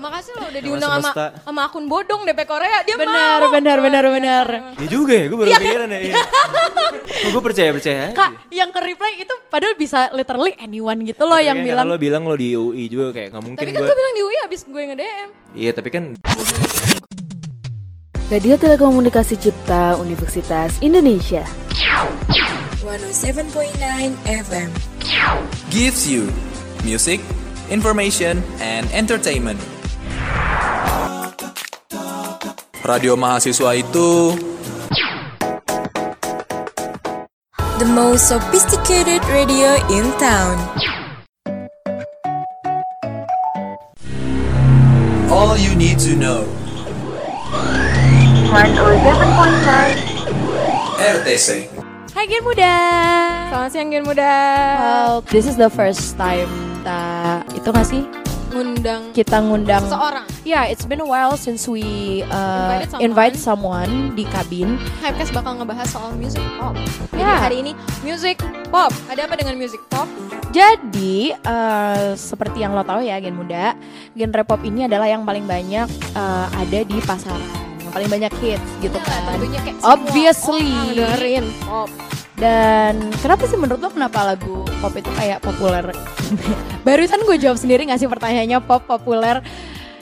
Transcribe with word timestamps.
Makasih 0.00 0.32
lo 0.32 0.48
udah 0.48 0.60
diundang 0.60 0.90
sama, 0.96 1.10
sama 1.38 1.60
akun 1.62 1.84
bodong 1.84 2.24
DP 2.24 2.40
Korea. 2.42 2.80
Dia 2.82 2.96
Benar, 2.96 3.38
mau. 3.38 3.52
benar, 3.52 3.78
benar, 3.78 4.04
benar. 4.08 4.46
biasa. 4.48 4.80
Ya 4.80 4.88
juga 4.88 5.12
ya, 5.12 5.24
gue 5.28 5.36
baru 5.36 5.50
pikiran 5.54 5.88
ya. 5.88 6.00
Iya. 6.02 6.14
Oh, 7.20 7.30
gue 7.30 7.42
percaya 7.44 7.68
percaya. 7.70 7.98
aja. 8.06 8.16
Kak, 8.16 8.48
yang 8.48 8.72
ke 8.72 8.80
reply 8.80 9.12
itu 9.18 9.34
padahal 9.46 9.76
bisa 9.76 10.08
literally 10.10 10.56
anyone 10.56 11.04
gitu 11.04 11.20
loh 11.22 11.36
Tapi 11.36 11.46
yang 11.46 11.60
kan 11.60 11.66
bilang. 11.68 11.84
Lo 11.84 11.96
bilang 12.00 12.22
lo 12.24 12.32
di 12.32 12.56
UI 12.56 12.88
juga 12.88 13.12
kayak 13.12 13.28
nggak 13.30 13.42
mungkin 13.44 13.60
Tapi 13.60 13.70
kan 13.70 13.76
gue. 13.76 13.86
gue 13.86 13.96
bilang 13.98 14.14
di 14.14 14.22
UI 14.22 14.36
abis 14.40 14.60
gue 14.64 14.82
nge-DM. 14.88 15.28
Iya 15.52 15.70
tapi 15.76 15.88
kan 15.90 16.04
Radio 18.26 18.54
Telekomunikasi 18.56 19.34
Cipta 19.36 19.98
Universitas 19.98 20.80
Indonesia. 20.80 21.44
107.9 22.80 23.52
FM. 24.24 24.70
gives 25.68 26.08
you 26.08 26.24
music, 26.80 27.20
information, 27.68 28.40
and 28.58 28.88
entertainment. 28.90 29.60
Radio 32.84 33.14
mahasiswa 33.14 33.70
itu 33.78 34.34
The 37.80 37.88
most 37.88 38.28
sophisticated 38.28 39.24
radio 39.32 39.80
in 39.88 40.12
town. 40.20 40.60
all 45.30 45.56
you 45.56 45.74
need 45.78 45.98
to 45.98 46.12
know. 46.18 46.44
RTC. 51.00 51.70
Hai 52.10 52.26
Gen 52.26 52.42
Muda. 52.42 52.74
Selamat 53.48 53.70
siang 53.70 53.88
Gen 53.94 54.02
Muda. 54.02 54.34
Wow, 54.82 55.22
this 55.30 55.46
is 55.46 55.54
the 55.54 55.70
first 55.70 56.18
time 56.18 56.50
kita 56.80 57.44
itu 57.54 57.68
gak 57.70 57.86
sih 57.86 58.02
Ngundang 58.50 59.02
kita 59.12 59.38
ngundang 59.38 59.86
seorang. 59.86 60.26
Yeah, 60.42 60.66
it's 60.66 60.82
been 60.82 60.98
a 60.98 61.06
while 61.06 61.34
since 61.34 61.64
we 61.64 61.82
uh, 62.26 62.74
Invited 62.74 62.90
someone. 62.90 63.02
invite 63.04 63.36
someone 63.36 63.92
di 64.12 64.24
kabin. 64.26 64.74
Hypecast 64.98 65.30
bakal 65.30 65.54
ngebahas 65.56 65.86
soal 65.86 66.10
music 66.12 66.42
pop. 66.56 66.74
Jadi 67.10 67.20
Ya. 67.20 67.36
hari 67.38 67.56
ini 67.60 67.72
music 68.00 68.42
pop. 68.68 68.90
Ada 69.06 69.24
apa 69.24 69.34
dengan 69.34 69.54
music 69.54 69.78
pop? 69.86 70.10
Jadi 70.50 71.30
uh, 71.40 72.12
seperti 72.12 72.60
yang 72.60 72.74
lo 72.74 72.82
tahu 72.82 73.00
ya 73.00 73.16
Gen 73.16 73.32
Muda, 73.32 73.78
genre 74.12 74.42
pop 74.42 74.58
ini 74.60 74.84
adalah 74.84 75.06
yang 75.06 75.22
paling 75.22 75.46
banyak 75.46 75.86
uh, 76.12 76.46
ada 76.50 76.80
di 76.82 76.98
pasaran, 77.00 77.38
yang 77.78 77.92
paling 77.92 78.10
banyak 78.10 78.32
hits 78.38 78.66
gitu 78.80 78.96
Nah, 78.96 79.06
kan. 79.06 79.22
tentunya 79.30 79.60
kayak 79.62 79.76
Obviously. 79.80 80.66
orang 80.66 80.90
dengerin 80.92 81.46
pop. 81.62 81.86
Dan 82.40 83.12
kenapa 83.20 83.44
sih 83.44 83.60
menurut 83.60 83.84
lo 83.84 83.92
kenapa 83.92 84.24
lagu 84.24 84.64
pop 84.80 84.96
itu 84.96 85.12
kayak 85.12 85.44
populer? 85.44 85.92
Barusan 86.88 87.20
gue 87.28 87.36
jawab 87.36 87.60
sendiri 87.60 87.84
nggak 87.84 88.00
sih 88.00 88.08
pertanyaannya 88.08 88.64
pop 88.64 88.88
populer? 88.88 89.44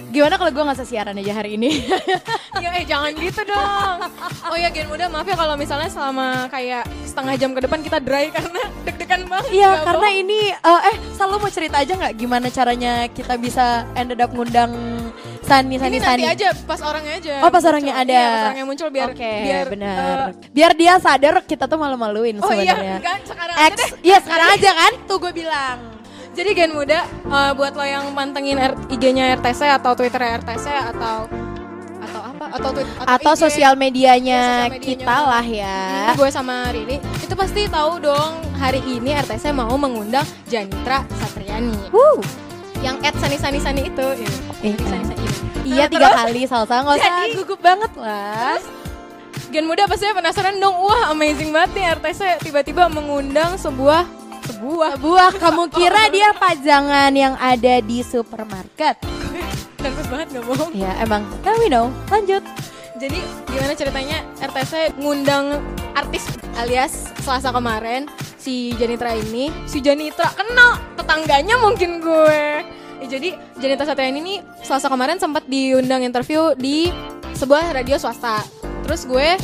Gimana 0.09 0.39
kalau 0.39 0.55
gue 0.55 0.63
nggak 0.63 0.87
siaran 0.87 1.19
aja 1.19 1.35
hari 1.35 1.59
ini? 1.59 1.83
ya 2.63 2.71
eh 2.79 2.87
jangan 2.87 3.11
gitu 3.19 3.43
dong. 3.43 3.99
Oh 4.47 4.55
ya 4.55 4.71
Gen 4.71 4.87
Muda 4.87 5.11
maaf 5.11 5.27
ya 5.27 5.35
kalau 5.35 5.59
misalnya 5.59 5.91
selama 5.91 6.47
kayak 6.47 6.87
setengah 7.03 7.35
jam 7.35 7.51
ke 7.53 7.61
depan 7.67 7.83
kita 7.83 7.99
dry 7.99 8.31
karena 8.31 8.63
deg-degan 8.87 9.27
banget. 9.27 9.51
Iya 9.59 9.71
karena 9.83 10.09
bohong. 10.09 10.23
ini 10.23 10.41
eh 10.55 10.81
eh 10.95 10.97
selalu 11.19 11.37
mau 11.43 11.51
cerita 11.51 11.77
aja 11.83 11.93
nggak 11.99 12.15
gimana 12.15 12.47
caranya 12.55 13.11
kita 13.11 13.35
bisa 13.35 13.83
ended 13.99 14.23
up 14.23 14.31
ngundang 14.31 14.73
Sani 15.49 15.75
Sani 15.75 15.91
ini 15.91 15.99
Sani. 15.99 16.21
nanti 16.21 16.27
aja 16.29 16.49
pas 16.63 16.81
orangnya 16.81 17.13
aja. 17.17 17.35
Oh 17.39 17.49
pas 17.49 17.57
muncul. 17.57 17.71
orangnya 17.71 17.95
ada. 17.97 18.13
Iya, 18.13 18.27
pas 18.29 18.43
orangnya 18.45 18.67
muncul 18.67 18.89
biar 18.91 19.09
Oke, 19.09 19.33
biar 19.41 19.65
benar. 19.67 19.97
eh, 19.97 20.25
biar 20.51 20.73
dia 20.75 20.93
sadar 20.99 21.35
kita 21.43 21.65
tuh 21.65 21.77
malu-maluin 21.77 22.37
oh 22.37 22.53
iya 22.53 22.77
sebenarnya. 22.77 22.97
kan 23.01 23.19
sekarang 23.25 23.55
aja 23.57 23.67
X, 23.67 23.75
deh. 23.75 23.91
iya 24.05 24.19
sekarang 24.21 24.49
aja 24.53 24.71
kan? 24.73 24.93
Tuh 25.09 25.17
gue 25.19 25.33
bilang. 25.35 25.79
Jadi 26.31 26.51
Gen 26.53 26.71
Muda 26.71 27.01
eh, 27.03 27.53
buat 27.53 27.73
lo 27.73 27.83
yang 27.83 28.05
mantengin 28.13 28.55
R- 28.57 28.79
IG-nya 28.89 29.35
RTC 29.35 29.61
atau 29.73 29.93
Twitter 29.93 30.21
RTC 30.39 30.67
atau 30.93 31.27
atau 31.99 32.21
apa 32.25 32.45
atau 32.53 32.69
tweet 32.71 32.89
Atau 33.01 33.33
IG, 33.33 33.41
sosial 33.41 33.73
medianya, 33.75 34.41
sosial 34.41 34.71
medianya 34.71 34.85
kita 34.87 35.17
lah 35.19 35.43
ya. 35.45 35.81
Hmm, 36.07 36.17
gue 36.17 36.29
sama 36.29 36.55
Riri 36.71 36.97
itu 37.19 37.35
pasti 37.35 37.67
tahu 37.67 37.99
dong 37.99 38.33
hari 38.55 38.79
ini 38.83 39.17
RTC 39.19 39.51
mau 39.51 39.75
mengundang 39.75 40.23
Janitra 40.45 41.03
Satriani 41.11 41.75
Wuh. 41.89 42.23
Yang 42.81 42.97
at 43.01 43.15
Sani 43.17 43.37
Sani 43.37 43.59
Sani 43.59 43.83
itu 43.85 44.07
ya. 44.15 44.31
Eh, 44.63 44.75
Sani 44.79 45.05
Sani. 45.05 45.25
Iya 45.65 45.85
Nah, 45.85 45.89
tiga 45.89 46.07
terus, 46.07 46.19
kali 46.19 46.43
salsa 46.45 46.75
nggak 46.79 46.97
usah 46.97 47.11
Jadi- 47.21 47.35
gugup 47.37 47.61
banget 47.61 47.93
lah. 47.95 48.57
Gen 49.49 49.65
Muda 49.65 49.85
pasti 49.85 50.05
penasaran 50.07 50.57
dong 50.57 50.77
wah 50.79 51.09
amazing 51.09 51.51
banget 51.51 51.71
nih 51.75 51.85
RTC 51.95 52.21
tiba-tiba 52.43 52.85
mengundang 52.87 53.57
sebuah 53.57 54.05
sebuah 54.47 54.97
Buah 54.99 55.33
kamu 55.35 55.69
kira 55.77 56.09
dia 56.09 56.33
pajangan 56.33 57.09
yang 57.11 57.33
ada 57.35 57.81
di 57.81 58.01
supermarket? 58.03 59.01
nervous 59.81 60.07
banget 60.07 60.27
gak 60.35 60.45
bohong 60.45 60.71
Ya 60.73 60.93
emang. 60.99 61.25
Now 61.43 61.57
we 61.57 61.69
know. 61.69 61.89
Lanjut. 62.09 62.45
Jadi 62.99 63.21
gimana 63.47 63.73
ceritanya 63.73 64.19
RTC 64.39 64.73
ngundang 64.99 65.63
artis 65.93 66.27
alias 66.55 67.09
Selasa 67.19 67.49
kemarin 67.49 68.11
si 68.49 68.73
Janitra 68.81 69.13
ini 69.13 69.53
si 69.69 69.85
Janitra 69.85 70.33
kenal 70.33 70.81
tetangganya 70.97 71.61
mungkin 71.61 72.01
gue 72.01 72.65
Ya, 72.99 73.07
jadi 73.07 73.31
Janitra 73.63 73.87
Satriani 73.87 74.19
ini 74.19 74.35
Selasa 74.59 74.91
kemarin 74.91 75.23
sempat 75.23 75.47
diundang 75.47 76.03
interview 76.03 76.51
di 76.59 76.91
sebuah 77.37 77.71
radio 77.71 77.95
swasta 77.95 78.43
terus 78.83 79.07
gue 79.07 79.39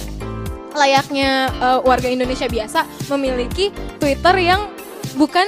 layaknya 0.74 1.52
eh, 1.52 1.78
warga 1.86 2.10
Indonesia 2.10 2.48
biasa 2.50 2.82
memiliki 3.14 3.70
Twitter 4.02 4.34
yang 4.42 4.72
bukan 5.14 5.46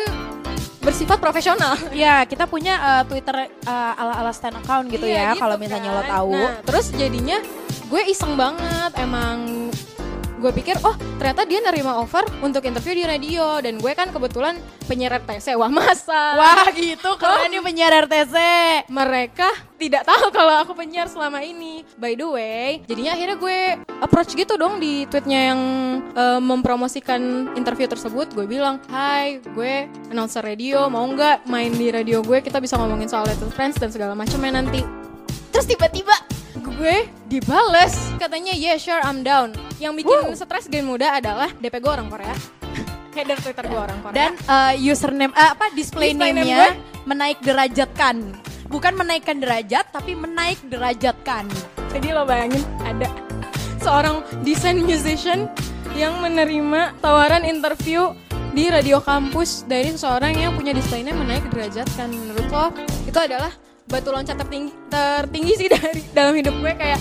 bersifat 0.87 1.19
profesional 1.19 1.75
Ya 1.97 2.23
kita 2.29 2.47
punya 2.47 2.79
uh, 2.79 3.03
Twitter 3.11 3.51
uh, 3.67 3.93
ala-ala 3.99 4.31
stand 4.31 4.55
account 4.55 4.87
gitu 4.87 5.03
Iya, 5.03 5.19
ya. 5.19 5.29
gitu 5.35 5.43
Kalau 5.43 5.57
misalnya 5.59 5.91
lo 5.91 6.03
kan. 6.07 6.13
tahu. 6.15 6.31
Nah, 6.39 6.55
terus 6.63 6.87
jadinya 6.95 7.43
gue 7.91 8.03
iseng 8.07 8.39
banget 8.39 8.95
emang 9.03 9.67
gue 10.37 10.53
pikir 10.53 10.77
oh 10.85 10.95
ternyata 11.17 11.49
dia 11.49 11.65
nerima 11.65 11.97
offer 11.97 12.23
untuk 12.45 12.63
interview 12.69 13.03
di 13.03 13.05
radio. 13.09 13.59
Dan 13.61 13.81
gue 13.81 13.93
kan 13.97 14.13
kebetulan 14.13 14.61
penyiar 14.85 15.19
RTC 15.21 15.57
wah 15.57 15.73
masa? 15.73 16.37
Wah 16.37 16.69
gitu. 16.73 17.17
Keren 17.21 17.49
nih 17.51 17.63
penyiar 17.65 17.93
RTC. 18.07 18.37
mereka 18.93 19.49
tidak 19.77 20.09
tahu 20.09 20.33
kalau 20.33 20.57
aku 20.61 20.73
penyiar 20.77 21.09
selama 21.09 21.41
ini. 21.43 21.83
By 21.97 22.15
the 22.17 22.29
way 22.29 22.85
jadinya 22.85 23.17
akhirnya 23.17 23.37
gue 23.37 23.59
approach 24.05 24.37
gitu 24.37 24.55
dong 24.61 24.79
di 24.79 25.09
tweetnya 25.09 25.53
yang 25.53 25.61
eh, 26.13 26.41
mempromosikan 26.41 27.53
interview 27.57 27.89
tersebut. 27.89 28.33
Gue 28.37 28.45
bilang 28.45 28.79
hai 28.93 29.41
gue 29.41 29.89
announcer 30.13 30.45
radio. 30.45 30.87
Mau 30.93 31.05
nggak 31.09 31.49
main 31.49 31.73
di 31.73 31.89
radio 31.89 32.21
gue? 32.21 32.45
Kita 32.45 32.61
bisa 32.61 32.77
ngomongin 32.77 33.09
soal 33.09 33.25
Little 33.27 33.53
Friends 33.53 33.81
dan 33.81 33.89
segala 33.89 34.13
macamnya 34.13 34.61
nanti. 34.61 34.85
Terus 35.51 35.67
tiba-tiba 35.73 36.36
gue 36.77 37.09
dibales. 37.27 38.13
Katanya 38.21 38.53
yeah 38.53 38.77
sure 38.77 39.01
I'm 39.01 39.25
down. 39.25 39.57
Yang 39.81 40.05
bikin 40.05 40.19
stres 40.37 40.69
game 40.69 40.87
muda 40.93 41.17
adalah 41.17 41.49
DP 41.57 41.81
gue 41.81 41.93
orang 41.93 42.09
Korea. 42.13 42.37
Header 43.17 43.39
Twitter 43.41 43.65
gue 43.65 43.81
orang 43.81 43.99
Korea. 44.05 44.15
Dan 44.15 44.33
uh, 44.45 44.75
username 44.77 45.33
uh, 45.33 45.57
apa 45.57 45.73
display, 45.73 46.13
Display 46.13 46.37
name 46.37 46.45
name-nya 46.45 46.77
menaik 47.09 47.41
derajatkan. 47.41 48.17
Bukan 48.69 48.93
menaikkan 48.93 49.41
derajat 49.41 49.89
tapi 49.89 50.13
menaik 50.13 50.61
derajatkan. 50.69 51.49
Jadi 51.97 52.13
lo 52.13 52.29
bayangin 52.29 52.61
ada 52.85 53.09
seorang 53.81 54.21
desain 54.45 54.77
musician 54.77 55.49
yang 55.97 56.21
menerima 56.21 56.93
tawaran 57.01 57.41
interview 57.47 58.13
di 58.53 58.69
radio 58.69 59.01
kampus 59.01 59.65
dari 59.69 59.93
seseorang 59.93 60.37
yang 60.37 60.53
punya 60.57 60.77
display 60.77 61.05
name 61.05 61.25
menaik 61.25 61.45
derajat 61.53 61.89
kan 61.97 62.09
menurut 62.09 62.49
lo 62.49 62.73
itu 63.05 63.17
adalah 63.21 63.53
batu 63.87 64.11
loncat 64.11 64.35
tertinggi 64.35 64.75
tertinggi 64.91 65.53
sih 65.55 65.69
dari 65.71 66.03
dalam 66.17 66.35
hidup 66.35 66.55
gue 66.59 66.73
kayak 66.75 67.01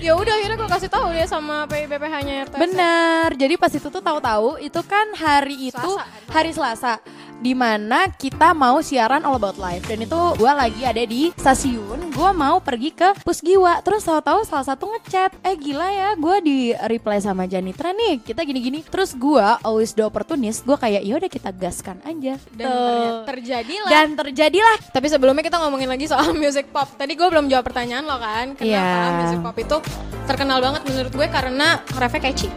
ya 0.00 0.12
udah 0.16 0.32
akhirnya 0.32 0.56
gue 0.60 0.70
kasih 0.70 0.90
tahu 0.92 1.06
deh 1.12 1.26
sama 1.26 1.64
PBPH-nya 1.66 2.46
RTC. 2.46 2.60
Bener. 2.60 3.28
Jadi 3.34 3.54
pas 3.56 3.72
itu 3.72 3.88
tuh 3.88 3.98
tahu-tahu 4.04 4.60
itu 4.60 4.80
kan 4.84 5.16
hari 5.16 5.72
itu 5.72 5.90
Selasa, 5.90 6.30
hari 6.30 6.50
Selasa 6.52 6.92
di 7.36 7.52
mana 7.52 8.08
kita 8.10 8.52
mau 8.52 8.80
siaran 8.80 9.22
All 9.22 9.36
About 9.36 9.56
Life 9.56 9.86
dan 9.86 10.00
itu 10.00 10.20
gua 10.36 10.52
lagi 10.56 10.82
ada 10.82 11.02
di 11.02 11.30
stasiun 11.36 12.12
gua 12.12 12.32
mau 12.32 12.58
pergi 12.58 12.90
ke 12.90 13.12
Pusgiwa 13.22 13.80
terus 13.80 14.04
tahu-tahu 14.04 14.42
salah 14.42 14.66
satu 14.66 14.88
ngechat 14.88 15.36
eh 15.44 15.54
gila 15.54 15.88
ya 15.88 16.08
gua 16.16 16.40
di 16.40 16.72
reply 16.72 17.20
sama 17.20 17.44
Janitra 17.44 17.92
nih 17.92 18.24
kita 18.24 18.42
gini-gini 18.42 18.80
terus 18.82 19.12
gua 19.12 19.60
always 19.60 19.92
the 19.92 20.02
opportunist 20.02 20.64
gua 20.64 20.76
kayak 20.76 21.04
ya 21.04 21.14
udah 21.16 21.30
kita 21.30 21.50
gaskan 21.52 22.00
aja 22.02 22.40
dan 22.52 22.66
Tuh. 22.66 22.74
ternyata 22.74 23.22
terjadilah 23.26 23.90
dan 23.90 24.06
terjadilah 24.16 24.76
Tapi 24.90 25.06
sebelumnya 25.06 25.44
kita 25.44 25.60
ngomongin 25.60 25.92
lagi 25.92 26.08
soal 26.08 26.32
music 26.42 26.72
pop. 26.72 26.88
Tadi 26.96 27.12
gue 27.12 27.28
belum 27.28 27.52
jawab 27.52 27.68
pertanyaan 27.68 28.08
lo 28.08 28.16
kan, 28.16 28.56
kenapa 28.56 28.64
Iya. 28.64 29.12
music 29.20 29.38
pop 29.44 29.56
itu 29.60 29.76
terkenal 30.24 30.58
banget 30.64 30.82
menurut 30.88 31.12
gue 31.12 31.26
karena 31.28 31.78
refnya 32.00 32.20
catchy. 32.24 32.48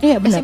Iya 0.00 0.16
benar. 0.16 0.42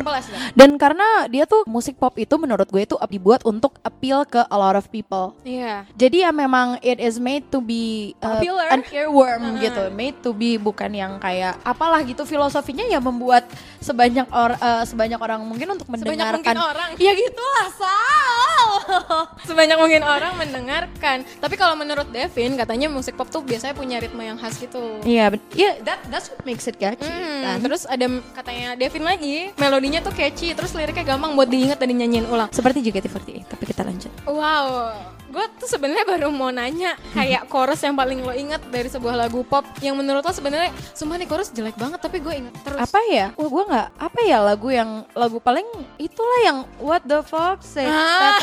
Dan 0.53 0.77
karena 0.77 1.25
dia 1.27 1.43
tuh 1.43 1.65
musik 1.65 1.97
pop 1.97 2.13
itu 2.15 2.37
menurut 2.37 2.69
gue 2.69 2.85
itu 2.85 2.95
dibuat 3.07 3.41
untuk 3.43 3.81
appeal 3.81 4.23
ke 4.23 4.45
a 4.45 4.57
lot 4.57 4.77
of 4.77 4.85
people. 4.87 5.33
Iya. 5.41 5.89
Jadi 5.97 6.21
ya 6.21 6.29
memang 6.29 6.77
it 6.79 7.01
is 7.01 7.17
made 7.17 7.43
to 7.49 7.57
be 7.57 8.13
uh, 8.21 8.37
Popular. 8.37 8.69
an 8.69 8.81
earworm 8.87 9.57
gitu, 9.57 9.89
made 9.89 10.17
to 10.21 10.31
be 10.31 10.55
bukan 10.55 10.93
yang 10.93 11.17
kayak 11.17 11.57
apalah 11.65 12.05
gitu 12.05 12.23
filosofinya 12.23 12.85
ya 12.85 13.01
membuat 13.01 13.49
sebanyak 13.81 14.29
or 14.29 14.53
uh, 14.57 14.85
sebanyak 14.85 15.17
orang 15.17 15.41
mungkin 15.41 15.73
untuk 15.73 15.89
Sebanyak 15.89 16.05
mendengarkan. 16.05 16.37
mungkin 16.37 16.59
orang. 16.61 16.87
Ya 17.01 17.11
gitulah 17.17 17.67
Sal. 17.73 18.69
Sebanyak 19.49 19.77
mungkin 19.79 20.01
orang 20.03 20.33
mendengarkan. 20.37 21.17
Tapi 21.39 21.55
kalau 21.55 21.73
menurut 21.73 22.07
Devin 22.11 22.53
katanya 22.53 22.87
musik 22.87 23.15
pop 23.15 23.27
tuh 23.27 23.41
biasanya 23.41 23.73
punya 23.73 23.97
ritme 23.97 24.21
yang 24.21 24.37
khas 24.37 24.59
gitu. 24.59 25.01
Iya, 25.01 25.33
ben- 25.33 25.43
iya 25.55 25.79
that 25.81 25.99
that's 26.07 26.29
what 26.29 26.41
makes 26.43 26.67
it 26.67 26.77
catchy. 26.77 27.07
Hmm, 27.07 27.43
kan? 27.43 27.57
terus 27.63 27.87
ada 27.87 28.05
katanya 28.33 28.75
Devin 28.75 29.03
lagi, 29.03 29.46
melodinya 29.55 29.99
tuh 30.03 30.11
catchy, 30.11 30.51
terus 30.51 30.75
liriknya 30.75 31.15
gampang 31.15 31.31
buat 31.33 31.47
diingat 31.47 31.79
dan 31.79 31.87
dinyanyiin 31.87 32.27
ulang. 32.27 32.49
seperti 32.51 32.83
JKT48, 32.83 33.47
tapi 33.47 33.63
kita 33.63 33.81
lanjut. 33.87 34.11
Wow, 34.27 34.91
gue 35.27 35.45
tuh 35.59 35.69
sebenarnya 35.69 36.05
baru 36.07 36.27
mau 36.33 36.49
nanya 36.49 36.95
kayak 37.17 37.45
chorus 37.47 37.83
yang 37.83 37.93
paling 37.93 38.23
lo 38.23 38.33
inget 38.33 38.63
dari 38.71 38.87
sebuah 38.89 39.27
lagu 39.27 39.43
pop 39.45 39.63
yang 39.83 39.93
menurut 39.93 40.23
lo 40.23 40.33
sebenarnya 40.33 40.71
sumpah 40.95 41.19
nih 41.19 41.27
chorus 41.27 41.51
jelek 41.53 41.77
banget 41.77 41.99
tapi 42.01 42.17
gue 42.19 42.33
inget 42.33 42.53
terus. 42.65 42.79
Apa 42.79 42.99
ya? 43.11 43.31
Wah, 43.37 43.49
gue 43.49 43.63
nggak 43.69 43.87
apa 43.97 44.19
ya 44.25 44.37
lagu 44.41 44.67
yang 44.71 45.05
lagu 45.13 45.37
paling 45.37 45.67
itulah 46.01 46.39
yang 46.43 46.57
What 46.77 47.03
the 47.05 47.21
fuck 47.25 47.61
say. 47.61 47.85
Ah. 47.85 48.39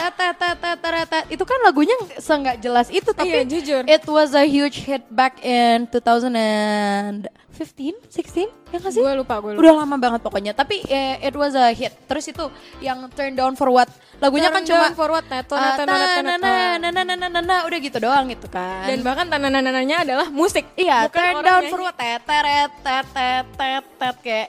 Itu 1.30 1.44
kan 1.46 1.58
lagunya 1.64 1.94
seenggak 2.18 2.60
jelas 2.60 2.92
itu 2.92 3.10
tapi 3.14 3.30
Iya, 3.30 3.42
jujur. 3.46 3.82
it 3.88 4.04
was 4.06 4.36
a 4.36 4.44
huge 4.44 4.84
hit 4.84 5.02
back 5.10 5.40
in 5.42 5.88
2015, 7.54 8.10
16 8.10 8.50
ya 8.74 8.76
nggak 8.82 8.92
sih? 8.92 9.02
Gue 9.02 9.14
lupa, 9.14 9.38
gue 9.38 9.54
lupa. 9.54 9.62
Udah 9.62 9.74
lama 9.86 9.96
banget 9.96 10.20
pokoknya. 10.26 10.52
Tapi 10.52 10.82
eh, 10.90 11.22
it 11.22 11.34
was 11.38 11.54
a 11.54 11.70
hit. 11.70 11.94
Terus 12.10 12.26
itu 12.26 12.44
yang 12.82 13.06
Turn 13.14 13.38
Down 13.38 13.54
for 13.54 13.70
What. 13.70 13.88
Lagunya 14.18 14.50
kan 14.50 14.66
Turn 14.66 14.74
cuma 14.74 14.90
down 14.90 14.98
forward, 14.98 15.26
neto, 15.30 15.54
neto, 15.54 15.82
neto, 15.86 16.20
neto, 16.82 17.28
neto. 17.30 17.56
udah 17.66 17.78
gitu 17.78 17.98
doang 18.02 18.24
gitu 18.30 18.46
kan. 18.50 18.86
Dan 18.90 19.06
bahkan 19.06 19.26
tanananananya 19.30 20.02
adalah 20.02 20.26
musik. 20.30 20.66
Iya, 20.74 21.06
bukan 21.06 21.22
turn 21.22 21.36
down 21.46 21.62
for 21.70 21.80
what? 21.86 21.94
Teteret, 21.94 22.70
tetet, 22.82 23.44
tetet 23.54 24.16
kayak 24.22 24.48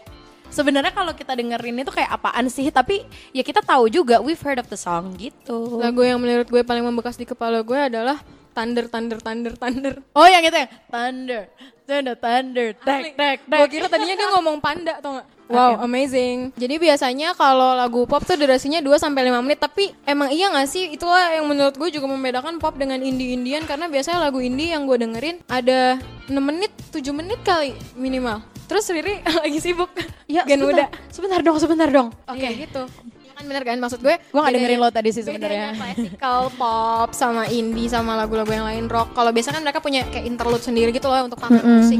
sebenarnya 0.55 0.93
kalau 0.95 1.11
kita 1.11 1.35
dengerin 1.35 1.83
itu 1.83 1.91
kayak 1.91 2.11
apaan 2.13 2.47
sih? 2.47 2.71
Tapi 2.71 3.03
ya 3.35 3.43
kita 3.43 3.59
tahu 3.59 3.91
juga 3.91 4.23
we've 4.23 4.39
heard 4.41 4.61
of 4.61 4.69
the 4.71 4.79
song 4.79 5.13
gitu. 5.19 5.81
Lagu 5.81 6.01
yang 6.01 6.17
menurut 6.21 6.47
gue 6.47 6.61
paling 6.63 6.85
membekas 6.85 7.19
di 7.19 7.27
kepala 7.27 7.61
gue 7.61 7.77
adalah 7.77 8.21
Thunder, 8.55 8.87
Thunder, 8.87 9.19
Thunder, 9.19 9.53
Thunder. 9.59 9.93
Oh, 10.15 10.23
yang 10.23 10.39
itu 10.47 10.55
yang 10.55 10.71
thunder, 10.87 11.51
thunder, 11.85 12.15
thunder, 12.17 12.67
tek, 12.81 13.13
tek, 13.13 13.37
tek. 13.45 13.59
Gue 13.61 13.69
kira 13.69 13.85
tadinya 13.87 14.15
dia 14.17 14.27
ngomong 14.33 14.57
panda 14.57 14.97
tau 14.99 15.21
gak? 15.21 15.27
Wow, 15.45 15.85
amazing. 15.85 16.49
Jadi 16.57 16.81
biasanya 16.81 17.37
kalau 17.37 17.77
lagu 17.77 18.09
pop 18.09 18.25
tuh 18.25 18.33
durasinya 18.33 18.81
2 18.81 18.97
sampai 18.97 19.29
5 19.29 19.45
menit, 19.45 19.61
tapi 19.61 19.93
emang 20.01 20.33
iya 20.33 20.49
gak 20.49 20.65
sih? 20.65 20.89
Itulah 20.97 21.37
yang 21.37 21.45
menurut 21.45 21.77
gue 21.77 21.89
juga 21.93 22.09
membedakan 22.09 22.57
pop 22.57 22.73
dengan 22.73 22.97
indie-indian 22.97 23.69
karena 23.69 23.85
biasanya 23.85 24.25
lagu 24.25 24.41
indie 24.41 24.73
yang 24.73 24.89
gue 24.89 24.97
dengerin 24.97 25.37
ada 25.45 26.01
6 26.25 26.33
menit, 26.41 26.73
7 26.89 27.05
menit 27.13 27.37
kali 27.45 27.77
minimal. 27.93 28.41
Terus 28.65 28.89
Riri 28.89 29.21
lagi 29.45 29.59
sibuk. 29.61 29.93
Ya, 30.25 30.41
Gen 30.49 30.65
muda. 30.65 30.89
sebentar, 30.89 30.89
sebentar 31.13 31.39
dong, 31.45 31.57
sebentar 31.61 31.89
dong. 31.93 32.07
Oke, 32.25 32.49
gitu. 32.65 32.89
Ya 32.89 32.89
kan 32.89 33.14
bener 33.45 33.63
kan 33.63 33.77
maksud 33.77 34.01
gue? 34.01 34.15
Gue 34.17 34.41
gak 34.41 34.53
dengerin 34.53 34.79
lo 34.81 34.89
tadi 34.89 35.09
sih 35.13 35.23
sebenarnya. 35.23 35.77
classical 35.77 36.51
pop 36.57 37.09
sama 37.13 37.47
indie 37.47 37.87
sama 37.87 38.17
lagu-lagu 38.17 38.49
yang 38.51 38.65
lain 38.67 38.85
rock. 38.89 39.13
Kalau 39.13 39.31
biasa 39.31 39.53
kan 39.55 39.61
mereka 39.61 39.79
punya 39.79 40.03
kayak 40.09 40.25
interlude 40.25 40.63
sendiri 40.63 40.89
gitu 40.91 41.07
loh 41.07 41.25
untuk 41.25 41.39
pamer 41.39 41.61
musik. 41.61 41.97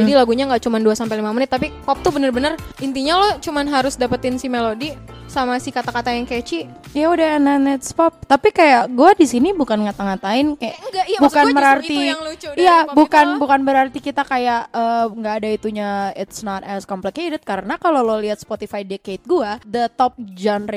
Jadi 0.00 0.12
lagunya 0.14 0.44
nggak 0.48 0.62
cuma 0.64 0.78
2 0.78 0.94
sampai 0.94 1.20
5 1.20 1.36
menit 1.36 1.50
tapi 1.50 1.74
pop 1.84 1.98
tuh 2.00 2.14
bener-bener 2.14 2.54
intinya 2.80 3.20
lo 3.20 3.28
cuman 3.42 3.66
harus 3.68 3.98
dapetin 3.98 4.38
si 4.38 4.46
melodi 4.48 4.94
sama 5.24 5.58
si 5.58 5.74
kata-kata 5.74 6.14
yang 6.14 6.28
catchy. 6.28 6.70
Ya 6.94 7.10
udah 7.10 7.42
it's 7.74 7.90
pop. 7.90 8.14
Tapi 8.22 8.54
kayak 8.54 8.86
gue 8.94 9.10
di 9.18 9.26
sini 9.26 9.50
bukan 9.50 9.82
ngata-ngatain 9.82 10.54
kayak 10.54 10.76
enggak, 10.78 11.06
iya, 11.10 11.18
bukan 11.18 11.46
berarti 11.50 11.90
itu 11.90 12.10
yang 12.14 12.22
lucu 12.22 12.48
dari 12.54 12.62
Iya, 12.62 12.78
bukan 12.94 13.26
itu. 13.26 13.40
bukan 13.42 13.60
berarti 13.66 13.98
kita 13.98 14.22
kayak 14.22 14.70
eh, 14.70 15.04
nggak 15.10 15.34
ada 15.42 15.48
itunya 15.50 15.88
it's 16.14 16.46
not 16.46 16.62
as 16.62 16.86
complicated 16.86 17.42
karena 17.42 17.74
kalau 17.82 18.06
lo 18.06 18.22
lihat 18.22 18.38
Spotify 18.38 18.86
decade 18.86 19.26
gue, 19.26 19.50
the 19.66 19.90
top 19.98 20.14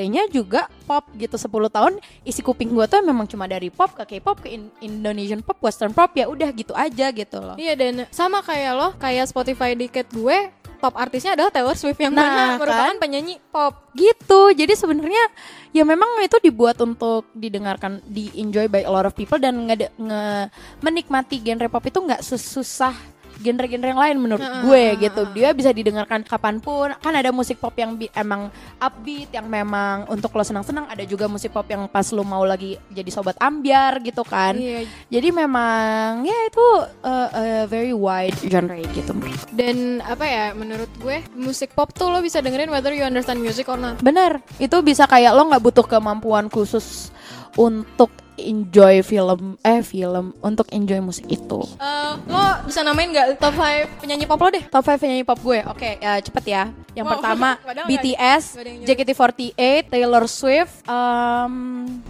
genre-nya 0.07 0.31
juga 0.31 0.61
pop 0.83 1.03
gitu 1.13 1.35
10 1.35 1.51
tahun 1.67 1.93
isi 2.23 2.39
kuping 2.39 2.71
gue 2.71 2.85
tuh 2.87 3.03
memang 3.03 3.27
cuma 3.27 3.43
dari 3.43 3.67
pop 3.67 3.91
ke 3.91 4.07
K-pop 4.07 4.39
ke 4.39 4.47
In- 4.49 4.71
Indonesian 4.79 5.43
pop, 5.43 5.59
Western 5.59 5.91
pop 5.91 6.09
ya 6.13 6.25
udah 6.25 6.47
gitu 6.49 6.71
aja 6.71 7.11
gitu 7.11 7.37
loh. 7.37 7.59
Iya 7.59 7.75
dan 7.75 8.07
sama 8.09 8.39
kayak 8.39 8.71
lo, 8.73 8.87
kayak 8.95 9.27
Spotify 9.27 9.75
Decade 9.75 10.07
gue, 10.07 10.37
pop 10.77 10.93
artisnya 10.93 11.33
adalah 11.33 11.51
Taylor 11.51 11.75
Swift 11.75 11.97
yang 11.97 12.13
Nah, 12.13 12.23
mana 12.23 12.43
merupakan 12.55 12.93
kan? 12.93 12.97
penyanyi 12.97 13.35
pop. 13.49 13.83
gitu 13.91 14.53
jadi 14.53 14.77
sebenarnya 14.77 15.25
ya 15.73 15.81
memang 15.81 16.21
itu 16.21 16.37
dibuat 16.37 16.77
untuk 16.77 17.25
didengarkan 17.33 17.97
di 18.05 18.29
enjoy 18.37 18.69
by 18.69 18.85
a 18.85 18.91
lot 18.93 19.09
of 19.09 19.17
people 19.17 19.41
dan 19.41 19.57
nge, 19.65 19.89
nge- 19.91 20.47
menikmati 20.79 21.41
genre 21.41 21.65
pop 21.65 21.81
itu 21.81 21.97
nggak 21.97 22.21
sesusah 22.21 22.93
genre-genre 23.39 23.89
yang 23.93 24.01
lain 24.01 24.17
menurut 24.17 24.47
gue 24.65 24.83
gitu. 25.01 25.21
dia 25.33 25.53
bisa 25.53 25.69
didengarkan 25.71 26.25
kapan 26.25 26.57
pun. 26.57 26.91
Kan 26.97 27.13
ada 27.13 27.29
musik 27.29 27.61
pop 27.61 27.73
yang 27.77 27.95
emang 28.13 28.49
upbeat 28.81 29.31
yang 29.33 29.47
memang 29.47 30.09
untuk 30.09 30.33
lo 30.33 30.43
senang-senang. 30.43 30.89
Ada 30.89 31.03
juga 31.05 31.29
musik 31.29 31.53
pop 31.53 31.65
yang 31.69 31.85
pas 31.87 32.09
lo 32.11 32.23
mau 32.25 32.43
lagi 32.43 32.75
jadi 32.91 33.09
sobat 33.13 33.37
ambiar 33.37 33.99
gitu 34.01 34.25
kan. 34.25 34.57
Iya. 34.57 34.89
jadi 35.07 35.29
memang 35.31 36.25
ya 36.25 36.37
itu 36.49 36.67
uh, 37.05 37.29
uh, 37.29 37.63
very 37.69 37.93
wide 37.93 38.37
genre 38.43 38.77
gitu. 38.91 39.11
Dan 39.53 40.01
apa 40.03 40.25
ya, 40.25 40.45
menurut 40.57 40.89
gue 40.99 41.23
musik 41.37 41.73
pop 41.73 41.93
tuh 41.93 42.09
lo 42.09 42.19
bisa 42.19 42.41
dengerin 42.41 42.69
whether 42.73 42.91
you 42.91 43.05
understand 43.05 43.39
music 43.39 43.69
or 43.69 43.79
not. 43.79 43.99
Bener, 44.01 44.41
itu 44.57 44.77
bisa 44.81 45.05
kayak 45.05 45.33
lo 45.33 45.47
nggak 45.49 45.63
butuh 45.63 45.85
kemampuan 45.85 46.49
khusus 46.51 47.09
untuk 47.57 48.09
enjoy 48.39 49.01
film, 49.01 49.41
eh 49.59 49.81
film, 49.81 50.33
untuk 50.39 50.69
enjoy 50.69 50.97
musik 50.99 51.25
itu. 51.27 51.59
Eh, 51.75 52.13
lo 52.23 52.39
bisa 52.63 52.81
namain 52.81 53.07
nggak 53.07 53.35
top 53.35 53.53
5 53.53 53.99
penyanyi 53.99 54.23
pop 54.23 54.37
lo 54.37 54.49
deh? 54.49 54.63
Top 54.63 54.81
5 54.81 54.95
penyanyi 54.95 55.21
pop 55.21 55.37
gue, 55.37 55.59
oke 55.63 55.89
ya 55.97 56.17
cepet 56.17 56.45
ya. 56.47 56.63
Yang 56.93 57.05
Wow, 57.05 57.13
pertama 57.13 57.49
BTS, 57.89 58.43
ada- 58.53 58.57
nggak 58.57 58.57
ada 58.57 58.69
yang 58.69 58.77
nyebut. 58.79 58.87
JKT48, 58.89 59.57
Taylor 59.87 60.23
Swift, 60.25 60.73
um, 60.83 61.53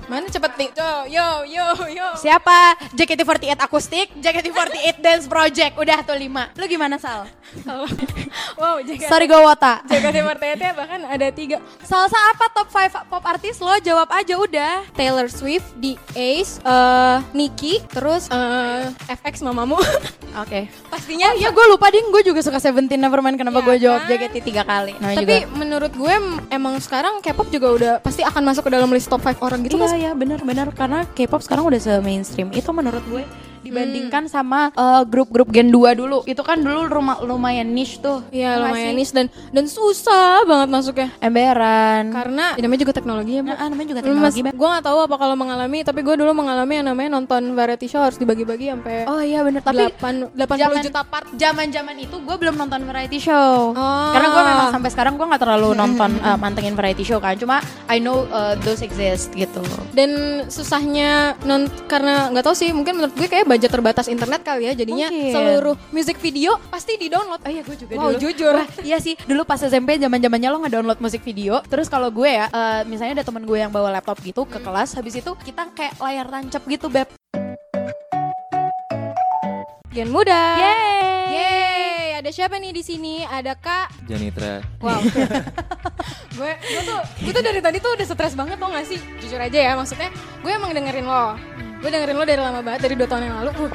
Mana 0.06 0.25
cepet 0.25 0.51
nih? 0.56 0.69
Tuh, 0.71 1.00
yo, 1.07 1.27
yo, 1.44 1.65
yo. 1.89 2.07
siapa? 2.15 2.75
JKT48 2.94 3.59
akustik, 3.59 4.07
JKT48 4.15 4.95
Dance 4.97 5.25
Project, 5.25 5.74
udah 5.75 6.00
tuh 6.01 6.15
5 6.15 6.56
Lu 6.56 6.65
gimana 6.65 6.95
Sal? 6.95 7.27
wow, 8.56 8.79
JKT. 8.79 9.07
Sorry 9.07 9.25
gue 9.25 9.35
wota. 9.38 9.83
JKT48 9.85 10.63
bahkan 10.74 11.00
ada 11.03 11.27
tiga. 11.29 11.59
Salsa 11.81 12.18
apa 12.31 12.47
top 12.50 12.68
5 12.69 13.07
pop 13.07 13.24
artis 13.24 13.59
lo? 13.59 13.75
Jawab 13.79 14.07
aja 14.09 14.33
udah. 14.33 14.74
Taylor 14.94 15.27
Swift, 15.27 15.68
The 15.77 16.00
Ace, 16.18 16.58
eh 16.60 17.18
Nicki, 17.31 17.78
terus 17.86 18.25
eh 18.28 18.90
FX 19.08 19.46
mamamu. 19.46 19.78
Oke. 20.42 20.66
Pastinya 20.88 21.30
Ya 21.34 21.50
gue 21.50 21.66
lupa 21.68 21.88
ding, 21.88 22.10
gue 22.10 22.22
juga 22.24 22.42
suka 22.42 22.58
Seventeen 22.58 22.98
Nevermind 22.98 23.38
kenapa 23.38 23.58
Iya 23.60 23.66
gue 23.66 23.75
jawab 23.80 24.02
kan? 24.04 24.10
JKT 24.12 24.36
tiga 24.42 24.64
kali. 24.64 24.94
Namanya 24.96 25.18
Tapi 25.19 25.36
juga. 25.38 25.54
menurut 25.56 25.94
gue 25.94 26.14
emang 26.50 26.75
sekarang 26.78 27.22
K-pop 27.22 27.48
juga 27.48 27.68
udah 27.69 27.94
pasti 28.00 28.22
akan 28.22 28.44
masuk 28.44 28.66
ke 28.66 28.72
dalam 28.72 28.90
list 28.90 29.08
top 29.08 29.22
5 29.22 29.38
orang 29.40 29.62
gitu 29.62 29.78
Iya 29.78 29.84
mas. 29.84 29.94
ya 29.96 30.12
benar-benar 30.12 30.68
karena 30.72 31.06
K-pop 31.08 31.42
sekarang 31.42 31.66
udah 31.66 31.78
se 31.78 31.94
mainstream 32.00 32.50
itu 32.52 32.70
menurut 32.70 33.02
gue 33.04 33.22
dibandingkan 33.68 34.24
sama 34.28 34.72
eh, 34.72 35.04
grup-grup 35.04 35.52
Gen 35.52 35.69
2 35.69 35.94
dulu. 35.94 36.24
Itu 36.24 36.42
kan 36.42 36.60
dulu 36.60 36.88
rumah 36.88 37.19
lumayan 37.22 37.72
niche 37.72 38.00
tuh. 38.00 38.24
Iya 38.32 38.48
Ya 38.48 38.50
nggak 38.56 38.72
lumayan 38.72 38.94
niche 38.96 39.13
dan 39.13 39.25
dan 39.51 39.65
susah 39.68 40.48
banget 40.48 40.68
masuknya. 40.72 41.10
Emberan. 41.20 42.03
Karena 42.12 42.46
ya, 42.56 42.62
namanya 42.63 42.82
juga 42.82 42.94
teknologi 42.96 43.32
ya. 43.38 43.41
Nah, 43.44 43.56
ah, 43.58 43.68
namanya 43.68 43.88
juga 43.91 44.00
Mas, 44.00 44.08
teknologi. 44.08 44.39
Beb. 44.44 44.53
gue 44.56 44.68
gak 44.72 44.86
tahu 44.86 45.00
apa 45.03 45.15
kalau 45.18 45.36
mengalami, 45.36 45.80
tapi 45.84 46.00
gue 46.01 46.15
dulu 46.15 46.32
mengalami 46.32 46.74
yang 46.80 46.88
namanya 46.88 47.10
nonton 47.13 47.41
variety 47.51 47.88
show 47.88 48.00
harus 48.00 48.15
dibagi-bagi 48.15 48.72
sampai 48.72 48.96
Oh 49.06 49.20
iya 49.20 49.44
bener 49.44 49.62
tapi 49.62 49.84
8, 49.91 50.32
80 50.36 50.58
zaman- 50.58 50.84
juta 50.86 51.01
part. 51.03 51.27
Zaman-zaman 51.34 51.96
itu 51.98 52.15
gue 52.18 52.36
belum 52.38 52.56
nonton 52.56 52.82
variety 52.86 53.20
show. 53.20 53.74
Oh. 53.74 54.12
Karena 54.13 54.27
gue 54.30 54.44
memang 54.44 54.68
sampai 54.72 54.89
sekarang 54.89 55.13
gue 55.15 55.25
nggak 55.25 55.41
terlalu 55.41 55.70
nonton 55.74 56.12
eh, 56.18 56.38
mantengin 56.38 56.74
variety 56.74 57.03
show 57.03 57.20
kan. 57.20 57.36
Cuma 57.36 57.60
I 57.88 58.00
know 58.00 58.24
eh, 58.27 58.56
those 58.63 58.82
exist 58.82 59.34
gitu. 59.34 59.60
Dan 59.91 60.44
susahnya 60.48 61.36
non 61.44 61.65
karena 61.88 62.30
nggak 62.30 62.46
tahu 62.46 62.56
sih, 62.56 62.70
mungkin 62.72 63.00
menurut 63.00 63.13
gue 63.15 63.27
kayak 63.27 63.46
budget 63.58 63.74
terbatas 63.74 64.06
internet 64.06 64.46
kali 64.46 64.70
ya, 64.70 64.78
jadinya 64.78 65.10
Mungkin. 65.10 65.34
seluruh 65.34 65.76
music 65.90 66.22
video 66.22 66.62
pasti 66.70 66.94
di 66.94 67.10
download. 67.10 67.42
Oh 67.42 67.50
iya 67.50 67.62
gue 67.62 67.74
juga 67.74 67.94
Wow, 67.98 68.14
dulu. 68.14 68.22
jujur. 68.22 68.54
Wah, 68.54 68.70
iya 68.86 69.02
sih, 69.02 69.18
dulu 69.26 69.42
pas 69.44 69.58
SMP 69.58 69.98
zaman 69.98 70.22
zamannya 70.22 70.50
lo 70.54 70.62
nge-download 70.62 71.00
musik 71.02 71.26
video. 71.26 71.58
Terus 71.66 71.90
kalau 71.90 72.08
gue 72.08 72.30
ya, 72.30 72.46
eh, 72.48 72.82
misalnya 72.86 73.20
ada 73.20 73.26
temen 73.26 73.44
gue 73.44 73.58
yang 73.58 73.74
bawa 73.74 73.90
laptop 73.90 74.22
gitu 74.22 74.46
ke 74.46 74.62
kelas, 74.62 74.94
habis 74.94 75.18
itu 75.18 75.34
kita 75.42 75.74
kayak 75.74 75.98
layar 75.98 76.30
tancap 76.30 76.62
gitu 76.64 76.86
beb. 76.88 77.10
Gen 79.90 80.14
muda. 80.14 80.38
Yeay. 80.56 81.26
Yeay, 81.28 82.08
ada 82.16 82.30
siapa 82.30 82.56
nih 82.56 82.70
di 82.70 82.86
sini? 82.86 83.26
Ada 83.26 83.58
Kak. 83.58 84.06
Janitra. 84.06 84.62
Wow. 84.78 85.02
gue 86.38 86.52
gue 86.54 86.82
tuh 86.86 87.00
gue 87.26 87.32
tuh 87.34 87.42
dari 87.42 87.58
tadi 87.58 87.82
tuh 87.82 87.98
udah 87.98 88.06
stres 88.06 88.38
banget 88.38 88.62
tau 88.62 88.70
gak 88.70 88.86
sih? 88.86 89.02
Jujur 89.18 89.42
aja 89.42 89.58
ya, 89.58 89.74
maksudnya 89.74 90.14
gue 90.14 90.52
emang 90.54 90.70
dengerin 90.70 91.02
lo. 91.04 91.34
Gue 91.77 91.89
dengerin 91.89 92.15
lo 92.17 92.25
dari 92.25 92.41
lama 92.41 92.60
banget, 92.60 92.79
dari 92.84 92.96
dua 92.98 93.07
tahun 93.07 93.24
yang 93.25 93.36
lalu. 93.43 93.51
Uh. 93.57 93.72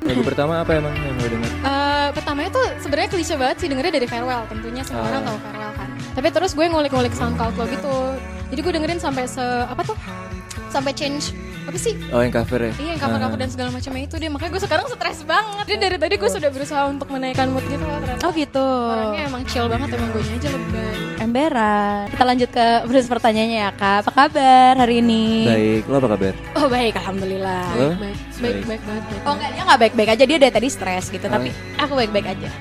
Lagu 0.00 0.22
pertama 0.24 0.64
apa 0.64 0.70
emang 0.72 0.94
yang 0.96 1.14
lo 1.14 1.26
denger? 1.28 1.50
Eh, 1.60 2.08
pertamanya 2.16 2.50
tuh 2.50 2.66
sebenarnya 2.80 3.08
klise 3.12 3.34
banget 3.36 3.56
sih 3.60 3.68
dengernya 3.68 3.92
dari 4.00 4.06
farewell 4.08 4.42
tentunya 4.48 4.80
semua 4.80 5.04
Ah. 5.04 5.08
orang 5.12 5.22
tahu 5.28 5.38
farewell 5.44 5.72
kan 5.76 5.88
Tapi 6.10 6.28
terus 6.32 6.52
gue 6.56 6.66
ngulik-ngulik 6.66 7.14
SoundCloud 7.14 7.54
lo 7.54 7.64
gitu. 7.68 7.94
Jadi 8.50 8.60
gue 8.64 8.72
dengerin 8.74 8.98
sampai 8.98 9.24
se 9.28 9.44
apa 9.44 9.82
tuh? 9.84 9.94
Sampai 10.70 10.94
change 10.94 11.34
apa 11.70 11.76
sih? 11.76 11.94
Oh 12.10 12.18
yang 12.18 12.32
cover 12.32 12.58
ya? 12.66 12.72
Iya, 12.80 12.88
yang 12.96 13.00
cover-cover 13.02 13.38
dan 13.38 13.50
segala 13.52 13.68
macamnya 13.70 14.02
itu 14.08 14.16
dia. 14.16 14.30
Makanya 14.32 14.50
gue 14.50 14.62
sekarang 14.64 14.86
stres 14.90 15.20
banget. 15.22 15.64
Dia 15.68 15.78
dari 15.78 15.96
tadi 16.00 16.14
gue 16.16 16.30
sudah 16.30 16.50
berusaha 16.50 16.82
untuk 16.88 17.08
menaikkan 17.12 17.46
mood 17.52 17.62
gitu 17.68 17.84
loh 17.84 17.98
ternyata. 18.00 18.22
Oh 18.26 18.32
gitu. 18.34 18.66
Orangnya 18.90 19.22
emang 19.28 19.42
chill 19.46 19.66
banget, 19.70 19.88
emang 19.94 20.10
gue 20.10 20.22
aja 20.24 20.48
lebih 20.50 20.68
baik. 20.72 20.98
Emberan. 21.20 22.02
Kita 22.10 22.24
lanjut 22.24 22.50
ke 22.50 22.66
terus 22.90 23.06
pertanyaannya 23.06 23.58
ya 23.60 23.70
kak. 23.76 23.96
Apa 24.02 24.10
kabar 24.10 24.72
hari 24.82 25.04
ini? 25.04 25.24
Baik, 25.46 25.82
lo 25.86 25.94
apa 26.00 26.08
kabar? 26.16 26.34
Oh 26.56 26.66
baik, 26.66 26.94
alhamdulillah. 26.96 27.66
Baik, 27.76 27.96
baik, 28.00 28.18
baik, 28.40 28.56
baik 28.66 28.82
banget. 28.88 29.04
baik. 29.04 29.22
Oh 29.28 29.32
enggak, 29.36 29.50
dia 29.52 29.62
nggak 29.68 29.80
baik-baik 29.84 30.10
aja. 30.16 30.24
Dia 30.26 30.38
dari 30.40 30.52
tadi 30.54 30.68
stres 30.72 31.04
gitu. 31.12 31.26
Tapi 31.28 31.48
aku 31.76 31.92
baik-baik 31.92 32.26
aja. 32.34 32.50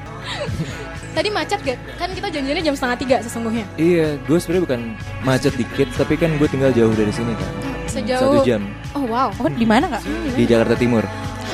Tadi 1.09 1.25
macet 1.33 1.59
gak? 1.65 1.77
Kan 1.97 2.13
kita 2.13 2.29
janjiannya 2.29 2.63
jam 2.63 2.75
setengah 2.77 2.97
tiga 3.01 3.17
sesungguhnya. 3.25 3.65
Iya, 3.81 4.21
gue 4.29 4.37
sebenarnya 4.37 4.63
bukan 4.69 4.81
macet 5.25 5.53
dikit, 5.57 5.89
tapi 5.97 6.13
kan 6.15 6.29
gue 6.37 6.45
tinggal 6.45 6.69
jauh 6.69 6.93
dari 6.93 7.09
sini 7.09 7.33
kan. 7.33 7.49
Sejauh 7.89 8.21
Satu 8.21 8.39
jam 8.41 8.61
Oh 8.91 9.05
wow. 9.05 9.29
Oh 9.35 9.47
di 9.47 9.65
mana 9.65 9.85
kak? 9.87 10.01
di 10.33 10.43
Jakarta 10.43 10.73
Timur. 10.73 11.05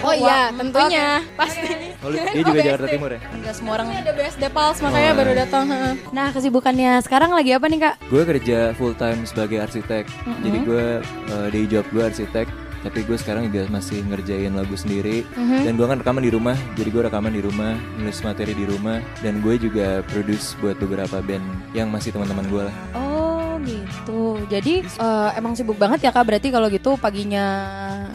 Oh 0.01 0.13
iya, 0.13 0.54
tentunya 0.54 1.18
pasti. 1.34 1.65
Oh, 2.00 2.13
iya 2.13 2.30
juga 2.38 2.51
BSD. 2.54 2.68
Jakarta 2.68 2.88
Timur 2.88 3.10
ya? 3.10 3.20
Enggak 3.27 3.54
semua 3.56 3.72
orang. 3.74 3.88
Ini 3.89 4.00
ada 4.00 4.13
BSD 4.13 4.44
Pals 4.48 4.77
makanya 4.80 5.10
Oh, 5.10 5.18
baru 5.18 5.32
iya. 5.32 5.39
datang. 5.42 5.65
heeh. 5.65 5.94
Nah 6.12 6.27
kesibukannya 6.30 6.92
sekarang 7.01 7.32
lagi 7.32 7.51
apa 7.51 7.65
nih 7.65 7.80
kak? 7.82 7.96
Gue 8.06 8.22
kerja 8.24 8.58
full 8.74 8.94
time 8.94 9.25
sebagai 9.25 9.58
arsitek. 9.60 10.06
Jadi 10.44 10.58
gue 10.62 10.86
uh, 11.01 11.48
day 11.50 11.65
job 11.65 11.84
gue 11.89 12.04
arsitek, 12.04 12.46
tapi 12.84 13.00
gue 13.01 13.18
sekarang 13.18 13.50
juga 13.50 13.65
masih 13.68 14.06
ngerjain 14.06 14.54
lagu 14.54 14.75
sendiri. 14.75 15.25
Dan 15.34 15.74
gue 15.74 15.86
kan 15.86 15.98
rekaman 15.98 16.22
di 16.22 16.30
rumah, 16.30 16.54
jadi 16.75 16.89
gue 16.92 17.01
rekaman 17.04 17.34
di 17.34 17.42
rumah, 17.42 17.74
nulis 17.98 18.22
materi 18.22 18.54
di 18.54 18.63
rumah, 18.63 19.01
dan 19.20 19.42
gue 19.42 19.58
juga 19.58 19.88
produce 20.06 20.54
buat 20.56 20.77
beberapa 20.77 21.18
band 21.20 21.44
yang 21.74 21.89
masih 21.89 22.13
teman-teman 22.13 22.46
gue 22.46 22.63
lah. 22.63 22.75
Oh 22.94 23.25
gitu. 23.60 24.22
Jadi 24.46 24.82
eh, 24.82 25.30
emang 25.34 25.54
sibuk 25.54 25.76
banget 25.76 26.02
ya 26.02 26.12
kak. 26.12 26.24
Berarti 26.24 26.50
kalau 26.50 26.68
gitu 26.68 26.96
paginya 26.96 27.46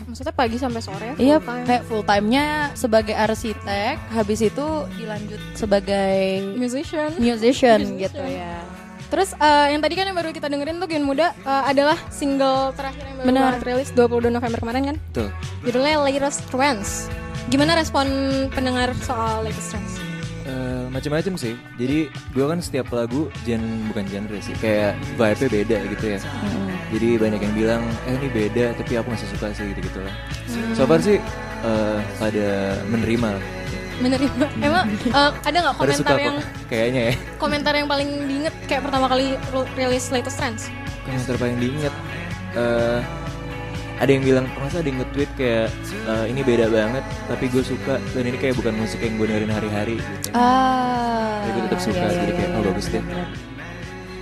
Maksudnya 0.03 0.33
pagi 0.33 0.57
sampai 0.57 0.81
sore 0.81 1.09
full 1.15 1.23
Iya, 1.23 1.39
time. 1.39 1.65
kayak 1.65 1.83
full 1.85 2.03
time-nya 2.03 2.45
sebagai 2.75 3.15
arsitek, 3.15 3.95
habis 4.11 4.41
itu 4.41 4.67
dilanjut 4.95 5.41
sebagai 5.55 6.19
musician. 6.55 7.11
musician 7.15 7.79
Musician. 7.81 8.01
gitu 8.01 8.23
ya. 8.23 8.59
Terus 9.07 9.35
eh, 9.35 9.67
yang 9.71 9.81
tadi 9.81 9.95
kan 9.95 10.07
yang 10.07 10.15
baru 10.15 10.31
kita 10.31 10.47
dengerin 10.47 10.79
tuh 10.79 10.87
Gen 10.87 11.03
Muda 11.03 11.35
eh, 11.37 11.65
adalah 11.67 11.99
single 12.09 12.71
terakhir 12.73 13.03
yang 13.05 13.17
baru 13.19 13.27
Benar. 13.27 13.53
rilis 13.61 13.91
22 13.91 14.29
November 14.29 14.59
kemarin 14.59 14.83
kan. 14.85 14.97
Betul. 15.11 15.29
Judulnya 15.63 15.97
Latest 16.01 16.47
Trends. 16.47 17.11
Gimana 17.47 17.75
respon 17.75 18.07
pendengar 18.51 18.95
soal 19.01 19.43
Latest 19.43 19.75
Trends? 19.75 19.93
Eh, 20.51 20.85
macem-macem 20.91 21.35
sih. 21.39 21.55
Jadi 21.79 22.11
gue 22.11 22.45
kan 22.45 22.59
setiap 22.59 22.91
lagu 22.91 23.31
gen 23.47 23.63
bukan 23.87 24.03
genre 24.11 24.39
sih, 24.43 24.55
kayak 24.59 24.99
vibe-nya 25.15 25.49
beda 25.63 25.79
gitu 25.95 26.05
ya. 26.17 26.19
Jadi 26.91 27.09
banyak 27.23 27.41
yang 27.41 27.55
bilang, 27.55 27.83
eh 28.11 28.19
ini 28.19 28.29
beda, 28.35 28.75
tapi 28.75 28.99
aku 28.99 29.15
masih 29.15 29.31
suka 29.31 29.55
sih 29.55 29.71
gitu-gitu 29.71 30.03
lah. 30.03 30.15
So 30.75 30.91
far 30.91 30.99
sih 30.99 31.23
eh, 31.63 31.99
pada 32.19 32.47
menerima 32.91 33.39
lah. 33.39 33.45
Menerima. 34.03 34.45
Emang 34.59 34.85
eh, 34.91 35.31
ada 35.47 35.57
nggak 35.63 35.77
komentar 35.79 36.17
kok, 36.19 36.25
yang 36.25 36.37
kayaknya 36.67 37.03
ya. 37.13 37.15
komentar 37.39 37.73
yang 37.79 37.87
paling 37.87 38.11
diinget 38.27 38.55
kayak 38.67 38.83
pertama 38.91 39.07
kali 39.07 39.39
rilis 39.79 40.11
Latest 40.11 40.37
Trends? 40.41 40.63
Komentar 41.07 41.35
paling 41.39 41.57
diinget. 41.63 41.95
eh 42.59 42.99
ada 44.01 44.11
yang 44.11 44.25
bilang, 44.25 44.47
masa 44.57 44.81
ada 44.81 44.89
yang 44.89 44.99
nge-tweet 45.05 45.31
kayak 45.37 45.69
eh, 46.09 46.25
ini 46.33 46.41
beda 46.41 46.73
banget, 46.73 47.05
tapi 47.29 47.53
gue 47.53 47.61
suka 47.61 48.01
dan 48.17 48.25
ini 48.25 48.37
kayak 48.41 48.57
bukan 48.57 48.73
musik 48.81 48.97
yang 49.05 49.21
gue 49.21 49.27
dengerin 49.29 49.53
hari-hari 49.53 49.97
gitu. 50.01 50.33
Ah. 50.33 51.45
Tapi 51.45 51.51
gue 51.53 51.63
tetap 51.69 51.81
suka, 51.85 52.01
iya, 52.01 52.17
jadi 52.17 52.33
iya, 52.33 52.39
kayak 52.41 52.51
iya, 52.51 52.57
oh 52.57 52.63
bagus 52.65 52.87
deh. 52.89 53.05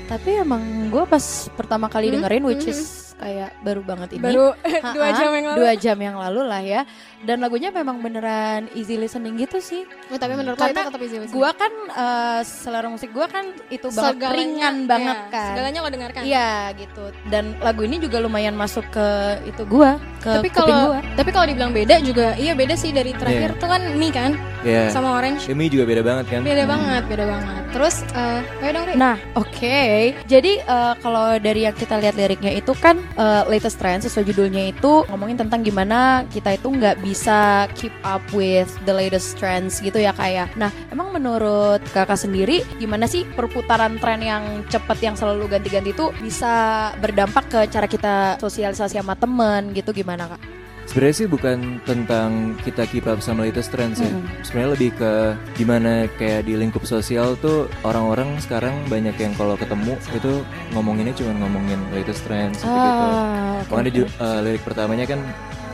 Tapi 0.09 0.31
emang 0.41 0.63
gue 0.91 1.05
pas 1.07 1.25
pertama 1.55 1.87
kali 1.87 2.11
Hmm, 2.11 2.15
dengerin, 2.19 2.43
which 2.43 2.65
hmm, 2.67 2.73
is 2.75 3.15
kayak 3.19 3.51
baru 3.61 3.83
banget 3.87 4.09
ini. 4.19 4.25
Baru 4.25 4.47
dua 4.97 5.09
Ha-ha, 5.15 5.19
jam 5.21 5.31
yang 5.31 5.47
lalu. 5.47 5.59
Dua 5.63 5.73
jam 5.79 5.99
yang 6.01 6.17
lalu 6.19 6.41
lah 6.43 6.63
ya. 6.65 6.81
Dan 7.19 7.43
lagunya 7.43 7.69
memang 7.69 7.99
beneran 7.99 8.71
easy 8.73 8.95
listening 8.95 9.35
gitu 9.37 9.59
sih. 9.59 9.83
Oh, 10.09 10.17
tapi 10.17 10.35
menurut 10.35 10.55
lo 10.55 10.63
itu 10.63 10.71
Karena 10.71 10.87
tetap 10.87 11.03
easy 11.03 11.19
listening? 11.19 11.35
Gua 11.35 11.51
kan 11.51 11.73
eh, 11.89 12.41
selera 12.43 12.87
musik 12.87 13.11
gua 13.11 13.27
kan 13.27 13.51
itu 13.69 13.91
banget 13.91 14.15
Segalanya, 14.15 14.39
ringan 14.39 14.75
iya, 14.77 14.87
banget 14.87 15.19
kan. 15.29 15.49
Segalanya 15.51 15.79
lo 15.79 15.89
dengarkan. 15.91 16.23
Iya 16.23 16.51
gitu. 16.75 17.05
Dan 17.27 17.45
lagu 17.59 17.83
ini 17.83 17.97
juga 17.99 18.19
lumayan 18.19 18.55
masuk 18.55 18.87
ke 18.89 19.07
itu 19.45 19.63
gua, 19.65 19.99
ke 20.19 20.31
Tapi 20.31 20.49
kuping 20.49 20.55
kalau 20.55 20.79
gua. 20.95 21.01
tapi 21.15 21.31
kalau 21.31 21.47
dibilang 21.47 21.73
beda 21.73 21.97
juga 22.01 22.35
iya 22.35 22.53
beda 22.53 22.75
sih 22.75 22.91
dari 22.91 23.11
terakhir 23.13 23.55
Iya. 23.55 23.61
tuh 23.61 23.69
kan 23.69 23.83
Mi 23.95 24.09
kan 24.11 24.33
Ya, 24.59 24.91
sama 24.91 25.15
Orange. 25.15 25.47
Emi 25.47 25.71
juga 25.71 25.87
beda 25.87 26.03
banget 26.03 26.35
kan. 26.35 26.41
Beda 26.43 26.67
banget, 26.67 27.03
beda 27.07 27.25
banget. 27.31 27.63
Terus 27.71 27.95
eh 28.11 28.43
ayo 28.59 28.71
dong 28.75 28.85
Ri. 28.91 28.95
Nah, 28.99 29.15
oke. 29.39 29.79
Jadi 30.27 30.53
eh, 30.59 30.93
kalau 30.99 31.39
dari 31.39 31.63
yang 31.63 31.77
kita 31.79 31.95
lihat 31.95 32.19
liriknya 32.19 32.51
itu 32.51 32.75
kan 32.75 32.99
eh, 33.15 33.43
latest 33.47 33.79
trend 33.79 34.03
sesuai 34.03 34.27
judulnya 34.27 34.67
itu 34.69 35.07
ngomongin 35.07 35.39
tentang 35.39 35.63
gimana 35.63 36.27
kita 36.27 36.59
itu 36.59 36.67
nggak 36.69 36.99
bisa 37.09 37.65
keep 37.73 37.95
up 38.05 38.21
with 38.37 38.69
the 38.85 38.93
latest 38.93 39.41
trends 39.41 39.81
gitu 39.81 39.97
ya 39.97 40.13
kayak. 40.13 40.53
Nah, 40.61 40.69
emang 40.93 41.09
menurut 41.17 41.81
kakak 41.97 42.21
sendiri 42.21 42.61
gimana 42.77 43.09
sih 43.09 43.25
perputaran 43.25 43.97
tren 43.97 44.21
yang 44.21 44.45
cepet 44.69 44.99
yang 45.01 45.17
selalu 45.17 45.49
ganti-ganti 45.49 45.97
itu 45.97 46.13
bisa 46.21 46.53
berdampak 47.01 47.49
ke 47.49 47.61
cara 47.73 47.89
kita 47.89 48.37
sosialisasi 48.37 49.01
sama 49.01 49.17
temen 49.17 49.73
gitu 49.73 49.97
gimana 49.97 50.29
kak? 50.29 50.61
Sebenarnya 50.89 51.17
sih 51.21 51.29
bukan 51.29 51.85
tentang 51.85 52.57
kita 52.65 52.89
keep 52.89 53.05
up 53.05 53.21
sama 53.21 53.45
latest 53.45 53.69
trends 53.69 54.01
ya. 54.01 54.09
Mm-mm. 54.09 54.25
Sebenarnya 54.41 54.71
lebih 54.73 54.91
ke 54.97 55.13
gimana 55.61 56.09
kayak 56.17 56.49
di 56.49 56.57
lingkup 56.57 56.81
sosial 56.89 57.37
tuh 57.45 57.69
orang-orang 57.85 58.41
sekarang 58.41 58.73
banyak 58.89 59.13
yang 59.21 59.37
kalau 59.37 59.53
ketemu 59.61 60.01
itu 60.17 60.41
ngomonginnya 60.73 61.13
cuma 61.13 61.37
ngomongin 61.45 61.77
latest 61.93 62.25
trends 62.25 62.65
gitu. 62.65 62.73
Ah, 62.73 63.61
oke, 63.61 63.69
Makanya 63.69 63.93
oke. 63.93 63.99
ju- 64.01 64.13
uh, 64.17 64.39
lirik 64.41 64.63
pertamanya 64.65 65.05
kan 65.05 65.21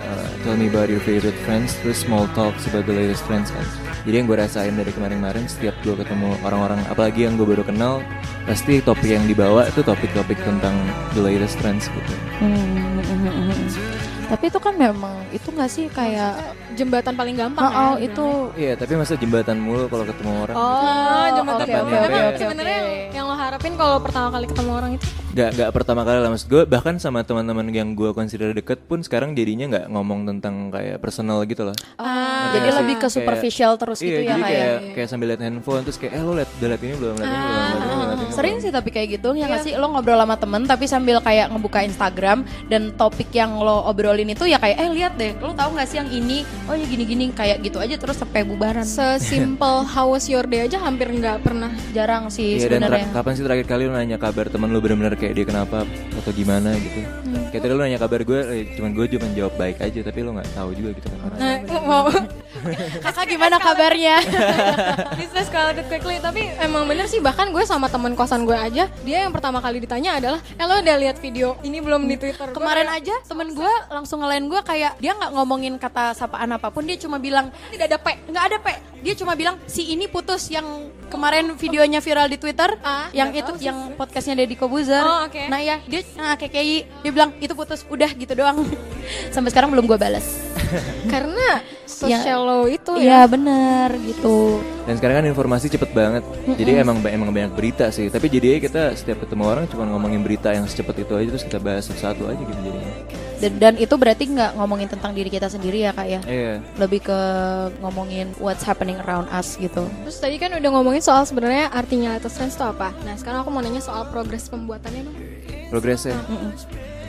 uh, 0.05 0.29
tell 0.45 0.57
me 0.57 0.69
about 0.69 0.93
your 0.93 1.01
favorite 1.01 1.37
friends 1.43 1.75
terus 1.81 2.05
small 2.05 2.29
talks 2.37 2.69
about 2.69 2.85
the 2.85 2.95
latest 2.95 3.25
trends 3.25 3.49
kan. 3.49 3.65
Jadi 4.05 4.15
yang 4.21 4.27
gue 4.29 4.37
rasain 4.37 4.77
dari 4.77 4.93
kemarin-kemarin 4.93 5.49
setiap 5.49 5.73
gue 5.81 5.97
ketemu 5.97 6.37
orang-orang 6.45 6.85
apalagi 6.93 7.25
yang 7.25 7.41
gue 7.41 7.49
baru 7.49 7.65
kenal 7.65 8.05
pasti 8.45 8.85
topik 8.85 9.09
yang 9.09 9.25
dibawa 9.25 9.65
itu 9.65 9.81
topik-topik 9.81 10.37
tentang 10.45 10.77
the 11.17 11.23
latest 11.25 11.57
trends 11.59 11.89
gitu. 11.89 12.15
Hmm, 12.39 13.01
hmm, 13.01 13.19
hmm, 13.25 13.35
hmm. 13.49 13.65
Tapi 14.29 14.45
itu 14.53 14.59
kan 14.61 14.75
memang 14.77 15.17
itu 15.33 15.49
nggak 15.49 15.71
sih 15.73 15.89
kayak 15.89 16.37
Jembatan 16.75 17.15
paling 17.15 17.35
gampang 17.35 17.63
Oh, 17.63 17.71
ya. 17.71 17.79
oh, 17.81 17.95
itu 17.97 18.27
Iya, 18.57 18.73
tapi 18.75 18.93
masa 18.95 19.15
jembatan 19.15 19.57
mulu 19.57 19.87
kalau 19.87 20.05
ketemu 20.05 20.33
orang. 20.41 20.55
Oh, 20.55 21.27
jembatan 21.33 21.55
oke, 21.61 21.71
paling 21.71 21.87
oke, 21.87 21.95
gampang. 21.95 22.03
oke, 22.05 22.21
oke, 22.27 22.39
Sebenarnya 22.41 22.77
oke. 22.77 22.85
yang, 22.85 23.15
yang 23.15 23.25
lo 23.25 23.35
harapin 23.35 23.73
kalau 23.75 23.97
pertama 23.99 24.29
kali 24.29 24.47
ketemu 24.47 24.71
orang 24.73 24.93
itu 24.93 25.07
Gak, 25.35 25.51
gak 25.53 25.71
pertama 25.73 26.03
kali 26.03 26.19
lah 26.19 26.31
maksud 26.31 26.47
gue 26.47 26.63
Bahkan 26.65 26.95
sama 26.97 27.21
teman-teman 27.21 27.67
yang 27.69 27.91
gue 27.93 28.11
consider 28.11 28.51
deket 28.53 28.79
pun 28.85 29.03
Sekarang 29.03 29.35
jadinya 29.35 29.67
gak 29.69 29.87
ngomong 29.89 30.23
tentang 30.25 30.71
kayak 30.71 30.99
personal 30.99 31.43
gitu 31.43 31.63
loh 31.65 31.75
Oh, 31.97 32.07
Ngerti 32.07 32.55
jadi 32.55 32.69
sih? 32.69 32.77
lebih 32.77 32.95
ke 32.95 33.01
Kayak- 33.01 33.11
superficial 33.13 33.73
terus 33.75 33.99
Iya 33.99 34.07
gitu 34.09 34.15
ya 34.17 34.23
jadi 34.25 34.41
kayak. 34.41 34.55
kayak, 34.55 34.79
kayak 34.95 35.09
sambil 35.09 35.27
liat 35.29 35.43
handphone 35.43 35.83
Terus 35.83 35.99
kayak 35.99 36.13
eh 36.13 36.23
lo 36.23 36.33
liat, 36.33 36.51
udah 36.53 36.69
liat 36.69 36.83
ini 36.83 36.95
belum, 36.95 37.15
liat 37.15 37.27
ini 37.27 37.35
belum, 37.35 37.51
liat 37.51 37.67
ini 37.67 37.83
belum, 37.85 37.99
liat 38.01 38.19
ini 38.21 38.33
Sering 38.33 38.53
belum. 38.53 38.63
sih 38.63 38.73
tapi 38.73 38.89
kayak 38.91 39.09
gitu 39.13 39.29
ya 39.33 39.45
nggak 39.45 39.63
sih 39.65 39.73
lo 39.75 39.87
ngobrol 39.89 40.17
sama 40.17 40.37
temen 40.37 40.63
tapi 40.65 40.85
sambil 40.87 41.17
kayak 41.19 41.47
ngebuka 41.51 41.79
Instagram 41.83 42.39
dan 42.65 42.83
topik 42.93 43.31
yang 43.33 43.51
lo 43.57 43.83
obrolin 43.85 44.29
itu 44.29 44.45
ya 44.45 44.57
kayak 44.57 44.77
eh 44.77 44.89
lihat 44.89 45.13
deh 45.15 45.35
lo 45.37 45.51
tahu 45.53 45.75
nggak 45.75 45.89
sih 45.89 45.99
yang 45.99 46.09
ini 46.09 46.47
oh 46.65 46.75
ya 46.75 46.87
gini-gini 46.87 47.29
kayak 47.31 47.61
gitu 47.61 47.77
aja 47.77 47.97
terus 47.97 48.17
sampai 48.17 48.41
bubaran 48.43 48.85
sesimpel 48.85 49.85
how 49.93 50.09
was 50.09 50.25
your 50.27 50.45
day 50.45 50.65
aja 50.65 50.81
hampir 50.81 51.13
nggak 51.13 51.45
pernah. 51.45 51.71
jarang 51.93 52.27
sih 52.29 52.57
dan 52.59 52.81
sebenarnya 52.83 53.07
kapan 53.13 53.33
sih 53.37 53.45
terakhir 53.45 53.67
kali 53.69 53.83
lo 53.87 53.95
nanya 53.95 54.19
kabar 54.19 54.49
temen 54.49 54.69
lo 54.73 54.79
bener-bener 54.81 55.15
kayak 55.15 55.35
dia 55.37 55.47
kenapa 55.47 55.85
atau 56.21 56.33
gimana 56.33 56.73
gitu 56.77 57.03
Hmm. 57.25 57.51
Kayak 57.51 57.63
tadi 57.67 57.73
lo 57.75 57.83
nanya 57.83 57.99
kabar 57.99 58.21
gue, 58.23 58.41
eh, 58.47 58.63
cuman 58.79 58.91
gue 58.95 59.07
cuma 59.11 59.27
jawab 59.35 59.55
baik 59.57 59.83
aja 59.83 60.01
Tapi 60.05 60.19
lo 60.23 60.39
gak 60.39 60.55
tahu 60.55 60.71
juga 60.77 60.91
gitu 60.95 61.07
kan 61.11 61.19
Nah, 61.35 61.57
mau 61.89 62.07
kakak 63.05 63.25
gimana 63.29 63.57
kabarnya? 63.61 64.17
Bisnis 65.21 65.49
kalau 65.53 65.71
quickly. 65.87 66.19
Tapi 66.19 66.43
emang 66.61 66.89
bener 66.89 67.07
sih 67.07 67.21
bahkan 67.21 67.51
gue 67.53 67.65
sama 67.69 67.91
temen 67.93 68.17
kosan 68.17 68.49
gue 68.49 68.57
aja 68.57 68.89
dia 69.05 69.19
yang 69.27 69.33
pertama 69.33 69.61
kali 69.61 69.83
ditanya 69.83 70.19
adalah 70.19 70.41
eh 70.41 70.65
lo 70.65 70.81
udah 70.81 70.97
lihat 71.01 71.17
video 71.21 71.59
ini 71.67 71.79
belum 71.81 72.07
di 72.09 72.17
twitter? 72.17 72.51
Kemarin 72.55 72.89
aja 72.89 73.15
temen 73.27 73.53
gue 73.53 73.73
langsung 73.93 74.25
ngelain 74.25 74.47
gue 74.49 74.61
kayak 74.65 74.97
dia 74.99 75.13
nggak 75.15 75.33
ngomongin 75.35 75.75
kata 75.77 76.17
sapaan 76.17 76.57
apa 76.57 76.71
pun 76.73 76.87
dia 76.87 76.97
cuma 76.97 77.21
bilang 77.21 77.53
tidak 77.71 77.87
ada 77.93 77.99
pe 78.01 78.13
nggak 78.31 78.45
ada 78.49 78.57
pe 78.63 78.75
dia 79.05 79.13
cuma 79.13 79.37
bilang 79.37 79.61
si 79.69 79.93
ini 79.93 80.09
putus 80.09 80.49
yang 80.49 80.65
kemarin 81.09 81.55
videonya 81.55 82.01
viral 82.01 82.27
di 82.29 82.39
twitter 82.41 82.77
Ah, 82.81 83.09
yang 83.15 83.31
itu 83.33 83.45
tahu 83.47 83.59
sih. 83.61 83.69
yang 83.69 83.95
podcastnya 83.95 84.45
Deddy 84.45 84.57
Kobuzer. 84.59 85.03
Oh, 85.03 85.27
oke. 85.29 85.49
nah 85.49 85.61
ya 85.61 85.81
dia 85.85 86.01
nah, 86.17 86.35
KKI 86.35 87.03
dia 87.05 87.11
bilang 87.15 87.33
itu 87.39 87.53
putus 87.53 87.85
udah 87.89 88.11
gitu 88.13 88.33
doang. 88.35 88.65
Sampai 89.35 89.51
sekarang 89.53 89.71
belum 89.73 89.85
gue 89.89 89.99
balas 90.01 90.27
karena 91.13 91.61
social 91.85 92.41
law 92.43 92.65
itu 92.67 92.99
iya 92.99 93.25
ya 93.25 93.31
bener 93.31 93.95
gitu. 94.03 94.59
Dan 94.85 94.99
sekarang 95.01 95.23
kan 95.23 95.27
informasi 95.31 95.71
cepet 95.71 95.91
banget. 95.95 96.25
Jadi 96.59 96.71
emang 96.81 96.99
emang 97.05 97.31
banyak 97.31 97.53
berita 97.55 97.89
sih. 97.95 98.11
Tapi 98.11 98.27
jadinya 98.29 98.59
kita 98.61 98.83
setiap 98.99 99.25
ketemu 99.25 99.45
orang 99.47 99.65
cuma 99.71 99.87
ngomongin 99.89 100.21
berita 100.21 100.53
yang 100.53 100.69
secepat 100.69 101.05
itu 101.07 101.15
aja 101.17 101.29
Terus 101.35 101.45
kita 101.47 101.59
bahas 101.63 101.87
satu-satu 101.89 102.29
aja 102.29 102.43
gitu 102.43 102.61
jadinya 102.61 103.24
Dan, 103.35 103.53
dan 103.59 103.75
itu 103.77 103.95
berarti 103.99 104.31
nggak 104.31 104.57
ngomongin 104.57 104.89
tentang 104.89 105.11
diri 105.13 105.29
kita 105.29 105.51
sendiri 105.51 105.85
ya 105.85 105.91
kak 105.91 106.07
ya? 106.07 106.21
Iya. 106.25 106.55
Lebih 106.79 107.01
ke 107.05 107.19
ngomongin 107.83 108.31
what's 108.39 108.63
happening 108.63 108.97
around 109.05 109.27
us 109.29 109.59
gitu. 109.59 109.85
Terus 110.07 110.19
tadi 110.19 110.39
kan 110.39 110.55
udah 110.55 110.71
ngomongin 110.71 111.03
soal 111.03 111.27
sebenarnya 111.27 111.69
artinya 111.69 112.15
latest 112.17 112.39
trends 112.39 112.55
itu 112.55 112.65
apa. 112.65 112.95
Nah 113.03 113.15
sekarang 113.19 113.43
aku 113.43 113.51
mau 113.51 113.61
nanya 113.61 113.83
soal 113.83 114.07
progres 114.09 114.47
pembuatannya 114.47 115.03
dong. 115.05 115.17
Progresnya. 115.69 116.15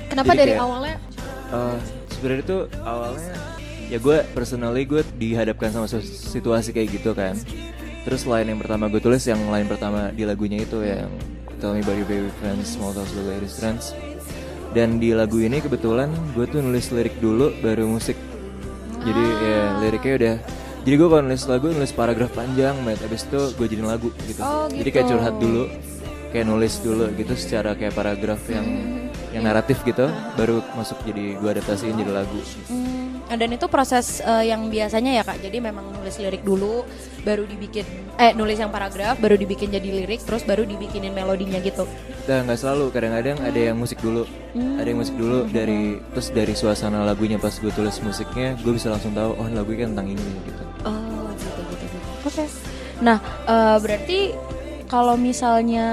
Kenapa 0.10 0.34
Jadi 0.34 0.40
dari 0.42 0.52
kayak- 0.54 0.66
awalnya? 0.66 0.98
Eh, 1.46 1.78
sebenarnya 2.18 2.44
tuh 2.44 2.62
awalnya 2.82 3.34
ya 3.86 3.98
gue 4.02 4.18
personally 4.34 4.82
gue 4.82 5.06
dihadapkan 5.16 5.70
sama 5.70 5.86
situasi 6.02 6.74
kayak 6.74 6.90
gitu 7.00 7.14
kan. 7.14 7.38
Terus 8.02 8.26
line 8.26 8.50
yang 8.50 8.60
pertama 8.62 8.90
gue 8.90 9.02
tulis 9.02 9.22
yang 9.26 9.42
line 9.50 9.66
pertama 9.70 10.10
di 10.10 10.26
lagunya 10.26 10.62
itu 10.62 10.82
yang 10.82 11.10
Tell 11.62 11.74
Me 11.74 11.82
About 11.82 11.98
Your 11.98 12.10
Baby 12.10 12.30
Friends, 12.42 12.74
Small 12.74 12.92
Talks 12.92 13.14
About 13.14 13.30
Ladies 13.30 13.56
Friends. 13.58 13.94
Dan 14.76 15.00
di 15.00 15.16
lagu 15.16 15.40
ini 15.40 15.64
kebetulan 15.64 16.12
gue 16.36 16.46
tuh 16.52 16.60
nulis 16.60 16.92
lirik 16.92 17.16
dulu 17.24 17.56
baru 17.64 17.88
musik. 17.88 18.20
Jadi 19.06 19.24
ya 19.24 19.60
liriknya 19.80 20.14
udah 20.20 20.36
jadi 20.86 21.02
gue 21.02 21.10
kalau 21.10 21.24
nulis 21.26 21.44
lagu 21.50 21.74
nulis 21.74 21.94
paragraf 21.98 22.30
panjang 22.38 22.78
banget 22.86 23.10
Abis 23.10 23.26
itu 23.26 23.42
gue 23.58 23.66
jadiin 23.74 23.90
lagu 23.90 24.14
gitu. 24.30 24.38
Oh, 24.46 24.70
Jadi 24.70 24.86
gitu. 24.86 24.94
kayak 24.94 25.08
curhat 25.10 25.36
dulu 25.42 25.64
Kayak 26.30 26.46
nulis 26.46 26.74
dulu 26.86 27.06
gitu 27.18 27.34
secara 27.34 27.74
kayak 27.74 27.98
paragraf 27.98 28.38
yang 28.54 28.68
yang 29.34 29.44
naratif 29.50 29.82
gitu 29.82 30.06
Baru 30.38 30.62
masuk 30.78 31.02
jadi 31.02 31.42
gue 31.42 31.50
adaptasiin 31.58 31.98
jadi 31.98 32.14
lagu 32.14 32.38
Hmm, 33.26 33.42
dan 33.42 33.50
itu 33.50 33.66
proses 33.66 34.22
eh, 34.22 34.54
yang 34.54 34.70
biasanya 34.70 35.18
ya 35.18 35.24
kak. 35.26 35.42
Jadi 35.42 35.58
memang 35.58 35.90
nulis 35.90 36.14
lirik 36.22 36.46
dulu, 36.46 36.86
baru 37.26 37.50
dibikin 37.50 37.82
eh 38.22 38.38
nulis 38.38 38.62
yang 38.62 38.70
paragraf, 38.70 39.18
baru 39.18 39.34
dibikin 39.34 39.74
jadi 39.74 39.90
lirik, 40.06 40.22
terus 40.22 40.46
baru 40.46 40.62
dibikinin 40.62 41.10
melodinya 41.10 41.58
gitu. 41.58 41.90
Nah 42.26 42.42
nggak 42.42 42.58
selalu 42.58 42.90
kadang-kadang 42.90 43.38
ada 43.38 43.60
yang 43.60 43.78
musik 43.78 44.02
dulu 44.02 44.26
Ada 44.58 44.88
yang 44.90 45.00
musik 45.00 45.16
dulu 45.16 45.46
dari 45.46 46.02
Terus 46.18 46.28
dari 46.34 46.54
suasana 46.58 47.06
lagunya 47.06 47.38
pas 47.38 47.54
gue 47.54 47.70
tulis 47.70 47.94
musiknya 48.02 48.58
Gue 48.66 48.74
bisa 48.74 48.90
langsung 48.90 49.14
tahu 49.14 49.38
oh 49.38 49.48
lagu 49.54 49.70
kan 49.78 49.94
tentang 49.94 50.10
ini 50.10 50.26
gitu 50.50 50.64
Oh 50.86 51.30
gitu 51.38 51.62
gitu 51.70 51.86
gitu. 51.86 51.98
Oke. 52.26 52.46
Nah 53.06 53.18
eh, 53.46 53.78
berarti 53.78 54.20
kalau 54.90 55.14
misalnya 55.18 55.88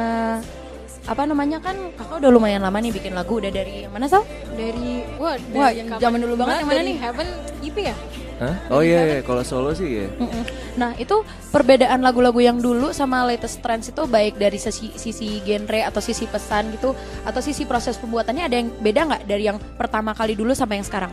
apa 1.02 1.26
namanya 1.26 1.58
kan 1.58 1.74
kakak 1.98 2.22
udah 2.22 2.30
lumayan 2.30 2.62
lama 2.62 2.78
nih 2.78 2.94
bikin 2.94 3.12
lagu 3.18 3.42
udah 3.42 3.50
dari 3.50 3.84
yang 3.84 3.92
mana 3.92 4.06
Sal? 4.06 4.22
Dari 4.54 5.02
wah, 5.18 5.34
dari 5.34 5.58
Wah, 5.58 5.70
kapan 5.74 5.98
zaman 5.98 6.18
dulu 6.22 6.34
banget 6.38 6.54
yang 6.62 6.68
mana 6.70 6.78
dari 6.78 6.86
nih? 6.86 6.96
Heaven 7.02 7.28
EP 7.66 7.76
ya? 7.82 7.94
Hah? 8.42 8.74
Oh 8.74 8.82
iya, 8.82 9.06
iya. 9.06 9.18
kalau 9.22 9.46
solo 9.46 9.70
sih 9.70 10.02
ya 10.02 10.08
Mm-mm. 10.18 10.42
Nah 10.74 10.98
itu 10.98 11.22
perbedaan 11.54 12.02
lagu-lagu 12.02 12.42
yang 12.42 12.58
dulu 12.58 12.90
sama 12.90 13.22
latest 13.22 13.62
trends 13.62 13.94
itu 13.94 14.02
baik 14.02 14.34
dari 14.34 14.58
sisi, 14.58 14.90
sisi 14.98 15.38
genre 15.46 15.86
atau 15.86 16.02
sisi 16.02 16.26
pesan 16.26 16.74
gitu 16.74 16.90
atau 17.22 17.38
sisi 17.38 17.62
proses 17.62 17.94
pembuatannya 18.02 18.44
ada 18.50 18.56
yang 18.58 18.68
beda 18.82 19.00
nggak 19.06 19.22
dari 19.30 19.46
yang 19.46 19.62
pertama 19.78 20.10
kali 20.10 20.34
dulu 20.34 20.56
sama 20.56 20.74
yang 20.74 20.82
sekarang? 20.82 21.12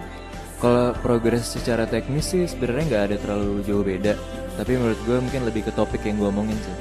Kalau 0.60 0.92
progres 1.00 1.56
secara 1.56 1.88
teknis 1.88 2.36
sih 2.36 2.44
sebenarnya 2.44 2.84
nggak 2.92 3.04
ada 3.08 3.16
terlalu 3.24 3.64
jauh 3.64 3.80
beda 3.80 4.12
Tapi 4.60 4.76
menurut 4.76 5.00
gue 5.08 5.18
mungkin 5.24 5.42
lebih 5.48 5.64
ke 5.64 5.72
topik 5.72 6.04
yang 6.04 6.20
gue 6.20 6.28
omongin 6.28 6.60
sih 6.60 6.76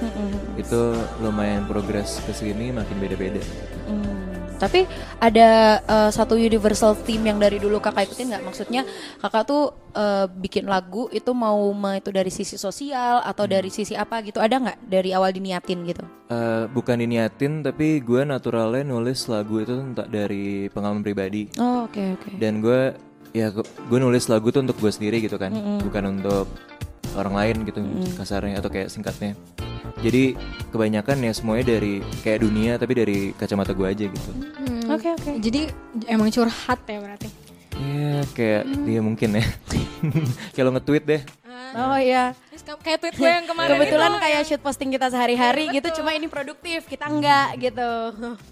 Itu 0.58 0.98
lumayan 1.22 1.62
progres 1.62 2.18
ke 2.26 2.34
sini 2.34 2.74
makin 2.74 2.98
beda-beda 2.98 3.38
Hmm, 3.86 4.37
Tapi 4.58 4.84
ada 5.18 5.48
eh, 5.78 6.10
satu 6.10 6.34
universal 6.34 6.98
theme 6.98 7.26
yang 7.26 7.38
dari 7.38 7.56
dulu 7.56 7.78
kakak 7.78 8.06
ikutin 8.06 8.28
nggak? 8.28 8.44
Maksudnya 8.44 8.82
kakak 9.18 9.44
tuh 9.44 9.62
eh, 9.92 10.26
bikin 10.28 10.66
lagu 10.66 11.06
itu 11.08 11.30
mau 11.30 11.56
ma- 11.72 11.96
itu 11.96 12.10
dari 12.10 12.28
sisi 12.28 12.54
sosial 12.54 13.22
atau 13.22 13.46
dari 13.46 13.68
sisi 13.68 13.94
apa 13.94 14.20
gitu? 14.20 14.38
Ada 14.38 14.58
nggak 14.58 14.78
dari 14.84 15.10
awal 15.10 15.30
diniatin 15.30 15.82
gitu? 15.84 16.02
Eh, 16.28 16.64
bukan 16.68 16.98
diniatin 16.98 17.62
tapi 17.62 17.98
gue 17.98 18.22
naturalnya 18.22 18.84
nulis 18.84 19.24
lagu 19.26 19.58
itu 19.58 19.72
entah 19.72 20.04
dari 20.04 20.66
pengalaman 20.68 21.00
pribadi 21.00 21.48
Oh 21.56 21.84
oke 21.84 21.96
oke. 22.14 22.36
dan 22.36 22.60
gue 22.60 22.92
ya 23.30 23.48
gue 23.52 23.98
nulis 23.98 24.26
lagu 24.26 24.48
tuh 24.48 24.60
untuk 24.60 24.76
gue 24.76 24.88
sendiri 24.88 25.20
gitu 25.20 25.36
kan 25.36 25.52
bukan 25.80 26.04
untuk 26.10 26.44
orang 27.12 27.32
lain 27.34 27.56
gitu 27.64 27.80
kasarnya 28.14 28.56
atau 28.56 28.68
kayak 28.68 28.88
singkatnya 28.88 29.32
jadi 29.98 30.36
kebanyakan 30.68 31.16
ya 31.20 31.32
semuanya 31.32 31.64
dari 31.74 32.00
kayak 32.20 32.40
dunia 32.42 32.72
tapi 32.76 32.92
dari 32.94 33.18
kacamata 33.32 33.72
gue 33.72 33.86
aja 33.86 34.04
gitu 34.06 34.30
Hmm. 34.58 34.84
Oke 34.88 35.12
oke. 35.12 35.36
Jadi 35.38 35.68
emang 36.08 36.32
curhat 36.32 36.80
ya 36.84 36.98
berarti. 36.98 37.28
ya 37.78 38.24
kayak 38.34 38.64
dia 38.82 38.98
mungkin 38.98 39.38
ya 39.38 39.44
kayak 40.56 40.64
lo 40.64 40.72
nge-tweet 40.74 41.04
deh 41.04 41.22
Oh 41.76 41.98
iya. 42.00 42.32
Kayak 42.80 42.98
tweet 43.00 43.16
gue 43.16 43.28
yang 43.28 43.44
kemarin 43.50 43.76
Kebetulan 43.76 44.10
itu, 44.10 44.20
kayak 44.24 44.40
shoot 44.48 44.62
posting 44.64 44.88
kita 44.88 45.12
sehari-hari 45.12 45.68
gitu, 45.70 46.00
cuma 46.00 46.16
ini 46.16 46.24
produktif, 46.24 46.88
kita 46.88 47.04
enggak 47.06 47.60
gitu. 47.60 47.90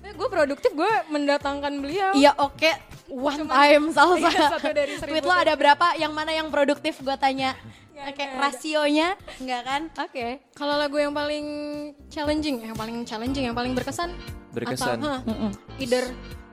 Eh, 0.05 0.13
gue 0.13 0.29
produktif 0.29 0.71
gue 0.73 0.93
mendatangkan 1.09 1.73
beliau. 1.81 2.13
Iya 2.13 2.37
oke, 2.37 2.71
one 3.09 3.49
time 3.49 3.85
salsa. 3.91 4.29
Iya, 4.33 4.47
satu 4.53 4.69
dari 4.69 4.95
Tweet 5.01 5.25
lo 5.25 5.33
ada 5.33 5.57
berapa? 5.57 5.97
Yang 5.97 6.13
mana 6.13 6.33
yang 6.33 6.49
produktif? 6.53 7.01
Gue 7.01 7.17
tanya. 7.17 7.57
Oke, 7.97 8.25
rasionya 8.37 9.17
enggak 9.41 9.63
kan? 9.65 9.83
Oke. 10.05 10.45
Kalau 10.53 10.77
lagu 10.77 11.01
yang 11.01 11.17
paling 11.17 11.47
challenging, 12.13 12.61
yang 12.61 12.77
paling 12.77 13.09
challenging, 13.09 13.49
yang 13.49 13.57
paling 13.57 13.73
berkesan, 13.73 14.13
Berkesan. 14.53 15.01
atau, 15.01 15.17
hah, 15.17 15.21
either 15.81 16.05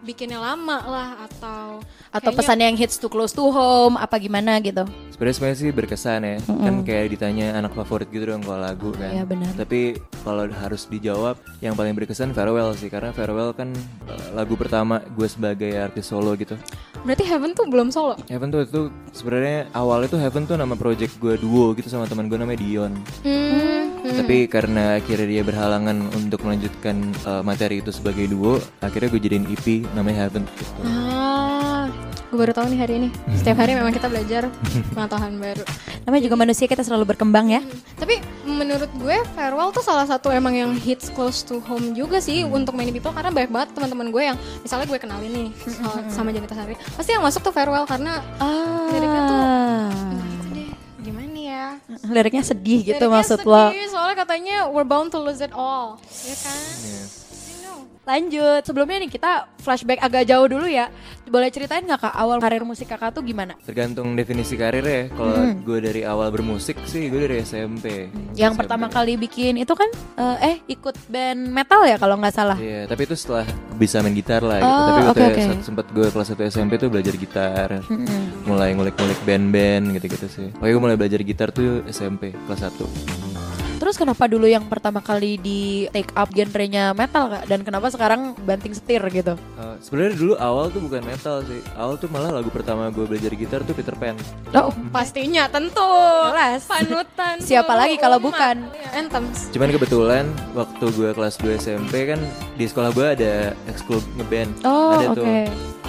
bikinnya 0.03 0.37
lama 0.37 0.77
lah 0.79 1.09
atau 1.23 1.79
Atau 2.09 2.29
kayaknya- 2.29 2.37
pesan 2.37 2.59
yang 2.61 2.75
hits 2.75 2.95
too 2.95 3.07
close 3.07 3.31
to 3.31 3.41
home, 3.41 3.95
apa 3.95 4.15
gimana 4.15 4.59
gitu? 4.59 4.83
sebenarnya 5.09 5.35
sebenarnya 5.35 5.57
sih 5.57 5.69
berkesan 5.71 6.19
ya 6.21 6.35
kan 6.41 6.75
kayak 6.81 7.05
ditanya 7.09 7.53
anak 7.53 7.71
favorit 7.73 8.09
gitu 8.09 8.27
dong 8.27 8.41
kalau 8.41 8.59
lagu 8.59 8.89
kan 8.91 9.13
Iya, 9.13 9.23
benar. 9.23 9.53
tapi 9.55 9.95
kalau 10.19 10.49
harus 10.49 10.83
dijawab 10.85 11.37
yang 11.59 11.73
paling 11.73 11.93
berkesan 11.93 12.33
farewell 12.33 12.73
sih 12.73 12.89
karena 12.89 13.09
farewell 13.09 13.51
kan 13.51 13.71
eh, 14.03 14.27
lagu 14.33 14.53
pertama 14.53 14.99
gue 15.07 15.25
sebagai 15.25 15.69
artis 15.75 16.05
solo 16.05 16.33
gitu 16.35 16.57
Berarti 17.03 17.23
Heaven 17.25 17.51
tuh 17.51 17.67
belum 17.67 17.87
solo. 17.89 18.15
Heaven 18.25 18.47
tuh 18.49 18.63
itu 18.63 18.81
sebenarnya 19.11 19.67
awal 19.71 20.03
itu 20.03 20.15
Heaven 20.15 20.43
tuh 20.43 20.55
nama 20.55 20.71
project 20.73 21.15
gue 21.17 21.35
duo 21.35 21.71
gitu 21.73 21.87
sama 21.87 22.03
teman 22.03 22.25
gue 22.25 22.35
namanya 22.35 22.57
Dion. 22.57 22.95
Hmm. 24.03 24.19
Tapi 24.19 24.45
karena 24.45 24.99
akhirnya 24.99 25.27
dia 25.29 25.41
berhalangan 25.41 25.95
untuk 26.11 26.43
melanjutkan 26.43 26.95
uh, 27.23 27.39
materi 27.39 27.79
itu 27.79 27.87
sebagai 27.89 28.27
duo, 28.27 28.59
akhirnya 28.77 29.07
gue 29.07 29.21
jadiin 29.21 29.47
EP 29.47 29.65
namanya 29.91 30.27
Heaven. 30.27 30.43
Gitu. 30.45 30.71
Ah, 30.83 31.87
gue 32.25 32.35
baru 32.35 32.51
tahu 32.51 32.67
nih 32.67 32.79
hari 32.79 32.93
ini. 32.97 33.09
Setiap 33.33 33.57
hari 33.57 33.73
memang 33.73 33.89
kita 33.89 34.05
belajar 34.05 34.51
pengetahuan 34.93 35.35
baru. 35.37 35.63
Namanya 36.03 36.19
juga 36.21 36.35
manusia 36.35 36.67
kita 36.67 36.83
selalu 36.83 37.07
berkembang 37.07 37.47
ya. 37.47 37.63
Tapi 37.95 38.19
menurut 38.43 38.91
gue 38.93 39.15
Farewell 39.33 39.71
tuh 39.71 39.79
salah 39.79 40.03
satu 40.03 40.27
emang 40.29 40.51
yang 40.51 40.71
hits 40.75 41.07
close 41.09 41.39
to 41.41 41.63
home 41.63 41.95
juga 41.95 42.19
sih 42.19 42.43
untuk 42.43 42.75
many 42.75 42.91
people 42.91 43.09
karena 43.09 43.31
banyak 43.31 43.49
banget 43.49 43.69
teman-teman 43.71 44.11
gue 44.11 44.23
yang 44.25 44.35
misalnya 44.59 44.83
gue 44.85 44.99
kenalin 44.99 45.31
nih 45.31 45.47
soal- 45.63 46.03
sama 46.07 46.29
Janita 46.29 46.51
Sari. 46.53 46.75
Pasti 46.75 47.09
yang 47.09 47.23
masuk 47.23 47.39
tuh 47.41 47.51
Farewell 47.51 47.87
karena 47.87 48.19
Ah. 48.35 48.91
Liriknya 48.91 49.21
tuh- 49.23 49.39
ya? 49.39 50.22
Liriknya 52.07 52.43
sedih 52.43 52.79
gitu 52.81 52.95
Liriknya 52.95 53.11
maksud 53.11 53.39
lo. 53.43 53.69
sedih, 53.69 53.85
Soalnya 53.91 54.15
katanya 54.23 54.57
we're 54.71 54.87
bound 54.87 55.11
to 55.11 55.19
lose 55.19 55.43
it 55.43 55.51
all. 55.51 55.99
Ya 56.23 56.35
kan? 56.35 56.59
Yes. 56.83 57.22
Lanjut, 58.03 58.67
sebelumnya 58.67 58.99
nih 58.99 59.07
kita 59.09 59.31
flashback 59.57 59.95
agak 59.97 60.27
jauh 60.27 60.43
dulu 60.43 60.67
ya. 60.67 60.91
Boleh 61.23 61.47
ceritain 61.47 61.79
nggak 61.79 62.03
kak 62.03 62.13
awal 62.13 62.35
karir 62.37 62.59
musik 62.61 62.85
kakak 62.85 63.15
tuh 63.15 63.23
gimana? 63.23 63.55
Tergantung 63.63 64.11
definisi 64.13 64.59
karir 64.59 64.83
ya. 64.83 65.07
Kalau 65.07 65.33
gue 65.55 65.77
dari 65.79 66.03
awal 66.03 66.27
bermusik 66.27 66.83
sih 66.83 67.07
gue 67.07 67.23
dari 67.23 67.39
SMP. 67.39 68.11
Yang 68.35 68.53
SMP. 68.53 68.59
pertama 68.59 68.91
kali 68.91 69.15
bikin 69.15 69.55
itu 69.55 69.71
kan 69.71 69.87
eh, 70.19 70.37
eh 70.43 70.55
ikut 70.67 70.99
band 71.07 71.47
metal 71.47 71.87
ya 71.87 71.95
kalau 71.95 72.19
nggak 72.19 72.35
salah. 72.35 72.59
Iya, 72.59 72.91
tapi 72.91 73.07
itu 73.07 73.15
setelah 73.15 73.47
bisa 73.79 74.03
main 74.03 74.11
gitar 74.11 74.43
lah 74.43 74.59
gitu. 74.59 74.67
Oh, 74.69 74.83
tapi 74.85 75.01
waktu 75.07 75.23
oke. 75.23 75.39
se- 75.39 75.63
sempat 75.63 75.85
gue 75.89 76.07
kelas 76.11 76.27
1 76.29 76.51
SMP 76.51 76.73
tuh 76.75 76.91
belajar 76.91 77.15
gitar. 77.15 77.69
Mulai 78.43 78.75
ngulik-ngulik 78.75 79.23
band-band 79.23 79.95
gitu-gitu 79.95 80.27
sih. 80.27 80.47
Pokoknya 80.51 80.73
gue 80.75 80.83
mulai 80.83 80.97
belajar 80.99 81.23
gitar 81.23 81.55
tuh 81.55 81.87
SMP 81.87 82.35
kelas 82.35 82.67
1. 82.67 83.32
Terus 83.77 83.95
kenapa 83.95 84.25
dulu 84.25 84.45
yang 84.45 84.65
pertama 84.65 84.99
kali 84.99 85.35
di 85.35 85.85
take 85.89 86.13
up 86.13 86.29
genrenya 86.29 86.91
metal 86.93 87.27
kak? 87.27 87.43
Dan 87.45 87.61
kenapa 87.61 87.89
sekarang 87.89 88.33
banting 88.41 88.71
setir 88.71 89.01
gitu? 89.09 89.33
Uh, 89.55 89.75
sebenarnya 89.79 90.13
dulu 90.15 90.33
awal 90.37 90.69
tuh 90.69 90.81
bukan 90.81 91.01
metal 91.03 91.41
sih. 91.43 91.59
Awal 91.73 91.95
tuh 91.97 92.09
malah 92.09 92.31
lagu 92.31 92.49
pertama 92.49 92.87
gue 92.89 93.03
belajar 93.03 93.33
gitar 93.33 93.59
tuh 93.63 93.73
Peter 93.73 93.93
Pan. 93.93 94.15
Oh, 94.53 94.71
Pastinya 94.89 95.49
tentu. 95.49 95.83
Jelas. 96.29 96.63
Panutan. 96.65 97.35
Siapa 97.49 97.73
lagi 97.73 97.95
kalau 97.97 98.17
umat. 98.21 98.27
bukan? 98.29 98.55
Iya, 98.71 98.89
Anthems. 98.97 99.49
Cuman 99.51 99.69
kebetulan 99.69 100.25
waktu 100.53 100.85
gue 100.89 101.09
kelas 101.11 101.35
2 101.41 101.59
SMP 101.59 102.07
kan 102.07 102.19
di 102.53 102.65
sekolah 102.65 102.89
gue 102.93 103.07
ada 103.19 103.33
ekskul 103.67 103.99
ngeband. 104.15 104.51
Oh, 104.63 104.95
ada 104.95 105.07
oke. 105.11 105.17
tuh. 105.17 105.27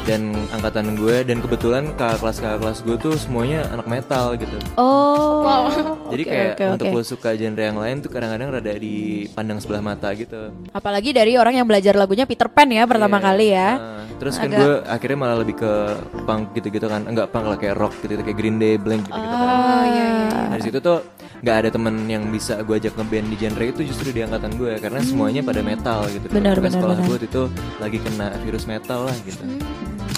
Dan 0.04 0.36
angkatan 0.52 0.94
gue 0.94 1.24
dan 1.24 1.40
kebetulan 1.40 1.88
kakak 1.96 2.20
kelas 2.20 2.36
kakak 2.36 2.58
kelas 2.60 2.78
gue 2.80 2.96
tuh 3.00 3.14
semuanya 3.16 3.64
anak 3.72 3.88
metal 3.88 4.36
gitu. 4.36 4.56
Oh. 4.76 5.40
Wow. 5.40 5.64
Jadi 6.08 6.22
Oke, 6.22 6.30
kayak 6.30 6.48
oke, 6.50 6.64
untuk 6.76 6.86
oke. 6.86 6.96
lo 6.96 7.02
suka 7.02 7.28
genre 7.32 7.62
yang 7.62 7.76
lain 7.76 7.96
tuh 8.00 8.08
kadang-kadang 8.08 8.48
rada 8.50 8.72
dipandang 8.74 9.58
sebelah 9.58 9.80
mata 9.82 10.12
gitu. 10.12 10.52
Apalagi 10.70 11.10
dari 11.10 11.36
orang 11.36 11.56
yang 11.56 11.64
belajar 11.64 11.92
lagunya 11.94 12.24
Peter 12.24 12.48
Pan 12.48 12.68
ya 12.68 12.84
pertama 12.84 13.16
Iya. 13.16 13.24
kali 13.24 13.46
ya. 13.48 13.70
Nah, 13.74 14.04
terus 14.14 14.34
kan 14.36 14.46
Agak- 14.46 14.60
gue 14.60 14.72
akhirnya 14.86 15.18
malah 15.18 15.36
lebih 15.40 15.56
ke 15.56 15.72
punk 16.22 16.44
gitu-gitu 16.52 16.86
kan. 16.86 17.02
Enggak 17.04 17.28
punk 17.28 17.44
lah 17.46 17.56
kayak 17.56 17.76
rock 17.76 17.96
gitu, 18.00 18.12
kayak 18.14 18.36
Green 18.36 18.56
Day, 18.56 18.76
Blink 18.76 19.04
gitu-gitu 19.04 19.24
kan. 19.34 19.48
Oh 19.48 19.84
iya 19.84 20.06
iya. 20.06 20.40
Dari 20.52 20.62
situ 20.62 20.78
tuh 20.78 20.98
nggak 21.44 21.56
ada 21.60 21.68
temen 21.68 22.08
yang 22.08 22.24
bisa 22.26 22.56
gue 22.58 22.72
ajak 22.74 22.96
ngeband 22.96 23.28
di 23.28 23.36
genre 23.36 23.64
itu 23.66 23.80
justru 23.84 24.08
di 24.10 24.24
angkatan 24.24 24.56
gue 24.56 24.80
karena 24.80 25.04
semuanya 25.04 25.44
pada 25.44 25.60
metal 25.60 26.08
gitu. 26.08 26.24
Benar, 26.32 26.56
benar, 26.56 26.72
sekolah 26.72 26.96
benar. 26.96 27.08
gue 27.12 27.18
itu 27.20 27.42
lagi 27.76 27.98
kena 28.00 28.28
virus 28.40 28.64
metal 28.64 29.00
lah 29.04 29.16
gitu. 29.22 29.44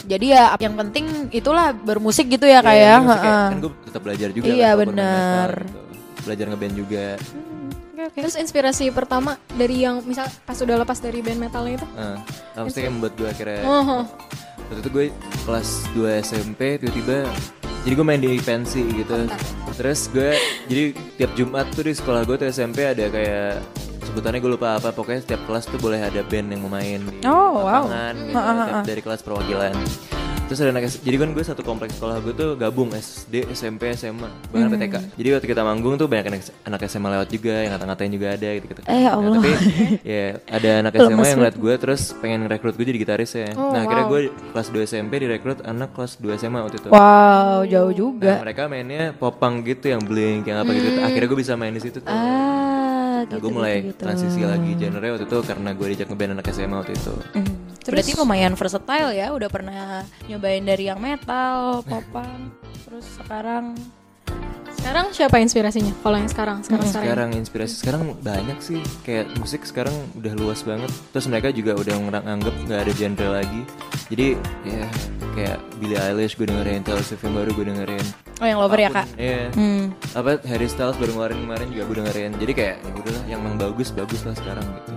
Jadi 0.06 0.26
ya 0.30 0.54
yang 0.56 0.78
penting 0.78 1.04
itulah 1.34 1.74
bermusik 1.74 2.30
gitu 2.30 2.46
ya 2.46 2.62
Iya, 2.62 2.62
kayak. 2.62 2.86
yang 2.86 3.02
penting 3.02 3.18
kayak- 3.18 3.26
heeh. 3.26 3.46
kan 3.50 3.58
gue 3.58 3.72
tetap 3.82 4.00
belajar 4.00 4.28
juga 4.30 4.46
Iya, 4.46 4.70
kan, 4.70 4.78
metal 4.86 5.50
gitu. 5.50 5.78
belajar 6.22 6.44
ngeband 6.46 6.74
juga 6.76 7.04
Terus 8.06 8.38
inspirasi 8.38 8.94
pertama 8.94 9.34
dari 9.50 9.82
yang 9.82 9.98
misal 10.00 10.30
pas 10.46 10.54
udah 10.54 10.78
lepas 10.78 10.96
dari 10.96 11.20
band 11.20 11.42
metalnya 11.42 11.74
itu? 11.74 11.86
Nah, 11.90 12.16
maksudnya 12.54 12.86
yang 12.86 12.94
membuat 12.96 13.14
gue 13.18 13.28
akhirnya 13.28 13.60
Oh, 13.66 14.06
waktu 14.62 14.78
itu 14.78 14.88
gue 14.88 15.04
kelas 15.42 15.68
2 15.90 16.22
SMP 16.22 16.60
tiba-tiba 16.78 17.26
jadi 17.82 17.92
gue 17.92 18.06
main 18.06 18.18
di 18.18 18.38
pensi 18.38 18.78
gitu 18.94 19.26
terus 19.76 20.08
gue 20.08 20.32
jadi 20.66 20.84
tiap 21.16 21.32
Jumat 21.34 21.68
tuh 21.70 21.84
di 21.84 21.92
sekolah 21.92 22.24
gue 22.24 22.36
tuh 22.36 22.48
SMP 22.48 22.82
ada 22.82 23.06
kayak 23.06 23.60
sebutannya 24.02 24.40
gue 24.40 24.50
lupa 24.50 24.74
apa 24.74 24.88
pokoknya 24.90 25.20
setiap 25.20 25.44
kelas 25.44 25.64
tuh 25.66 25.76
boleh 25.76 26.00
ada 26.00 26.20
band 26.22 26.48
yang 26.48 26.60
mau 26.62 26.72
main 26.72 27.00
di 27.02 27.20
Oh, 27.22 27.60
wow. 27.60 27.84
lapangan 27.84 28.14
gitu, 28.16 28.32
tiap 28.32 28.84
dari 28.84 29.00
kelas 29.00 29.20
perwakilan 29.20 29.74
terus 30.46 30.58
ada 30.58 30.70
anak 30.70 30.86
jadi 30.88 31.16
kan 31.16 31.28
gue 31.28 31.42
satu 31.42 31.60
kompleks 31.60 31.94
sekolah 31.94 32.18
gue 32.20 32.30
tuh 32.30 32.50
gabung 32.54 32.88
SD 32.88 33.50
SMP 33.50 33.90
SMA 33.92 34.30
bahkan 34.46 34.66
Hmm. 34.66 34.72
PTK 34.72 34.94
jadi 35.14 35.28
waktu 35.32 35.46
kita 35.48 35.60
manggung 35.60 35.94
tuh 35.94 36.06
banyak 36.06 36.26
anak, 36.28 36.42
anak 36.62 36.80
SMA 36.84 37.08
lewat 37.12 37.28
juga 37.28 37.54
yang 37.58 37.72
ngata-ngatain 37.72 38.10
juga 38.10 38.26
ada 38.30 38.48
gitu 38.52 38.66
gitu 38.68 38.80
Eh, 38.84 39.00
ya 39.00 39.10
Allah. 39.12 39.34
tapi 39.36 39.50
ya 40.14 40.24
ada 40.46 40.70
anak 40.80 40.92
SMA 40.96 41.24
yang 41.24 41.38
ngeliat 41.40 41.56
gue 41.56 41.74
terus 41.76 42.02
pengen 42.16 42.40
rekrut 42.46 42.74
gue 42.74 42.86
jadi 42.86 42.98
gitaris 43.00 43.30
ya. 43.32 43.50
Oh, 43.52 43.70
nah 43.70 43.82
akhirnya 43.82 44.06
gue 44.06 44.20
kelas 44.52 44.68
2 44.70 44.86
SMP 44.86 45.12
direkrut 45.18 45.58
anak 45.62 45.90
kelas 45.92 46.12
2 46.16 46.36
SMA 46.36 46.60
waktu 46.60 46.78
itu. 46.78 46.88
Wow, 46.88 47.66
jauh 47.66 47.86
Nah, 47.86 47.96
juga. 47.96 48.32
mereka 48.40 48.62
mainnya 48.66 49.10
popang 49.12 49.60
gitu 49.60 49.88
yang 49.88 50.00
blink 50.00 50.44
yang 50.44 50.58
apa 50.58 50.70
gitu. 50.70 50.88
Akhirnya 50.96 51.26
gue 51.26 51.38
bisa 51.38 51.52
main 51.54 51.70
di 51.70 51.80
situ 51.80 51.98
tuh. 51.98 52.06
Ah, 52.06 53.24
nah, 53.24 53.26
gitu, 53.28 53.40
gue 53.40 53.50
mulai 53.50 53.74
gitu, 53.80 53.90
gitu. 53.90 54.00
transisi 54.00 54.40
lagi 54.42 54.70
genre 54.74 55.06
waktu 55.10 55.24
itu 55.24 55.38
karena 55.42 55.70
gue 55.72 55.86
diajak 55.88 56.06
ngeband 56.06 56.32
anak 56.32 56.46
SMA 56.48 56.76
waktu 56.76 56.92
itu 56.92 57.14
Hmm. 57.86 57.94
Berarti 57.94 58.12
lumayan 58.18 58.54
versatile 58.54 59.10
ya, 59.14 59.30
udah 59.30 59.48
pernah 59.48 60.02
nyobain 60.26 60.62
dari 60.62 60.90
yang 60.90 60.98
metal, 60.98 61.86
popang, 61.86 62.50
terus 62.82 63.06
sekarang 63.14 63.78
sekarang 64.76 65.10
siapa 65.10 65.42
inspirasinya? 65.42 65.90
Kalau 65.98 66.14
yang 66.14 66.30
sekarang, 66.30 66.62
sekarang 66.62 66.86
sekarang. 66.86 67.06
sekarang 67.10 67.30
inspirasi 67.34 67.74
sekarang 67.74 68.02
banyak 68.22 68.58
sih 68.62 68.78
kayak 69.02 69.34
musik 69.34 69.66
sekarang 69.66 69.90
udah 70.14 70.30
luas 70.38 70.62
banget 70.62 70.86
terus 71.10 71.26
mereka 71.26 71.50
juga 71.50 71.74
udah 71.74 71.96
ngerang- 72.06 72.22
nganggep 72.22 72.54
nggak 72.70 72.80
ada 72.86 72.92
genre 72.94 73.28
lagi 73.34 73.60
jadi 74.06 74.26
ya 74.62 74.86
kayak 75.34 75.58
Billie 75.82 75.98
Eilish 75.98 76.38
gue 76.38 76.46
dengerin 76.46 76.86
Taylor 76.86 77.02
Swift 77.02 77.26
yang 77.26 77.34
baru 77.34 77.50
gue 77.50 77.66
dengerin 77.66 78.06
Oh 78.36 78.44
yang 78.44 78.60
lover 78.60 78.76
ya 78.76 78.92
kak? 78.92 79.08
Iya. 79.16 79.48
Hmm. 79.56 79.96
Apa 80.12 80.36
Harry 80.44 80.68
Styles 80.68 81.00
baru 81.00 81.16
ngeluarin 81.16 81.40
kemarin 81.40 81.66
juga 81.72 81.82
gue 81.88 81.96
dengerin. 82.04 82.30
Jadi 82.36 82.52
kayak 82.52 82.76
ya 82.84 82.92
udahlah 82.92 83.24
yang 83.32 83.40
memang 83.40 83.56
bagus 83.56 83.88
bagus 83.96 84.28
lah 84.28 84.36
sekarang 84.36 84.60
gitu. 84.60 84.92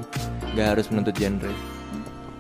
Gak 0.60 0.67
harus 0.75 0.86
menuntut 0.91 1.15
genre. 1.15 1.47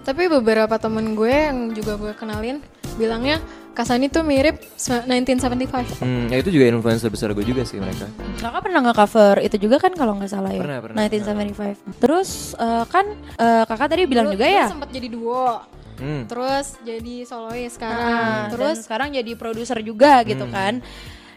Tapi 0.09 0.25
beberapa 0.25 0.73
temen 0.81 1.13
gue 1.13 1.29
yang 1.29 1.69
juga 1.69 1.93
gue 1.93 2.17
kenalin 2.17 2.65
bilangnya 2.97 3.37
Kasani 3.77 4.09
tuh 4.09 4.25
mirip 4.25 4.57
1975. 4.75 6.01
Hmm, 6.01 6.27
ya 6.27 6.41
itu 6.41 6.49
juga 6.49 6.65
influencer 6.67 7.13
besar 7.13 7.31
gue 7.31 7.45
juga 7.45 7.61
sih 7.61 7.77
mereka. 7.77 8.09
Kakak 8.41 8.65
pernah 8.65 8.81
nge-cover 8.89 9.39
itu 9.39 9.55
juga 9.61 9.77
kan 9.77 9.93
kalau 9.93 10.17
nggak 10.17 10.27
salah 10.27 10.49
ya? 10.49 10.65
Pernah, 10.65 10.79
pernah. 10.81 10.97
1975. 11.05 12.01
Terus 12.01 12.29
eh, 12.57 12.85
kan 12.89 13.05
eh, 13.37 13.63
kakak 13.69 13.87
tadi 13.93 14.03
bilang 14.09 14.27
Dulu- 14.27 14.35
juga 14.35 14.47
dulu 14.49 14.57
ya? 14.57 14.65
sempat 14.67 14.89
jadi 14.89 15.07
duo. 15.13 15.61
Hmm. 16.01 16.23
Terus 16.25 16.65
jadi 16.81 17.15
solois 17.23 17.71
sekarang. 17.71 18.03
Nah, 18.03 18.41
Terus 18.49 18.57
terus 18.57 18.77
sekarang 18.89 19.13
jadi 19.13 19.31
produser 19.37 19.79
juga 19.79 20.25
gitu 20.25 20.49
kan. 20.49 20.81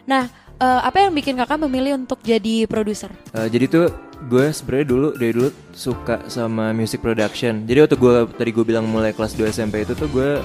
Nah, 0.03 0.27
eh, 0.59 0.81
apa 0.83 0.97
yang 1.07 1.11
bikin 1.13 1.39
kakak 1.39 1.59
memilih 1.61 1.97
untuk 1.97 2.19
jadi 2.21 2.65
produser? 2.69 3.09
Eh, 3.33 3.47
jadi 3.49 3.65
tuh 3.69 3.85
gue 4.29 4.45
sebenarnya 4.55 4.87
dulu 4.87 5.07
dari 5.17 5.31
dulu 5.35 5.49
suka 5.75 6.23
sama 6.31 6.71
music 6.71 7.03
production. 7.03 7.67
Jadi 7.67 7.79
waktu 7.83 7.95
gue 7.99 8.15
tadi 8.37 8.51
gue 8.55 8.65
bilang 8.65 8.85
mulai 8.87 9.11
kelas 9.11 9.35
2 9.35 9.51
SMP 9.51 9.83
itu 9.83 9.93
tuh 9.97 10.07
gue 10.07 10.39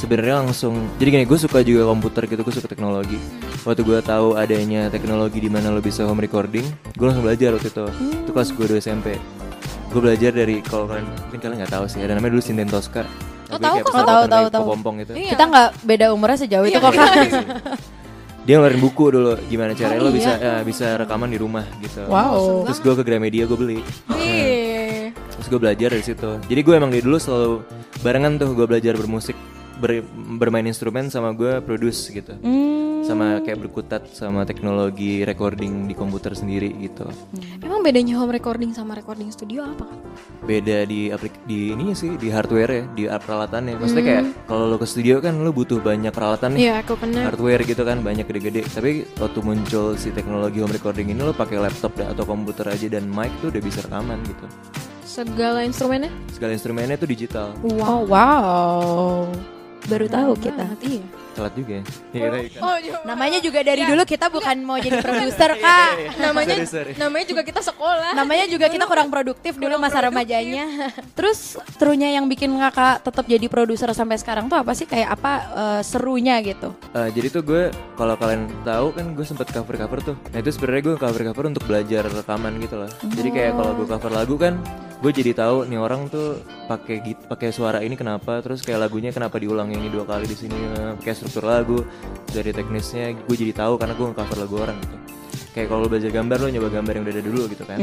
sebenarnya 0.00 0.42
langsung 0.42 0.90
jadi 0.98 1.08
gini 1.14 1.24
gue 1.28 1.38
suka 1.38 1.62
juga 1.62 1.86
komputer 1.86 2.26
gitu 2.26 2.42
gue 2.42 2.54
suka 2.54 2.68
teknologi. 2.68 3.18
Waktu 3.62 3.82
gue 3.86 3.98
tahu 4.02 4.34
adanya 4.34 4.90
teknologi 4.90 5.38
di 5.38 5.46
mana 5.46 5.70
lo 5.70 5.78
bisa 5.78 6.02
home 6.02 6.24
recording, 6.24 6.66
gue 6.98 7.06
langsung 7.06 7.22
belajar 7.22 7.54
waktu 7.54 7.70
itu. 7.70 7.86
Itu 8.26 8.30
kelas 8.34 8.50
gue 8.50 8.66
2 8.78 8.82
SMP. 8.82 9.14
Gue 9.92 10.00
belajar 10.00 10.32
dari 10.32 10.64
kalau 10.64 10.88
kalian 10.88 11.06
mungkin 11.06 11.38
kalian 11.38 11.56
nggak 11.62 11.72
tahu 11.78 11.84
sih 11.86 12.00
ada 12.00 12.16
namanya 12.16 12.34
dulu 12.34 12.42
Sinten 12.42 12.66
Tosca. 12.66 13.04
Oh, 13.52 13.60
tahu 13.60 13.84
kok. 13.84 13.92
Tahu, 13.92 14.24
tahu, 14.32 14.46
tahu. 14.48 14.64
Pompong 14.64 15.04
gitu. 15.04 15.12
Iya. 15.12 15.36
Kita 15.36 15.44
nggak 15.44 15.68
beda 15.84 16.06
umurnya 16.16 16.38
sejauh 16.40 16.64
itu 16.64 16.80
kok 16.80 16.92
kak. 16.96 17.12
Dia 18.42 18.58
ngeluarin 18.58 18.80
buku 18.80 19.04
dulu 19.08 19.32
gimana 19.46 19.70
caranya 19.72 20.02
Oh, 20.02 20.06
lo 20.06 20.10
iya. 20.10 20.18
bisa 20.18 20.30
ya, 20.34 20.54
bisa 20.62 20.86
rekaman 20.96 21.30
di 21.30 21.38
rumah 21.38 21.62
gitu. 21.78 22.02
Wow. 22.06 22.66
Terus 22.66 22.78
gue 22.80 22.94
ke 22.98 23.02
Gramedia 23.02 23.46
gue 23.46 23.54
beli. 23.54 23.78
Wih. 24.10 25.14
Terus 25.14 25.46
gue 25.46 25.58
belajar 25.58 25.88
dari 25.88 26.02
situ. 26.02 26.30
Jadi 26.42 26.60
gue 26.60 26.74
emang 26.74 26.90
dari 26.90 27.00
dulu 27.00 27.16
selalu 27.16 27.62
barengan 28.00 28.36
tuh 28.36 28.50
gue 28.52 28.66
belajar 28.66 28.98
bermusik, 28.98 29.38
ber- 29.78 30.02
bermain 30.36 30.66
instrumen 30.66 31.06
sama 31.06 31.30
gue 31.30 31.62
produce 31.62 32.10
gitu. 32.10 32.34
Hmm. 32.36 32.91
Sama 33.02 33.42
kayak 33.42 33.58
berkutat 33.66 34.06
sama 34.14 34.46
teknologi 34.46 35.26
recording 35.26 35.90
di 35.90 35.94
komputer 35.94 36.38
sendiri 36.38 36.70
gitu. 36.78 37.04
Emang 37.58 37.82
bedanya 37.82 38.14
home 38.16 38.30
recording 38.30 38.70
sama 38.70 38.94
recording 38.94 39.28
studio 39.34 39.66
apa 39.66 39.84
kan? 39.90 39.98
Beda 40.46 40.86
di 40.86 41.10
aplik 41.10 41.34
di 41.46 41.74
ini 41.74 41.94
sih 41.98 42.14
di 42.14 42.30
hardware 42.30 42.72
ya, 42.72 42.84
di 42.94 43.02
peralatannya. 43.10 43.74
Maksudnya 43.78 44.04
kayak 44.06 44.24
kalau 44.46 44.70
lo 44.70 44.76
ke 44.78 44.86
studio 44.86 45.18
kan 45.18 45.34
lo 45.34 45.50
butuh 45.50 45.82
banyak 45.82 46.14
peralatan 46.14 46.54
nih. 46.54 46.70
Iya, 46.70 46.74
aku 46.86 46.94
bener. 46.98 47.22
Hardware 47.26 47.62
gitu 47.66 47.82
kan 47.82 47.98
banyak 48.00 48.24
gede-gede. 48.26 48.62
Tapi 48.70 49.06
waktu 49.18 49.38
muncul 49.42 49.98
si 49.98 50.14
teknologi 50.14 50.62
home 50.62 50.74
recording 50.74 51.10
ini 51.10 51.20
lo 51.22 51.34
pakai 51.34 51.58
laptop 51.58 51.98
atau 51.98 52.22
komputer 52.22 52.70
aja 52.70 52.86
dan 52.86 53.10
mic 53.10 53.30
tuh 53.42 53.50
udah 53.50 53.62
bisa 53.62 53.82
rekaman 53.82 54.18
gitu. 54.24 54.46
Segala 55.02 55.60
instrumennya? 55.66 56.08
Segala 56.32 56.56
instrumennya 56.56 56.96
tuh 56.96 57.10
digital. 57.10 57.52
Oh 57.60 58.06
wow. 58.08 59.28
Baru 59.82 60.06
tahu 60.06 60.32
kita. 60.38 60.62
Banget, 60.62 60.80
iya. 60.86 61.02
Telat 61.32 61.52
juga 61.56 61.72
ya. 61.72 61.84
Iya, 62.12 62.26
iya, 62.44 62.60
Oh, 62.60 62.76
iya. 62.76 62.92
Namanya 63.02 63.38
juga 63.40 63.64
dari 63.64 63.82
dulu 63.82 64.02
kita 64.04 64.28
bukan 64.28 64.56
mau 64.60 64.76
jadi 64.76 65.00
produser 65.00 65.50
kak. 65.56 65.92
namanya 66.20 66.54
Sorry, 66.60 66.68
sorry. 66.68 66.92
namanya 67.00 67.26
juga 67.26 67.42
kita 67.42 67.60
sekolah. 67.64 68.12
Namanya 68.12 68.46
juga 68.46 68.66
kita 68.68 68.84
kurang 68.84 69.08
produktif 69.08 69.56
dulu 69.56 69.80
masa 69.80 70.04
remajanya. 70.04 70.92
Terus 71.18 71.56
serunya 71.74 72.12
yang 72.12 72.28
bikin 72.28 72.52
kakak 72.52 73.00
tetap 73.02 73.24
jadi 73.24 73.46
produser 73.48 73.88
sampai 73.90 74.20
sekarang 74.20 74.46
tuh 74.46 74.60
apa 74.60 74.76
sih? 74.76 74.84
Kayak 74.84 75.16
apa 75.16 75.32
eh, 75.56 75.80
serunya 75.82 76.36
gitu? 76.44 76.76
Eh, 76.92 77.08
jadi 77.10 77.26
tuh 77.32 77.42
gue 77.42 77.62
kalau 77.96 78.14
kalian 78.14 78.46
tahu 78.62 78.92
kan 78.92 79.06
gue 79.16 79.24
sempet 79.24 79.48
cover 79.50 79.74
cover 79.80 79.98
tuh. 80.04 80.16
Nah 80.30 80.38
itu 80.38 80.52
sebenarnya 80.52 80.82
gue 80.84 80.96
cover 81.00 81.22
cover 81.24 81.44
untuk 81.48 81.64
belajar 81.64 82.04
rekaman 82.06 82.60
gitu 82.60 82.76
lah. 82.76 82.90
Jadi 83.08 83.28
kayak 83.32 83.52
kalau 83.56 83.72
gue 83.74 83.86
cover 83.88 84.12
lagu 84.12 84.36
kan 84.36 84.60
gue 85.02 85.10
jadi 85.10 85.34
tahu 85.34 85.66
nih 85.66 85.82
orang 85.82 86.06
tuh 86.06 86.38
pakai 86.70 87.02
git 87.02 87.18
pakai 87.26 87.50
suara 87.50 87.82
ini 87.82 87.98
kenapa 87.98 88.38
terus 88.38 88.62
kayak 88.62 88.86
lagunya 88.86 89.10
kenapa 89.10 89.34
diulang 89.42 89.74
ini 89.74 89.90
dua 89.90 90.06
kali 90.06 90.30
di 90.30 90.38
sini 90.38 90.54
kayak 91.02 91.18
struktur 91.18 91.42
lagu 91.50 91.82
dari 92.30 92.54
teknisnya 92.54 93.10
gue 93.26 93.36
jadi 93.36 93.50
tahu 93.50 93.82
karena 93.82 93.98
gue 93.98 94.06
cover 94.14 94.38
lagu 94.38 94.56
orang 94.62 94.78
gitu. 94.78 94.96
Kayak 95.52 95.68
kalau 95.68 95.84
lo 95.84 95.88
belajar 95.92 96.08
gambar 96.08 96.38
lo 96.40 96.48
nyoba 96.48 96.68
gambar 96.72 96.92
yang 96.96 97.04
udah 97.04 97.14
ada 97.18 97.24
dulu 97.28 97.42
gitu 97.52 97.64
kan. 97.68 97.78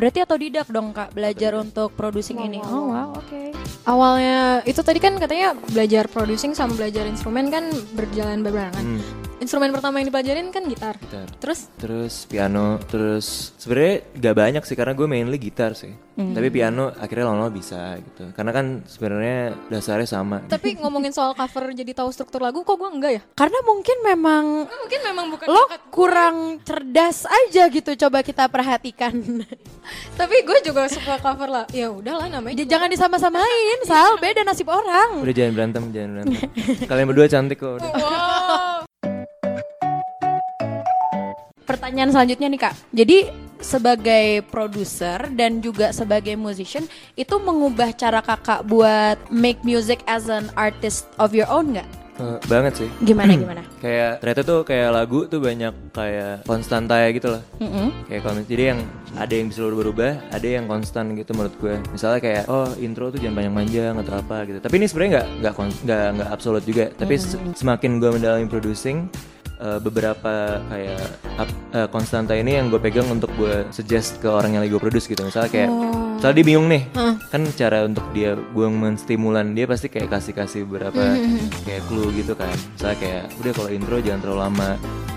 Berarti 0.00 0.18
otodidak 0.24 0.72
dong 0.72 0.96
kak 0.96 1.12
belajar 1.12 1.52
untuk 1.60 1.92
producing 1.92 2.40
ini. 2.48 2.64
Oh 2.64 2.88
wow 2.88 3.12
oke. 3.12 3.52
Awalnya 3.84 4.64
itu 4.64 4.80
tadi 4.80 4.96
kan 4.96 5.20
katanya 5.20 5.52
belajar 5.68 6.08
producing 6.08 6.56
sama 6.56 6.72
belajar 6.72 7.04
instrumen 7.04 7.52
kan 7.52 7.68
berjalan 7.92 8.40
berbarengan. 8.40 8.78
Hmm, 8.80 9.02
Instrumen 9.42 9.74
pertama 9.74 9.98
yang 9.98 10.06
dipelajarin 10.06 10.54
kan 10.54 10.62
gitar. 10.70 10.94
gitar. 11.02 11.26
Terus 11.42 11.60
Terus 11.74 12.14
piano, 12.30 12.78
terus 12.86 13.50
sebenarnya 13.58 14.06
gak 14.14 14.36
banyak 14.38 14.62
sih 14.62 14.76
karena 14.78 14.94
gue 14.94 15.06
mainly 15.10 15.34
gitar 15.36 15.74
sih. 15.74 15.90
Tapi 16.12 16.52
piano 16.52 16.92
akhirnya 16.92 17.24
lama-lama 17.26 17.50
bisa 17.50 17.96
gitu. 17.98 18.30
Karena 18.36 18.52
kan 18.52 18.84
sebenarnya 18.84 19.56
dasarnya 19.66 20.04
sama. 20.04 20.44
tapi 20.44 20.76
ngomongin 20.76 21.08
soal 21.10 21.32
cover 21.32 21.72
jadi 21.72 21.96
tahu 21.96 22.12
struktur 22.12 22.44
lagu 22.44 22.62
kok 22.62 22.76
gue 22.76 22.86
enggak 22.86 23.12
ya? 23.16 23.22
Karena 23.32 23.58
mungkin 23.64 23.96
memang 24.04 24.44
Mungkin 24.68 25.00
memang 25.08 25.26
bukan 25.32 25.46
lo 25.48 25.64
kurang 25.88 26.36
cerdas 26.62 27.24
aja 27.24 27.66
gitu. 27.66 27.96
Coba 27.96 28.20
kita 28.20 28.46
perhatikan. 28.46 29.16
Tapi 30.20 30.36
gue 30.44 30.58
juga 30.62 30.86
suka 30.86 31.16
cover 31.18 31.48
lah. 31.48 31.64
Ya 31.72 31.88
udahlah 31.90 32.28
namanya. 32.28 32.60
Jangan 32.62 32.92
disama-samain, 32.92 33.78
Sal. 33.88 34.20
Beda 34.20 34.44
nasib 34.44 34.68
orang. 34.68 35.24
Udah 35.24 35.34
jangan 35.34 35.52
berantem, 35.56 35.82
jangan 35.90 36.10
berantem. 36.14 36.40
Kalian 36.86 37.06
berdua 37.08 37.26
cantik 37.26 37.58
kok. 37.58 37.80
Udah. 37.80 37.90
Wow. 37.90 38.61
Pertanyaan 41.72 42.10
selanjutnya 42.12 42.48
nih 42.52 42.60
kak. 42.60 42.74
Jadi 42.92 43.18
sebagai 43.62 44.42
produser 44.50 45.30
dan 45.32 45.62
juga 45.62 45.94
sebagai 45.94 46.34
musician 46.36 46.84
itu 47.14 47.34
mengubah 47.38 47.94
cara 47.94 48.20
kakak 48.20 48.66
buat 48.66 49.16
make 49.30 49.62
music 49.64 50.02
as 50.04 50.28
an 50.28 50.50
artist 50.52 51.08
of 51.16 51.32
your 51.32 51.48
own 51.48 51.72
nggak? 51.72 51.88
Eh, 52.20 52.38
banget 52.44 52.84
sih. 52.84 52.88
Gimana 53.00 53.32
gimana? 53.40 53.62
Kayak 53.80 54.20
ternyata 54.20 54.42
tuh 54.44 54.60
kayak 54.68 54.88
lagu 54.92 55.24
tuh 55.24 55.40
banyak 55.40 55.72
kayak 55.96 56.44
konstanta 56.44 57.00
ya 57.00 57.08
gitu 57.16 57.32
lah. 57.32 57.42
Mm-mm. 57.56 57.88
Kayak 58.04 58.20
kalau 58.20 58.42
jadi 58.44 58.64
yang 58.76 58.80
ada 59.16 59.32
yang 59.32 59.46
bisa 59.48 59.60
berubah-ubah, 59.64 60.12
ada 60.28 60.44
yang 60.46 60.64
konstan 60.68 61.16
gitu 61.16 61.32
menurut 61.32 61.56
gue. 61.56 61.74
Misalnya 61.88 62.20
kayak 62.20 62.42
oh 62.52 62.68
intro 62.76 63.08
tuh 63.08 63.16
jangan 63.16 63.40
panjang-panjang 63.40 63.94
atau 63.96 64.12
apa 64.20 64.36
gitu. 64.44 64.58
Tapi 64.60 64.74
ini 64.76 64.86
sebenarnya 64.90 65.10
nggak 65.16 65.26
nggak 65.40 65.54
nggak 65.88 66.04
nggak 66.20 66.28
absolut 66.28 66.62
juga. 66.68 66.84
Tapi 66.92 67.14
se- 67.16 67.40
semakin 67.56 67.96
gue 67.96 68.10
mendalami 68.12 68.44
producing 68.44 69.08
eh, 69.62 69.78
beberapa 69.78 70.32
kayak 70.66 71.02
up- 71.38 71.58
eh, 71.70 71.88
konstanta 71.88 72.34
ini 72.34 72.58
yang 72.58 72.66
gue 72.68 72.76
pegang 72.76 73.06
untuk 73.06 73.30
gue 73.38 73.62
suggest 73.70 74.18
ke 74.18 74.26
orang 74.26 74.52
yang 74.52 74.62
lagi 74.66 74.74
gue 74.74 74.82
produce 74.82 75.06
gitu. 75.06 75.22
Misalnya 75.22 75.48
kayak 75.48 75.70
Soalnya 76.22 76.38
dia 76.38 76.46
bingung 76.46 76.70
nih, 76.70 76.86
kan 77.34 77.42
cara 77.58 77.82
untuk 77.82 78.06
dia 78.14 78.38
gue 78.38 78.68
menstimulan 78.70 79.58
dia 79.58 79.66
pasti 79.66 79.90
kayak 79.90 80.06
kasih 80.06 80.30
kasih 80.30 80.60
beberapa 80.62 81.18
kayak 81.66 81.82
clue 81.90 82.14
gitu 82.14 82.38
kan. 82.38 82.54
Misalnya 82.78 82.98
kayak 83.02 83.22
udah 83.42 83.50
kalau 83.50 83.70
intro 83.74 83.98
jangan 83.98 84.20
terlalu 84.22 84.38
lama. 84.38 84.70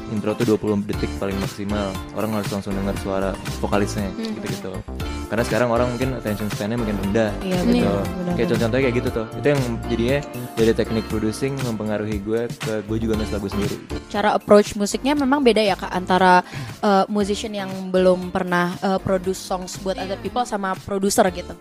Intro 0.10 0.34
tuh 0.34 0.58
20 0.58 0.82
detik 0.86 1.10
paling 1.18 1.38
maksimal. 1.38 1.94
Orang 2.18 2.34
harus 2.34 2.50
langsung 2.50 2.74
dengar 2.74 2.98
suara 2.98 3.38
vokalisnya 3.62 4.10
gitu-gitu. 4.18 4.74
Karena 5.26 5.44
sekarang 5.44 5.70
orang 5.74 5.88
mungkin 5.92 6.16
attention 6.16 6.48
span-nya 6.54 6.78
makin 6.78 6.96
rendah 7.02 7.32
Iya, 7.42 7.60
gitu. 7.66 7.86
benar, 7.86 8.34
kayak 8.36 8.48
contoh-contohnya 8.50 8.84
kayak 8.86 8.98
gitu 9.02 9.10
tuh. 9.12 9.26
Itu 9.36 9.48
yang 9.52 9.62
jadinya 9.90 10.18
dari 10.56 10.72
teknik 10.72 11.06
producing 11.10 11.54
mempengaruhi 11.66 12.18
gue 12.22 12.42
ke 12.50 12.74
gue 12.86 12.98
juga 13.02 13.14
nulis 13.18 13.32
lagu 13.34 13.48
sendiri. 13.50 13.76
cara 14.06 14.32
approach 14.32 14.78
musiknya 14.80 15.12
memang 15.12 15.44
beda 15.44 15.60
ya 15.60 15.76
kak 15.76 15.92
antara 15.92 16.40
uh, 16.80 17.04
musician 17.10 17.52
yang 17.52 17.70
belum 17.92 18.32
pernah 18.32 18.72
uh, 18.80 19.00
produce 19.02 19.42
songs 19.42 19.76
buat 19.82 20.00
other 20.00 20.16
people 20.22 20.46
sama 20.46 20.72
produser 20.88 21.26
gitu. 21.34 21.52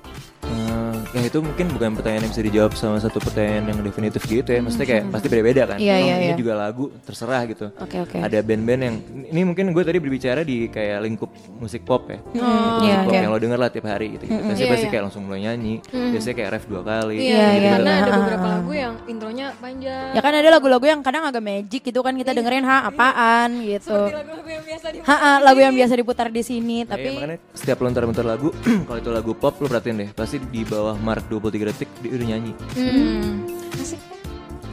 Eh, 0.45 0.94
ya 1.13 1.23
itu 1.27 1.39
mungkin 1.39 1.67
bukan 1.71 1.91
pertanyaan 1.95 2.23
yang 2.25 2.33
bisa 2.33 2.45
dijawab 2.45 2.73
sama 2.75 2.97
satu 2.99 3.19
pertanyaan 3.19 3.71
yang 3.71 3.79
definitif 3.81 4.23
gitu 4.25 4.49
ya. 4.49 4.61
Maksudnya 4.61 4.87
kayak 4.87 5.05
pasti 5.11 5.27
beda-beda 5.29 5.63
kan. 5.69 5.79
Iya, 5.79 5.95
Oh, 5.95 6.01
iya, 6.01 6.15
ini 6.17 6.27
iya. 6.31 6.37
juga 6.37 6.53
lagu 6.55 6.85
terserah 7.05 7.43
gitu. 7.47 7.67
Oke 7.77 7.97
oke. 8.01 8.17
Ada 8.19 8.39
band-band 8.41 8.81
yang 8.83 8.97
ini 9.31 9.41
mungkin 9.43 9.71
gue 9.71 9.83
tadi 9.83 9.99
berbicara 9.99 10.41
di 10.43 10.67
kayak 10.69 10.99
lingkup 11.05 11.31
musik 11.57 11.85
pop 11.85 12.09
ya. 12.09 12.19
Iya 12.33 12.43
musik 12.43 12.99
pop 13.05 13.13
iya. 13.13 13.21
yang 13.23 13.33
lo 13.33 13.39
denger 13.39 13.59
lah 13.61 13.71
tiap 13.71 13.87
hari 13.87 14.07
gitu. 14.17 14.25
Biasanya 14.27 14.57
Iya, 14.57 14.73
pasti 14.73 14.87
iya. 14.87 14.93
kayak 14.93 15.05
langsung 15.07 15.23
mulai 15.25 15.41
nyanyi. 15.45 15.75
Biasanya 15.87 16.35
kayak 16.35 16.51
ref 16.51 16.65
dua 16.67 16.83
kali. 16.83 17.17
Iya, 17.19 17.29
Iya, 17.29 17.47
iya, 17.55 17.71
karena 17.77 17.91
iya. 17.91 18.01
ada 18.01 18.11
beberapa 18.15 18.47
lagu 18.49 18.73
yang 18.73 18.95
intronya 19.07 19.47
panjang. 19.61 20.09
Ya 20.15 20.21
kan 20.21 20.33
ada 20.33 20.49
lagu-lagu 20.51 20.87
yang 20.87 21.01
kadang 21.01 21.25
agak 21.25 21.43
magic 21.43 21.83
gitu 21.85 22.01
kan 22.01 22.15
kita 22.15 22.33
dengerin 22.33 22.65
ha 22.65 22.89
apaan 22.89 23.51
gitu. 23.63 23.93
Seperti 23.93 24.15
lagu-lagu 24.17 24.49
yang 24.51 24.65
biasa 24.65 24.87
di 24.91 24.99
Ha 25.05 25.33
lagu 25.39 25.61
yang 25.61 25.75
biasa 25.77 25.95
diputar 25.95 26.29
di 26.31 26.43
sini 26.43 26.77
Tapi 26.83 26.93
tapi 26.95 27.09
makanya 27.17 27.37
setiap 27.53 27.79
lo 27.79 27.89
ntar-bentar 27.91 28.25
lagu, 28.25 28.49
kalau 28.89 28.99
itu 28.99 29.11
lagu 29.11 29.33
pop 29.35 29.55
lo 29.59 29.67
perhatiin 29.69 29.97
deh, 29.99 30.09
pasti 30.15 30.41
di 30.41 30.63
bawah 30.65 30.94
mark 31.01 31.27
23 31.31 31.71
detik 31.71 31.91
dia 32.03 32.11
udah 32.15 32.27
nyanyi. 32.37 32.53
Hmm. 32.77 33.47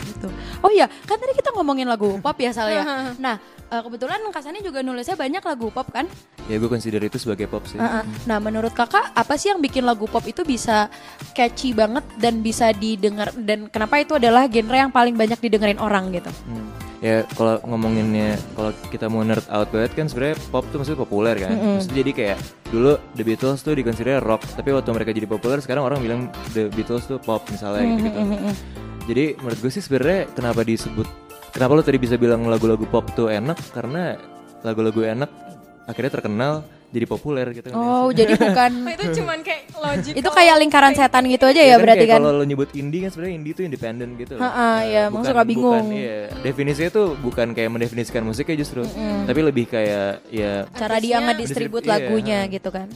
gitu. 0.02 0.28
Oh 0.62 0.70
iya, 0.70 0.86
kan 1.10 1.18
tadi 1.18 1.34
kita 1.34 1.50
ngomongin 1.58 1.90
lagu 1.90 2.22
pop 2.22 2.38
ya 2.38 2.54
Sal 2.54 2.70
ya. 2.70 2.84
Nah, 3.26 3.42
eh, 3.74 3.82
kebetulan 3.82 4.22
Kasani 4.30 4.62
juga 4.62 4.86
nulisnya 4.86 5.18
banyak 5.18 5.42
lagu 5.42 5.74
pop 5.74 5.90
kan? 5.90 6.06
Ya 6.46 6.62
gue 6.62 6.70
consider 6.70 7.02
itu 7.02 7.18
sebagai 7.18 7.50
pop 7.50 7.66
sih. 7.66 7.82
Heeh. 7.82 8.04
Nah, 8.30 8.38
menurut 8.38 8.74
kakak 8.74 9.14
apa 9.14 9.34
sih 9.38 9.50
yang 9.50 9.62
bikin 9.62 9.86
lagu 9.86 10.06
pop 10.06 10.22
itu 10.26 10.46
bisa 10.46 10.90
catchy 11.34 11.74
banget 11.74 12.06
dan 12.22 12.46
bisa 12.46 12.70
didengar 12.76 13.34
dan 13.34 13.70
kenapa 13.72 13.98
itu 14.02 14.18
adalah 14.18 14.46
genre 14.46 14.78
yang 14.78 14.94
paling 14.94 15.18
banyak 15.18 15.40
didengerin 15.42 15.82
orang 15.82 16.14
gitu? 16.14 16.30
Hmm. 16.46 16.91
Ya 17.02 17.26
kalau 17.34 17.58
ngomonginnya 17.66 18.38
kalau 18.54 18.70
kita 18.94 19.10
mau 19.10 19.26
nerd 19.26 19.42
out 19.50 19.74
banget 19.74 19.98
kan 19.98 20.06
sebenarnya 20.06 20.38
pop 20.54 20.70
tuh 20.70 20.86
maksudnya 20.86 21.02
populer 21.02 21.36
kan. 21.42 21.82
Maksudnya 21.82 21.98
jadi 22.06 22.12
kayak 22.14 22.38
dulu 22.70 22.94
The 23.18 23.24
Beatles 23.26 23.60
tuh 23.66 23.74
dikonsider 23.74 24.22
rock, 24.22 24.46
tapi 24.54 24.70
waktu 24.70 24.94
mereka 24.94 25.10
jadi 25.10 25.26
populer 25.26 25.58
sekarang 25.66 25.82
orang 25.90 25.98
bilang 25.98 26.30
The 26.54 26.70
Beatles 26.70 27.10
tuh 27.10 27.18
pop 27.18 27.42
misalnya 27.50 27.90
gitu 27.98 28.06
gitu. 28.06 28.22
Jadi 29.10 29.26
menurut 29.42 29.60
gue 29.66 29.72
sih 29.74 29.82
sebenarnya 29.82 30.30
kenapa 30.38 30.62
disebut 30.62 31.10
kenapa 31.50 31.72
lo 31.74 31.82
tadi 31.82 31.98
bisa 31.98 32.22
bilang 32.22 32.46
lagu-lagu 32.46 32.86
pop 32.86 33.10
tuh 33.18 33.34
enak 33.34 33.58
karena 33.74 34.14
lagu-lagu 34.62 35.02
enak 35.02 35.30
akhirnya 35.90 36.22
terkenal 36.22 36.62
jadi 36.92 37.06
populer 37.06 37.48
gitu 37.52 37.68
kan. 37.68 37.76
Oh, 37.76 38.12
jadi 38.12 38.36
bukan 38.36 38.72
Oh, 38.78 38.92
itu 38.96 39.06
cuman 39.18 39.40
kayak 39.40 39.62
logik. 39.74 40.14
itu 40.14 40.30
kayak 40.30 40.56
lingkaran 40.60 40.92
setan 40.92 41.24
gitu 41.26 41.46
aja 41.46 41.62
ya 41.62 41.74
kan 41.74 41.82
berarti 41.82 42.06
kan? 42.06 42.20
Kalau 42.20 42.32
lo 42.34 42.44
nyebut 42.44 42.70
indie 42.74 43.00
kan 43.02 43.10
sebenarnya 43.10 43.34
indie 43.34 43.54
tuh 43.54 43.64
independen 43.64 44.10
gitu. 44.16 44.34
loh. 44.36 44.44
Ha-ha, 44.44 44.72
iya, 44.84 45.02
emang 45.08 45.24
suka 45.24 45.42
bingung. 45.42 45.72
Bukan, 45.82 45.96
iya, 45.96 46.28
definisinya 46.38 46.90
tuh 46.90 47.08
bukan 47.16 47.48
kayak 47.52 47.70
mendefinisikan 47.70 48.22
musiknya 48.22 48.56
justru, 48.58 48.84
tapi 49.24 49.40
lebih 49.42 49.66
kayak 49.66 50.22
ya 50.28 50.68
Cara 50.70 50.98
dia 50.98 51.18
ngedistribut 51.18 51.80
distribut, 51.80 51.84
iya. 51.84 51.92
lagunya 51.92 52.40
gitu 52.46 52.70
kan? 52.70 52.88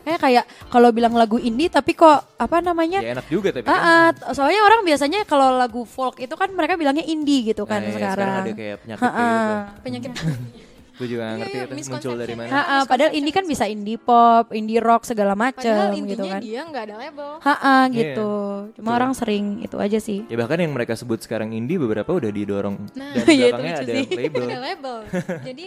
Kayak 0.00 0.20
kayak 0.22 0.44
kalau 0.68 0.88
bilang 0.88 1.12
lagu 1.12 1.36
indie 1.38 1.68
tapi 1.68 1.92
kok 1.92 2.08
apa 2.34 2.60
namanya? 2.60 2.96
ya 2.98 3.12
enak 3.14 3.26
juga 3.26 3.48
tapi 3.50 3.64
Ah, 3.64 3.76
kan. 4.08 4.12
ah, 4.22 4.32
soalnya 4.32 4.60
orang 4.62 4.80
biasanya 4.82 5.20
kalau 5.22 5.52
lagu 5.52 5.84
folk 5.84 6.16
itu 6.16 6.32
kan 6.32 6.48
mereka 6.50 6.76
bilangnya 6.76 7.04
indie 7.04 7.44
gitu 7.46 7.64
kan 7.64 7.80
Nah, 7.80 7.88
iya, 7.88 7.94
sekarang. 7.94 8.28
ada 8.38 8.52
kayak 8.52 8.76
penyakit 8.80 9.04
gitu. 9.04 9.54
Penyakit. 9.82 10.10
Gue 10.98 11.06
juga 11.06 11.22
gak 11.24 11.36
ngerti 11.38 11.54
Iya, 11.54 11.64
itu 11.70 11.88
muncul 11.88 12.14
dari 12.18 12.34
mana. 12.34 12.50
Ha-ah, 12.50 12.82
padahal 12.84 13.10
indie 13.14 13.30
kan 13.30 13.46
bisa 13.46 13.64
indie 13.64 13.94
pop, 13.94 14.50
indie 14.50 14.82
rock 14.82 15.06
segala 15.06 15.38
macem 15.38 15.70
Padahal 15.70 15.94
gitu 15.94 16.18
intinya 16.18 16.34
kan. 16.34 16.42
dia 16.42 16.60
nggak 16.66 16.82
ada 16.84 16.94
label. 16.98 17.30
Ha-ah, 17.38 17.82
Iya. 17.86 17.94
gitu. 17.94 18.30
Cuma 18.74 18.90
orang 18.92 19.12
sering 19.14 19.62
itu 19.62 19.76
aja 19.78 19.98
sih. 20.02 20.26
Ya 20.26 20.34
bahkan 20.34 20.58
yang 20.58 20.74
mereka 20.74 20.98
sebut 20.98 21.22
sekarang 21.22 21.54
indie 21.54 21.78
beberapa 21.78 22.10
udah 22.10 22.28
didorong 22.28 22.76
Nah, 22.98 23.14
dan 23.14 23.24
iya, 23.30 23.46
itu 23.46 23.54
belakangnya 23.54 23.72
lucu 23.72 23.84
ada 23.86 23.94
sih. 23.94 24.06
label, 24.10 24.42
Ada 24.42 24.58
label. 24.60 24.96
Jadi 25.48 25.66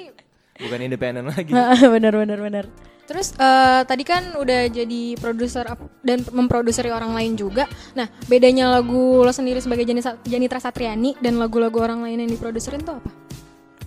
bukan 0.59 0.79
independen 0.83 1.23
lagi. 1.25 1.51
Bener 1.87 2.13
bener 2.13 2.39
bener. 2.43 2.65
Terus 3.07 3.35
eh, 3.35 3.81
tadi 3.83 4.03
kan 4.07 4.39
udah 4.39 4.71
jadi 4.71 5.19
produser 5.19 5.67
dan 5.99 6.23
memproduksi 6.31 6.79
orang 6.87 7.11
lain 7.11 7.35
juga. 7.35 7.67
Nah, 7.91 8.07
bedanya 8.27 8.71
lagu 8.71 9.19
lo 9.19 9.31
sendiri 9.31 9.59
sebagai 9.59 9.83
Janitra 10.23 10.59
Satriani 10.63 11.19
dan 11.19 11.35
lagu-lagu 11.35 11.75
orang 11.75 12.07
lain 12.07 12.23
yang 12.23 12.31
diproduserin 12.31 12.79
tuh 12.83 13.03
apa? 13.03 13.11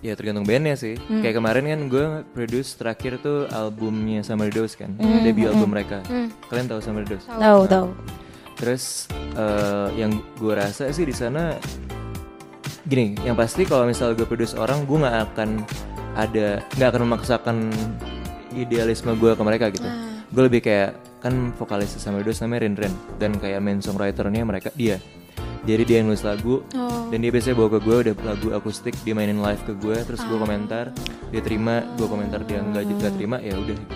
Ya 0.05 0.13
tergantung 0.13 0.45
bandnya 0.45 0.77
sih. 0.77 1.01
Hmm. 1.09 1.25
Kayak 1.25 1.41
kemarin 1.41 1.65
kan 1.65 1.81
gue 1.89 2.05
produce 2.37 2.77
terakhir 2.77 3.25
tuh 3.25 3.49
albumnya 3.49 4.21
Summer 4.21 4.53
Dose 4.53 4.77
kan, 4.77 4.93
Hmm. 5.01 5.25
debut 5.25 5.49
album 5.49 5.73
mereka. 5.73 6.05
Kalian 6.53 6.69
tahu 6.69 6.81
Summer 6.85 7.09
Dose? 7.09 7.25
Tahu 7.25 7.61
tahu. 7.65 7.87
Terus 8.61 9.09
eh, 9.35 9.89
yang 9.97 10.13
gue 10.37 10.53
rasa 10.53 10.93
sih 10.93 11.03
di 11.03 11.17
sana 11.17 11.57
gini, 12.85 13.17
yang 13.25 13.33
pasti 13.33 13.65
kalau 13.65 13.89
misal 13.89 14.13
gue 14.13 14.29
produce 14.29 14.53
orang, 14.55 14.85
gue 14.85 14.99
nggak 15.01 15.17
akan 15.33 15.51
ada 16.15 16.61
nggak 16.77 16.89
akan 16.93 17.03
memaksakan 17.09 17.57
idealisme 18.53 19.17
gue 19.17 19.33
ke 19.33 19.43
mereka 19.43 19.73
gitu. 19.73 19.89
Gue 20.31 20.43
lebih 20.47 20.61
kayak 20.63 20.95
kan 21.19 21.51
vokalis 21.57 21.97
sama 21.97 22.21
Dose 22.21 22.45
namanya 22.45 22.69
Ren 22.69 22.77
Ren 22.77 22.95
dan 23.17 23.41
kayak 23.41 23.65
main 23.65 23.81
songwriternya 23.81 24.45
mereka 24.45 24.69
dia. 24.77 25.01
Jadi 25.65 25.83
dia 25.83 25.97
yang 25.99 26.09
nulis 26.09 26.21
lagu. 26.21 26.61
Dan 27.09 27.19
dia 27.19 27.31
biasanya 27.31 27.55
bawa 27.55 27.69
ke 27.71 27.81
gue 27.81 27.97
udah 28.03 28.15
lagu 28.23 28.49
akustik 28.53 28.95
dia 29.01 29.13
mainin 29.13 29.39
live 29.39 29.63
ke 29.63 29.73
gue 29.75 29.97
terus 30.03 30.21
gue 30.21 30.35
komentar 30.35 30.93
dia 31.29 31.41
terima 31.41 31.85
gue 31.95 32.05
komentar 32.05 32.41
dia 32.43 32.61
nggak 32.61 32.85
juga 32.87 33.07
terima 33.11 33.37
ya 33.39 33.55
udah. 33.55 33.73
Gitu. 33.73 33.95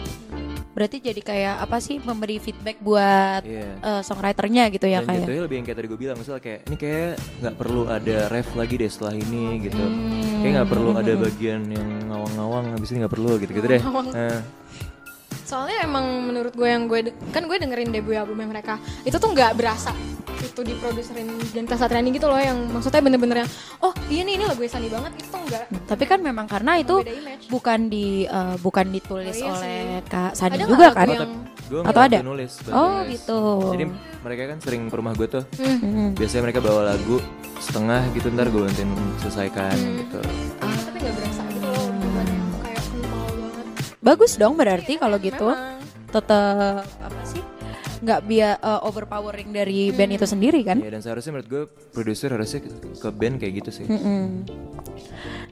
Berarti 0.68 1.02
jadi 1.02 1.18
kayak 1.18 1.54
apa 1.58 1.76
sih 1.76 1.98
memberi 1.98 2.38
feedback 2.38 2.78
buat 2.78 3.42
Iya. 3.42 3.66
eh, 3.76 4.00
songwriternya 4.00 4.70
gitu 4.70 4.86
ya 4.86 5.02
dan 5.02 5.10
kayak. 5.10 5.20
jatuhnya 5.26 5.42
lebih 5.42 5.56
yang 5.56 5.66
kayak 5.66 5.76
tadi 5.76 5.88
gue 5.88 5.98
bilang 5.98 6.16
misalnya 6.16 6.38
kayak 6.40 6.60
ini 6.64 6.76
kayak 6.78 7.10
nggak 7.42 7.54
perlu 7.58 7.82
ada 7.84 8.16
ref 8.30 8.48
lagi 8.54 8.74
deh 8.76 8.86
setelah 8.86 9.14
ini 9.14 9.44
gitu. 9.60 9.82
Hmm. 9.82 10.38
kayak 10.38 10.52
nggak 10.54 10.70
perlu 10.70 10.90
ada 10.94 11.12
bagian 11.18 11.60
yang 11.66 11.88
ngawang-ngawang 12.06 12.64
habis 12.72 12.88
ini 12.88 12.98
nggak 13.02 13.10
perlu 13.12 13.32
gitu 13.36 13.52
gitu 13.52 13.66
deh 13.68 13.82
Nah, 13.82 14.38
Soalnya 15.42 15.80
emang 15.80 16.04
menurut 16.22 16.52
gue 16.52 16.68
yang 16.68 16.84
gue 16.86 17.00
kan 17.32 17.42
gue 17.42 17.56
dengerin 17.56 17.88
debut 17.88 18.12
albumnya 18.14 18.46
mereka 18.46 18.76
itu 19.02 19.16
tuh 19.16 19.32
nggak 19.32 19.56
berasa 19.56 19.96
itu 20.58 20.66
diproduserin 20.66 21.30
Janitra 21.48 21.78
Satriani 21.78 22.10
gitu 22.10 22.26
loh 22.26 22.34
yang 22.36 22.58
maksudnya 22.66 22.98
bener-bener 22.98 23.36
yang 23.38 23.50
oh 23.78 23.94
iya 24.08 24.22
nih 24.22 24.34
ini 24.34 24.44
lagu 24.44 24.58
Sani 24.66 24.90
banget 24.90 25.14
itu 25.14 25.28
tuh 25.28 25.38
enggak 25.40 25.64
Tapi 25.86 26.02
kan 26.04 26.18
memang 26.18 26.46
karena 26.46 26.72
itu 26.76 26.98
bukan 27.46 27.86
di 27.86 28.26
eh, 28.26 28.56
bukan 28.58 28.90
ditulis 28.90 29.38
Oh, 29.38 29.46
iya 29.46 29.54
oleh 29.54 29.78
sih. 29.94 30.10
Kak 30.10 30.30
Sani 30.34 30.52
Ada 30.52 30.64
juga 30.64 30.74
nggak 30.74 30.92
kan? 30.92 31.06
oh, 31.06 31.14
yang- 31.14 31.46
gue 31.68 31.80
Atau 31.84 32.00
ada? 32.02 32.18
nulis 32.20 32.52
Oh, 32.66 32.90
nulis. 32.98 33.08
gitu. 33.14 33.38
jadi 33.70 33.84
mereka 34.18 34.42
kan 34.48 34.58
sering 34.58 34.82
ke 34.84 34.94
rumah 34.94 35.12
gue 35.14 35.28
tuh 35.28 35.44
Hmm. 35.54 36.10
biasanya 36.12 36.42
mereka 36.42 36.58
bawa 36.58 36.82
lagu 36.88 37.22
setengah 37.58 38.02
gitu 38.10 38.26
ntar 38.30 38.48
gue 38.48 38.58
bantuin 38.58 38.90
selesaikan 39.18 39.76
gitu 39.76 40.18
tapi 40.58 40.96
nggak 40.98 41.14
berasa 41.14 41.42
gitu 41.46 41.66
loh 41.68 41.82
hubungannya 41.86 42.36
kayak 42.58 42.82
kental 42.82 43.26
banget 43.30 43.66
Bagus 44.00 44.32
dong 44.34 44.54
berarti 44.54 44.92
kalau 44.96 45.16
gitu. 45.18 45.46
Memang. 45.46 45.76
Tetap 46.08 46.48
apa 46.98 47.20
sih? 47.22 47.44
Nggak 47.98 48.20
biar 48.26 48.52
eh, 48.62 48.80
overpowering 48.86 49.50
dari 49.50 49.90
band 49.90 50.12
itu 50.14 50.26
sendiri 50.26 50.60
kan? 50.62 50.78
ya 50.78 50.90
dan 50.90 51.02
seharusnya 51.02 51.38
menurut 51.38 51.48
gue 51.48 51.62
produser 51.90 52.28
harusnya 52.34 52.60
ke, 52.98 53.08
band 53.10 53.36
kayak 53.42 53.52
gitu 53.64 53.70
sih. 53.82 53.86
Mm-mm. 53.86 54.46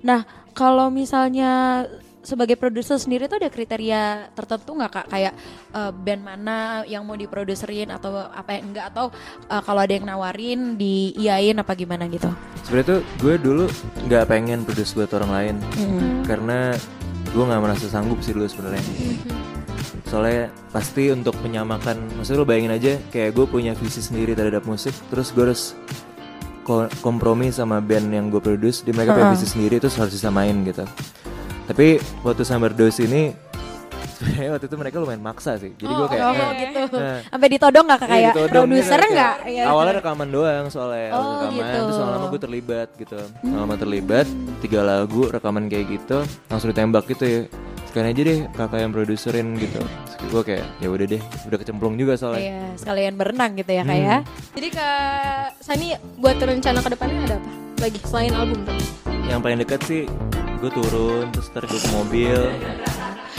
Nah, 0.02 0.22
kalau 0.54 0.88
misalnya 0.88 1.84
sebagai 2.26 2.58
produser 2.58 2.98
sendiri 2.98 3.30
tuh 3.30 3.38
ada 3.38 3.46
kriteria 3.46 4.34
tertentu 4.34 4.74
nggak 4.74 4.90
kak? 4.90 5.06
Kayak 5.10 5.34
eh, 5.74 5.92
band 5.94 6.22
mana 6.22 6.82
yang 6.86 7.02
mau 7.06 7.14
diproduserin 7.14 7.90
atau 7.94 8.18
apa 8.18 8.58
yang 8.58 8.74
enggak? 8.74 8.86
Atau 8.90 9.14
eh, 9.46 9.62
kalau 9.62 9.80
ada 9.82 9.92
yang 9.94 10.06
nawarin 10.06 10.74
diiyain 10.74 11.56
apa 11.58 11.72
gimana 11.74 12.06
gitu? 12.10 12.30
sebenarnya 12.66 12.98
tuh 12.98 13.00
gue 13.22 13.34
dulu 13.38 13.64
nggak 14.10 14.24
pengen 14.26 14.66
produce 14.66 14.94
buat 14.94 15.10
orang 15.14 15.30
lain. 15.30 15.54
Karena 16.26 16.74
gue 17.30 17.44
nggak 17.44 17.62
merasa 17.62 17.86
sanggup 17.86 18.18
sih 18.22 18.32
dulu 18.34 18.46
sebenarnya 18.48 18.82
soalnya 20.06 20.48
pasti 20.70 21.10
untuk 21.10 21.34
menyamakan 21.40 21.98
maksudnya 22.14 22.38
lo 22.38 22.46
bayangin 22.46 22.72
aja 22.72 22.92
kayak 23.10 23.30
gue 23.32 23.42
punya 23.44 23.74
visi 23.74 23.98
sendiri 23.98 24.32
terhadap 24.32 24.62
musik 24.62 24.94
terus 25.08 25.30
gue 25.30 25.44
harus 25.44 25.74
ko- 26.62 26.90
kompromi 27.00 27.50
sama 27.50 27.78
band 27.78 28.08
yang 28.08 28.26
gue 28.26 28.38
produce 28.38 28.80
di 28.80 28.90
mereka 28.90 29.12
punya 29.12 29.34
visi 29.34 29.46
sendiri 29.46 29.76
terus 29.76 29.94
harus 29.94 30.12
disamain 30.12 30.54
gitu 30.62 30.86
tapi 31.66 31.98
waktu 32.22 32.42
Summer 32.42 32.70
Dose 32.70 33.02
ini 33.02 33.34
sebenarnya 34.16 34.50
waktu 34.54 34.66
itu 34.66 34.76
mereka 34.78 34.96
lumayan 34.96 35.20
maksa 35.20 35.58
sih 35.58 35.74
jadi 35.74 35.92
gue 35.92 36.06
kayak 36.06 36.22
Oh 36.22 36.32
eh, 36.32 36.50
gitu. 36.56 36.96
eh, 36.96 37.18
Sampai 37.26 37.48
ditodong 37.50 37.84
nggak 37.84 37.98
kak 37.98 38.06
Iya, 38.06 38.14
kayak 38.14 38.26
ditodong 38.30 38.64
produser 38.64 38.98
gitu, 38.98 39.12
nggak? 39.12 39.34
Ya. 39.44 39.64
Awalnya 39.66 39.94
rekaman 39.98 40.28
doang 40.30 40.64
soalnya 40.68 41.08
Oh, 41.10 41.22
rekaman 41.36 41.52
gitu. 41.52 41.78
terus 41.82 41.98
lama-lama 41.98 42.26
gue 42.26 42.40
terlibat 42.40 42.88
gitu. 42.96 43.18
Lama 43.44 43.74
terlibat 43.74 44.26
tiga 44.58 44.80
lagu 44.80 45.22
rekaman 45.26 45.66
kayak 45.66 45.86
gitu 45.92 46.18
langsung 46.46 46.70
ditembak 46.70 47.04
gitu 47.06 47.24
ya. 47.26 47.40
Sekarang 47.86 48.10
aja 48.10 48.22
deh 48.22 48.38
kakak 48.50 48.78
yang 48.78 48.92
produserin 48.92 49.46
gitu. 49.56 49.80
Terus 49.80 50.28
gue 50.28 50.42
kayak 50.44 50.64
ya 50.78 50.88
udah 50.88 51.06
deh 51.06 51.22
udah 51.46 51.58
kecemplung 51.58 51.94
juga 51.94 52.14
soalnya 52.14 52.42
Iya, 52.42 52.60
sekalian 52.76 53.14
berenang 53.14 53.54
gitu 53.54 53.70
ya 53.70 53.82
kak 53.82 53.96
ya. 53.96 54.16
Jadi 54.52 54.68
Kak 54.70 55.46
Sani 55.58 55.86
buat 56.16 56.36
rencana 56.36 56.78
ke 56.78 56.90
depannya 56.90 57.20
ada 57.24 57.36
apa? 57.36 57.50
Lagi 57.78 57.98
selain 58.02 58.32
album 58.32 58.60
tuh. 58.62 58.76
yang 59.26 59.40
paling 59.40 59.58
dekat 59.58 59.82
sih 59.82 60.06
gue 60.56 60.70
turun 60.70 61.26
terus 61.30 61.50
ntar 61.50 61.64
gue 61.64 61.76
ke 61.76 61.90
mobil 61.90 62.38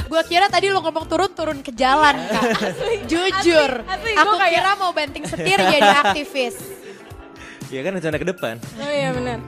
Gue 0.06 0.22
kira 0.24 0.48
tadi 0.48 0.68
lo 0.68 0.80
ngomong 0.80 1.04
turun 1.06 1.32
turun 1.32 1.60
ke 1.60 1.72
jalan 1.72 2.16
kak. 2.24 2.44
Jujur, 3.12 3.84
asli, 3.84 4.12
aku 4.14 4.24
gua 4.26 4.40
kayak- 4.42 4.54
kira 4.54 4.72
mau 4.76 4.92
banting 4.92 5.24
setir 5.24 5.56
jadi 5.58 5.90
aktivis. 6.02 6.56
ya 7.68 7.80
kan 7.82 7.92
rencana 7.94 8.16
ke 8.16 8.26
depan 8.26 8.56
Oh 8.78 8.88
iya 8.90 9.12
benar. 9.12 9.40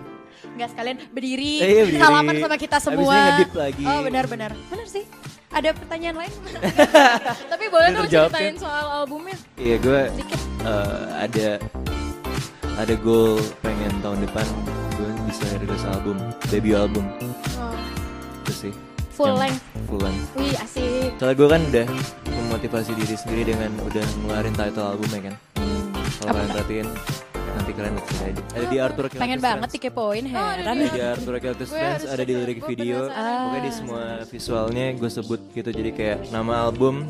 Nggak 0.49 0.69
sekalian 0.69 0.97
berdiri, 1.09 1.53
Eh, 1.57 1.67
iya, 1.69 1.83
berdiri. 1.83 1.99
salaman 1.99 2.33
sama 2.37 2.55
kita 2.55 2.77
semua. 2.77 3.17
lagi. 3.49 3.83
Oh 3.83 3.99
benar-benar, 4.01 4.51
benar 4.65 4.85
sih. 4.85 5.03
Ada 5.49 5.73
pertanyaan 5.73 6.15
lain? 6.15 6.33
Tapi 7.51 7.65
boleh 7.67 7.87
dong 7.91 8.05
ceritain 8.05 8.53
soal 8.55 8.85
albumnya. 8.99 9.33
Iya 9.55 9.75
gue 9.77 10.01
Dikit. 10.15 10.41
eh, 10.61 11.03
ada 11.19 11.47
ada 12.75 12.95
goal 12.95 13.35
pengen 13.59 13.91
tahun 13.99 14.19
depan 14.21 14.45
gue 14.93 15.09
bisa 15.25 15.45
rilis 15.57 15.83
album 15.85 16.15
debut 16.47 16.75
album 16.75 17.03
Oh, 17.57 17.75
itu 18.41 18.53
sih 18.53 18.73
Full 19.11 19.27
Yang 19.27 19.39
length. 19.41 19.61
full 19.85 19.99
length 19.99 20.25
wih 20.33 20.55
asik. 20.55 21.09
soalnya 21.15 21.35
gue 21.35 21.47
kan 21.49 21.61
udah 21.65 21.85
memotivasi 22.29 22.91
diri 22.93 23.15
sendiri 23.15 23.43
dengan 23.47 23.71
udah 23.81 23.99
ngeluarin 24.17 24.53
title 24.53 24.85
album 24.85 25.07
ya 25.09 25.21
kan 25.21 25.35
kalau 26.15 26.31
kalian 26.33 26.49
perhatiin 26.49 26.87
nanti 27.55 27.71
kalian 27.73 27.93
lihat 27.97 28.07
sendiri 28.07 28.29
aja 28.29 28.41
ada 28.53 28.65
di 28.67 28.77
Arthur 28.77 29.05
Kill 29.09 29.21
Pengen 29.21 29.39
banget 29.41 29.69
dikepoin, 29.73 30.23
heran. 30.29 30.55
ada 30.65 30.85
di 30.89 31.01
Arthur 31.01 31.35
Kill 31.39 31.55
Gue 31.55 31.67
Friends 31.67 32.03
ada 32.05 32.23
di 32.23 32.33
lirik 32.35 32.59
video 32.65 32.97
pokoknya 33.09 33.61
di 33.61 33.71
semua 33.73 34.03
visualnya 34.27 34.85
gue 34.93 35.09
sebut 35.09 35.41
gitu 35.53 35.69
jadi 35.69 35.89
kayak 35.93 36.17
nama 36.29 36.67
album 36.69 37.05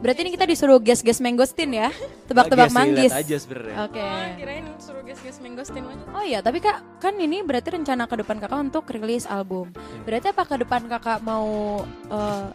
Berarti 0.00 0.24
ini 0.24 0.32
kita 0.32 0.48
disuruh 0.48 0.80
guess-guess 0.80 1.20
mangostin 1.20 1.76
ya? 1.76 1.92
Tebak-tebak 2.24 2.72
manggis. 2.72 3.12
aja 3.12 3.36
sebenarnya 3.36 3.84
Oke. 3.84 4.00
Oh, 4.00 4.24
kirain 4.40 4.64
suruh 4.80 5.04
guys-guys 5.04 5.38
mangostin 5.44 5.84
aja. 5.84 6.04
Oh 6.16 6.24
iya, 6.24 6.40
tapi 6.40 6.64
kak 6.64 6.80
kan 7.04 7.20
ini 7.20 7.44
berarti 7.44 7.76
rencana 7.76 8.08
ke 8.08 8.16
depan 8.24 8.40
kakak 8.40 8.60
untuk 8.64 8.88
rilis 8.88 9.28
album. 9.28 9.68
Berarti 10.08 10.32
apa 10.32 10.48
ke 10.48 10.56
depan 10.64 10.88
kakak 10.88 11.20
mau 11.20 11.84
eh, 12.08 12.46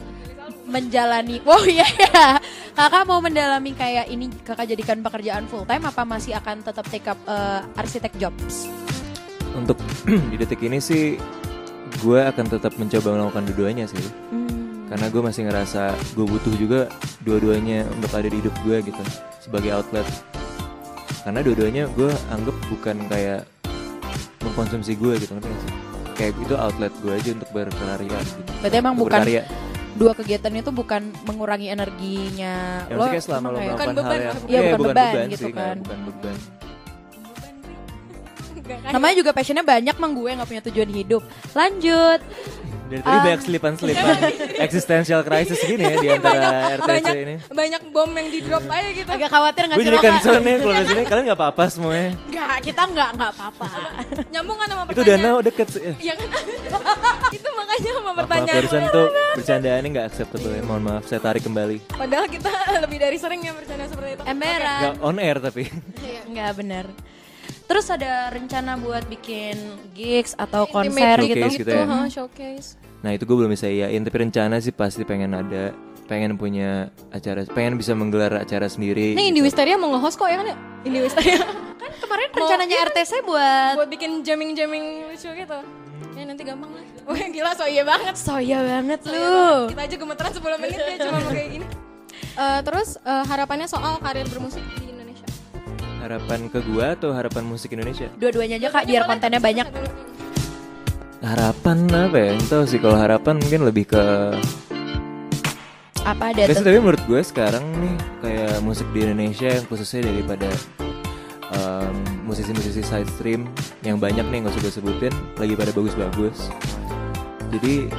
menjalani? 0.65 1.39
Wow 1.45 1.63
iya 1.65 1.85
ya, 1.85 2.41
kakak 2.73 3.05
mau 3.05 3.21
mendalami 3.21 3.71
kayak 3.71 4.09
ini 4.09 4.29
kakak 4.43 4.69
jadikan 4.69 4.99
pekerjaan 4.99 5.45
full 5.45 5.63
time 5.63 5.85
apa 5.85 6.01
masih 6.03 6.35
akan 6.35 6.65
tetap 6.65 6.85
take 6.89 7.05
up 7.05 7.17
eh, 7.25 7.61
arsitek 7.79 8.13
jobs? 8.17 8.67
untuk 9.55 9.79
di 10.31 10.35
detik 10.35 10.59
ini 10.61 10.83
sih 10.83 11.15
gue 12.03 12.19
akan 12.19 12.45
tetap 12.51 12.75
mencoba 12.75 13.15
melakukan 13.15 13.43
dua-duanya 13.47 13.87
sih 13.87 14.03
karena 14.85 15.07
gue 15.09 15.21
masih 15.23 15.47
ngerasa 15.47 15.95
gue 16.13 16.25
butuh 16.27 16.53
juga 16.59 16.91
dua-duanya 17.23 17.87
untuk 17.89 18.11
ada 18.13 18.27
di 18.27 18.37
hidup 18.37 18.53
gue 18.67 18.83
gitu 18.85 19.03
sebagai 19.41 19.73
outlet 19.73 20.05
karena 21.23 21.39
dua-duanya 21.41 21.89
gue 21.95 22.11
anggap 22.29 22.53
bukan 22.69 22.99
kayak 23.09 23.47
mengkonsumsi 24.45 24.93
gue 24.93 25.17
gitu 25.17 25.33
ngerti 25.33 25.49
gak 25.49 25.61
sih 25.65 25.73
kayak 26.15 26.33
itu 26.37 26.55
outlet 26.55 26.93
gue 27.01 27.13
aja 27.15 27.29
untuk 27.33 27.49
berkarya 27.49 28.19
gitu 28.21 28.41
Berarti 28.61 28.75
emang 28.77 28.93
Untuk 28.93 29.03
bukan 29.09 29.19
berkarya. 29.23 29.43
Dua 29.95 30.11
kegiatan 30.11 30.51
itu 30.51 30.69
bukan 30.69 31.01
mengurangi 31.23 31.67
energinya 31.67 32.83
ya, 32.83 32.95
kayak 32.95 33.23
selama 33.23 33.47
lo 33.47 33.57
kayak- 33.57 33.73
Bukan 33.73 33.87
melakukan 33.87 33.87
hal 33.87 33.95
beban 33.95 34.19
yang 34.19 34.27
lah, 34.27 34.43
Iya, 34.45 34.59
bukan 34.61 34.79
beban 34.85 35.25
gitu 35.25 35.39
sih, 35.41 35.53
kan. 35.53 35.75
bukan 35.79 35.99
beban? 36.05 36.37
Namanya 38.65 39.15
juga 39.15 39.29
passionnya 39.29 39.61
banyak 39.63 39.95
mang 39.95 40.11
gue 40.11 40.31
nggak 40.31 40.47
punya 40.47 40.63
tujuan 40.63 40.89
hidup. 40.91 41.21
Lanjut. 41.51 42.21
dari 42.85 43.01
tadi 43.01 43.17
Ah. 43.17 43.23
banyak 43.25 43.41
selipan-selipan 43.41 44.13
existential 44.61 45.25
crisis 45.25 45.57
gini 45.59 45.81
ya 45.83 45.97
di 45.97 46.05
antara 46.07 46.45
RTC 46.71 46.85
banyak 46.85 47.15
ini 47.17 47.35
banyak 47.49 47.81
bom 47.89 48.05
yang 48.07 48.29
di 48.29 48.39
drop 48.39 48.61
aja 48.63 48.89
gitu. 48.93 49.09
Agak 49.09 49.25
khawatir 49.27 49.61
nggak 49.63 49.73
gue 49.73 49.81
sih 49.81 49.89
jadi 49.89 49.97
lo, 49.97 50.01
Kak? 50.03 50.11
concern 50.13 50.37
nih 50.39 50.55
kalau 50.55 50.73
di 50.75 50.85
sini 50.85 51.01
kalian 51.03 51.23
nggak 51.25 51.39
apa-apa 51.41 51.63
semuanya 51.67 52.09
Nggak, 52.29 52.55
kita 52.61 52.81
nggak 52.85 53.09
nggak 53.11 53.29
apa-apa. 53.31 53.67
Nyambung 54.29 54.53
kan 54.55 54.67
sama 54.69 54.81
itu 54.83 54.89
pertanyaan. 54.93 55.17
danau 55.17 55.37
deket 55.41 55.67
sih 55.67 55.81
Iya 55.97 56.13
kan? 56.13 56.27
makanya 57.75 57.91
sama 57.99 58.11
pertanyaan. 58.15 58.55
barusan 58.55 58.81
tuh 58.89 59.07
bercandaannya 59.35 59.89
nggak 59.91 60.07
acceptable 60.07 60.51
ya. 60.55 60.61
Mohon 60.63 60.83
maaf, 60.87 61.03
saya 61.07 61.19
tarik 61.19 61.43
kembali. 61.43 61.77
Padahal 61.91 62.25
kita 62.31 62.51
lebih 62.83 62.97
dari 63.03 63.17
sering 63.19 63.39
ya 63.43 63.51
bercanda 63.51 63.85
seperti 63.91 64.09
itu. 64.15 64.23
Emberan. 64.23 64.79
Nggak 64.81 64.95
on 65.03 65.17
air 65.19 65.37
tapi. 65.43 65.63
Nggak 66.31 66.51
benar. 66.55 66.85
Terus 67.65 67.85
ada 67.89 68.29
rencana 68.29 68.77
buat 68.77 69.03
bikin 69.09 69.57
gigs 69.97 70.37
atau 70.37 70.69
konser 70.69 71.17
Showcase 71.17 71.57
gitu? 71.57 71.65
gitu 71.65 71.71
ya. 71.73 71.85
showcase. 72.09 72.67
Nah 73.01 73.11
itu 73.13 73.25
gue 73.25 73.37
belum 73.37 73.51
bisa 73.53 73.69
iyain, 73.69 74.01
tapi 74.05 74.17
rencana 74.21 74.61
sih 74.61 74.73
pasti 74.73 75.01
pengen 75.01 75.33
ada, 75.33 75.73
pengen 76.05 76.37
punya 76.37 76.93
acara, 77.09 77.41
pengen 77.49 77.77
bisa 77.77 77.97
menggelar 77.97 78.37
acara 78.37 78.69
sendiri. 78.69 79.17
Nih 79.17 79.29
gitu. 79.29 79.29
Indi 79.33 79.41
Wisteria 79.45 79.77
mau 79.81 79.93
nge-host 79.97 80.17
kok 80.17 80.29
ya 80.29 80.37
kan 80.41 80.47
ya? 80.53 80.57
Indi 80.85 80.99
Wisteria. 81.05 81.41
Kan 81.85 81.91
kemarin 82.01 82.27
rencananya 82.33 82.77
RTC 82.89 83.11
buat 83.29 83.75
buat 83.77 83.89
bikin 83.93 84.25
jamming-jamming 84.25 85.05
lucu 85.11 85.29
gitu. 85.29 85.59
Ya 86.17 86.23
nanti 86.25 86.41
gampang 86.41 86.71
lah. 86.73 86.94
Wah 87.09 87.25
gila 87.27 87.51
so 87.53 87.65
iya 87.65 87.83
banget. 87.83 88.15
soya 88.17 88.59
banget 88.61 88.99
So 89.01 89.09
lu. 89.09 89.21
banget. 89.21 89.69
Kita 89.69 89.81
aja 89.83 89.95
gemeteran 89.95 90.31
10 90.33 90.57
menit 90.57 90.79
ya 90.79 90.95
cuma 91.01 91.17
mau 91.19 91.29
kayak 91.29 91.49
gini. 91.51 91.65
Eh, 92.35 92.59
terus 92.61 92.89
eh, 92.97 93.23
harapannya 93.23 93.67
soal 93.67 93.93
karir 93.99 94.25
bermusik 94.25 94.63
di 94.75 94.89
Indonesia. 94.89 95.27
Harapan 95.99 96.49
ke 96.49 96.59
gue 96.61 96.85
atau 96.85 97.09
harapan 97.11 97.43
musik 97.43 97.71
Indonesia? 97.71 98.09
Dua-duanya 98.15 98.57
aja 98.57 98.69
kak, 98.71 98.83
biar 98.85 99.03
kontennya 99.05 99.39
banyak. 99.39 99.67
Harapan 101.19 101.77
apa 101.89 102.17
ya? 102.19 102.29
Entah 102.33 102.65
sih 102.65 102.77
kalau 102.77 102.93
harapan 102.95 103.37
mungkin 103.37 103.61
lebih 103.65 103.89
ke 103.89 104.03
Apa 106.05 106.29
ada 106.29 106.45
tapi 106.45 106.77
menurut 106.77 107.01
gue 107.01 107.17
sekarang 107.17 107.65
nih 107.81 107.93
kayak 108.21 108.61
musik 108.61 108.85
di 108.93 109.01
Indonesia 109.01 109.49
yang 109.49 109.65
khususnya 109.65 110.05
daripada 110.05 110.53
em, 111.53 111.93
musisi-musisi 112.25 112.81
side 112.81 113.09
stream 113.13 113.45
yang 113.85 114.01
banyak 114.01 114.25
nih 114.25 114.45
nggak 114.45 114.53
usah 114.57 114.61
gue 114.63 114.73
sebutin 114.73 115.13
lagi 115.37 115.53
pada 115.53 115.71
bagus-bagus. 115.75 116.49
Jadi 117.53 117.89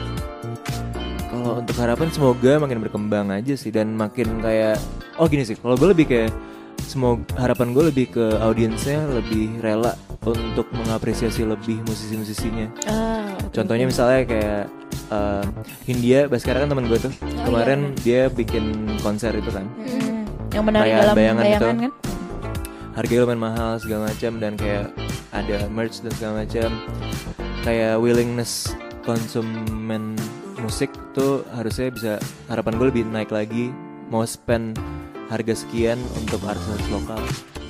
kalau 1.31 1.63
untuk 1.63 1.77
harapan 1.79 2.09
semoga 2.11 2.53
makin 2.59 2.79
berkembang 2.83 3.31
aja 3.31 3.55
sih 3.55 3.71
dan 3.71 3.95
makin 3.95 4.41
kayak 4.43 4.81
oh 5.21 5.29
gini 5.29 5.45
sih 5.47 5.55
kalau 5.55 5.77
gue 5.79 5.89
lebih 5.95 6.07
kayak 6.09 6.31
semoga 6.83 7.23
harapan 7.39 7.73
gue 7.75 7.85
lebih 7.93 8.07
ke 8.15 8.25
audiensnya 8.41 9.05
lebih 9.11 9.59
rela 9.61 9.95
untuk 10.27 10.67
mengapresiasi 10.75 11.47
lebih 11.47 11.79
musisi-musisinya. 11.87 12.67
Ah, 12.91 13.31
oke, 13.47 13.55
Contohnya 13.55 13.87
misalnya 13.87 14.27
kayak 14.27 14.63
uh, 15.15 15.45
Hindia, 15.87 16.27
Baskara 16.27 16.67
kan 16.67 16.69
teman 16.71 16.91
gue 16.91 16.99
tuh. 16.99 17.13
Kemarin 17.47 17.95
dia 18.03 18.27
bikin 18.27 18.91
konser 19.07 19.31
itu 19.39 19.51
kan. 19.55 19.67
Hmm, 19.79 20.27
Yang 20.51 20.65
menarik 20.67 20.91
dalam 20.99 21.15
bayangan 21.15 21.45
bayangan, 21.47 21.47
itu. 21.47 21.67
kan? 21.67 21.93
Harganya 22.97 23.29
lumayan 23.29 23.43
mahal 23.45 23.77
segala 23.77 24.09
macam 24.09 24.41
dan 24.41 24.57
kayak 24.57 24.89
ada 25.29 25.69
merch 25.69 26.01
dan 26.01 26.13
segala 26.17 26.49
macam. 26.49 26.71
Kayak 27.61 28.01
willingness 28.01 28.73
konsumen 29.05 30.17
musik 30.65 30.89
tuh 31.13 31.45
harusnya 31.53 31.93
bisa 31.93 32.13
harapan 32.49 32.81
gue 32.81 32.87
lebih 32.89 33.05
naik 33.13 33.29
lagi. 33.29 33.69
Mau 34.09 34.25
spend 34.25 34.81
harga 35.29 35.53
sekian 35.53 36.01
untuk 36.17 36.41
artis 36.49 36.89
lokal. 36.89 37.21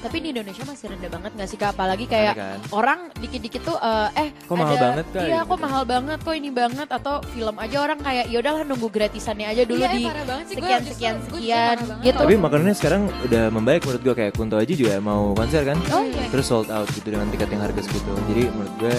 Tapi 0.07 0.23
di 0.23 0.29
Indonesia 0.31 0.62
masih 0.62 0.87
rendah 0.87 1.11
banget 1.11 1.31
gak 1.35 1.49
sih 1.51 1.59
kak? 1.59 1.75
Apalagi 1.75 2.07
kayak 2.07 2.35
kan? 2.38 2.59
orang 2.71 3.11
dikit-dikit 3.19 3.59
tuh 3.66 3.75
eh, 3.75 4.09
eh 4.14 4.29
Kok 4.47 4.55
mahal 4.55 4.77
banget, 4.79 5.05
Kak? 5.11 5.19
Iya 5.19 5.35
Gitu. 5.37 5.51
kok 5.51 5.59
mahal 5.59 5.83
banget 5.83 6.19
kok 6.23 6.35
ini 6.37 6.51
banget 6.55 6.88
atau 6.88 7.14
film 7.27 7.57
aja 7.59 7.77
orang 7.83 7.99
kayak 7.99 8.25
ya 8.31 8.38
udahlah 8.38 8.62
nunggu 8.62 8.87
gratisannya 8.87 9.47
aja 9.51 9.62
dulu 9.66 9.83
Iya, 9.83 9.90
di 9.90 10.03
parah 10.07 10.25
banget 10.25 10.45
sih. 10.47 10.55
Sekian 10.55 10.79
justru- 10.81 10.95
sekian 10.95 11.16
sekian 11.27 11.77
gitu. 12.01 12.21
Tapi 12.23 12.35
makanannya 12.38 12.77
sekarang 12.79 13.03
udah 13.27 13.45
membaik 13.51 13.83
menurut 13.83 14.03
gue 14.05 14.14
kayak 14.14 14.33
Kunto 14.33 14.57
Aji 14.57 14.75
juga 14.77 14.95
mau 15.03 15.35
konser 15.35 15.66
kan. 15.66 15.75
Oh 15.90 16.07
iya. 16.07 16.31
Terus 16.31 16.47
sold 16.47 16.71
out 16.71 16.87
gitu 16.95 17.11
dengan 17.11 17.27
tiket 17.35 17.51
yang 17.51 17.66
harga 17.66 17.83
segitu. 17.83 18.14
Jadi 18.31 18.42
menurut 18.55 18.75
gue 18.79 18.95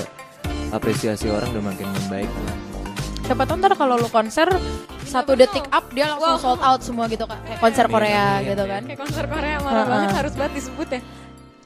apresiasi 0.69 1.31
orang 1.31 1.47
udah 1.49 1.63
makin 1.65 1.87
membaik 1.87 2.27
lah. 2.27 2.66
Siapa 3.27 3.43
tahu 3.43 3.59
ntar 3.59 3.75
kalau 3.75 3.99
lu 3.99 4.07
konser 4.07 4.47
satu 5.03 5.35
detik 5.35 5.67
up 5.67 5.91
dia 5.91 6.15
langsung 6.15 6.31
Wow. 6.31 6.39
sold 6.39 6.61
out 6.63 6.79
semua 6.79 7.05
gitu 7.11 7.27
kak. 7.27 7.39
Kayak 7.43 7.59
konser 7.59 7.85
Korea 7.91 8.27
gitu 8.39 8.63
kan. 8.63 8.81
Kayak 8.87 8.99
konser 9.03 9.25
Korea 9.27 9.55
marah 9.59 9.83
Ha-ha. 9.83 9.91
banget 9.91 10.09
harus 10.15 10.33
banget 10.33 10.53
disebut 10.63 10.87
ya. 10.87 11.01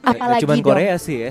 Apalagi 0.02 0.42
Cuman 0.42 0.58
dong. 0.58 0.66
Korea 0.66 0.94
sih 0.98 1.16
ya. 1.22 1.30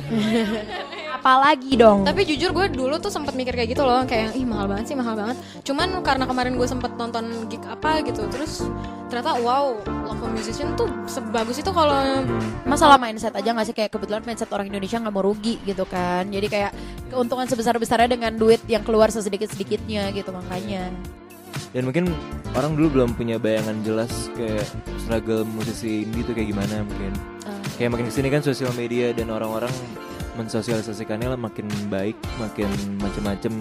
Apalagi 1.21 1.75
dong. 1.75 2.07
Tapi 2.07 2.23
jujur 2.23 2.49
gue 2.49 2.65
dulu 2.71 2.95
tuh 2.97 3.11
sempat 3.11 3.35
mikir 3.35 3.53
kayak 3.53 3.75
gitu 3.75 3.83
loh, 3.83 4.07
kayak 4.07 4.33
ih 4.33 4.47
mahal 4.47 4.65
banget 4.65 4.89
sih, 4.89 4.95
mahal 4.95 5.13
banget. 5.13 5.35
Cuman 5.61 5.99
karena 6.01 6.23
kemarin 6.25 6.55
gue 6.55 6.65
sempet 6.65 6.95
nonton 6.95 7.45
gig 7.45 7.61
apa 7.67 7.99
gitu, 8.01 8.25
terus 8.31 8.65
ternyata 9.11 9.37
wow, 9.37 9.75
local 10.07 10.31
musician 10.31 10.73
tuh 10.73 10.87
sebagus 11.05 11.59
itu 11.59 11.69
kalau 11.69 12.23
masalah 12.63 12.95
mindset 12.97 13.35
aja 13.35 13.53
gak 13.53 13.67
sih 13.69 13.75
kayak 13.75 13.91
kebetulan 13.91 14.23
mindset 14.23 14.49
orang 14.49 14.71
Indonesia 14.71 14.97
nggak 14.97 15.13
mau 15.13 15.21
rugi 15.21 15.59
gitu 15.61 15.83
kan. 15.85 16.25
Jadi 16.25 16.47
kayak 16.47 16.71
keuntungan 17.11 17.45
sebesar 17.45 17.75
besarnya 17.75 18.15
dengan 18.15 18.31
duit 18.39 18.63
yang 18.71 18.81
keluar 18.87 19.11
sesedikit 19.11 19.51
sedikitnya 19.51 20.09
gitu 20.15 20.31
makanya. 20.31 20.87
Dan 21.71 21.87
mungkin 21.87 22.11
orang 22.55 22.75
dulu 22.79 22.99
belum 22.99 23.09
punya 23.15 23.35
bayangan 23.35 23.83
jelas 23.83 24.31
kayak 24.35 24.63
struggle 25.03 25.43
musisi 25.43 26.07
indie 26.07 26.23
tuh 26.23 26.35
kayak 26.35 26.55
gimana 26.55 26.83
mungkin. 26.87 27.11
Ah. 27.47 27.59
Kayak 27.75 27.91
makin 27.95 28.07
ke 28.07 28.13
sini 28.15 28.27
kan 28.31 28.43
sosial 28.43 28.71
media 28.75 29.11
dan 29.11 29.27
orang-orang 29.31 29.71
mensosialisasikannya 30.39 31.35
lah 31.35 31.39
makin 31.39 31.67
baik, 31.91 32.15
makin 32.39 32.67
macem-macem 33.03 33.53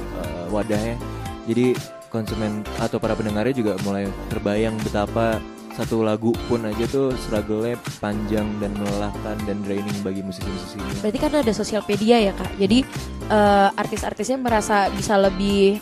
uh, 0.00 0.44
wadahnya. 0.52 1.00
Jadi 1.48 1.72
konsumen 2.12 2.64
atau 2.80 3.00
para 3.00 3.16
pendengarnya 3.16 3.52
juga 3.56 3.72
mulai 3.84 4.08
terbayang 4.32 4.76
betapa 4.80 5.40
satu 5.78 6.02
lagu 6.02 6.34
pun 6.50 6.66
aja 6.66 6.90
tuh 6.90 7.14
struggle-nya 7.14 7.78
panjang 8.02 8.50
dan 8.58 8.74
melelahkan 8.74 9.38
dan 9.46 9.62
draining 9.62 9.94
bagi 10.02 10.26
musisi-musisinya. 10.26 11.06
Berarti 11.06 11.18
kan 11.22 11.32
ada 11.32 11.52
sosial 11.54 11.86
media 11.86 12.18
ya 12.18 12.32
kak. 12.34 12.50
Jadi 12.58 12.82
eh, 13.30 13.68
artis-artisnya 13.72 14.42
merasa 14.42 14.90
bisa 14.90 15.14
lebih 15.14 15.78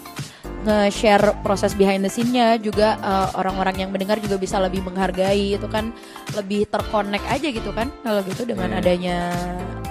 nge-share 0.66 1.40
proses 1.46 1.72
behind 1.72 2.02
the 2.02 2.12
scene-nya 2.12 2.60
juga 2.60 3.00
eh, 3.00 3.28
orang-orang 3.40 3.86
yang 3.86 3.90
mendengar 3.90 4.20
juga 4.20 4.36
bisa 4.36 4.60
lebih 4.60 4.84
menghargai 4.84 5.56
itu 5.56 5.64
kan 5.64 5.96
lebih 6.36 6.68
terkonek 6.68 7.24
aja 7.24 7.48
gitu 7.48 7.72
kan 7.72 7.88
kalau 8.04 8.20
gitu 8.20 8.44
dengan 8.44 8.76
Iya. 8.76 8.78
adanya 8.84 9.16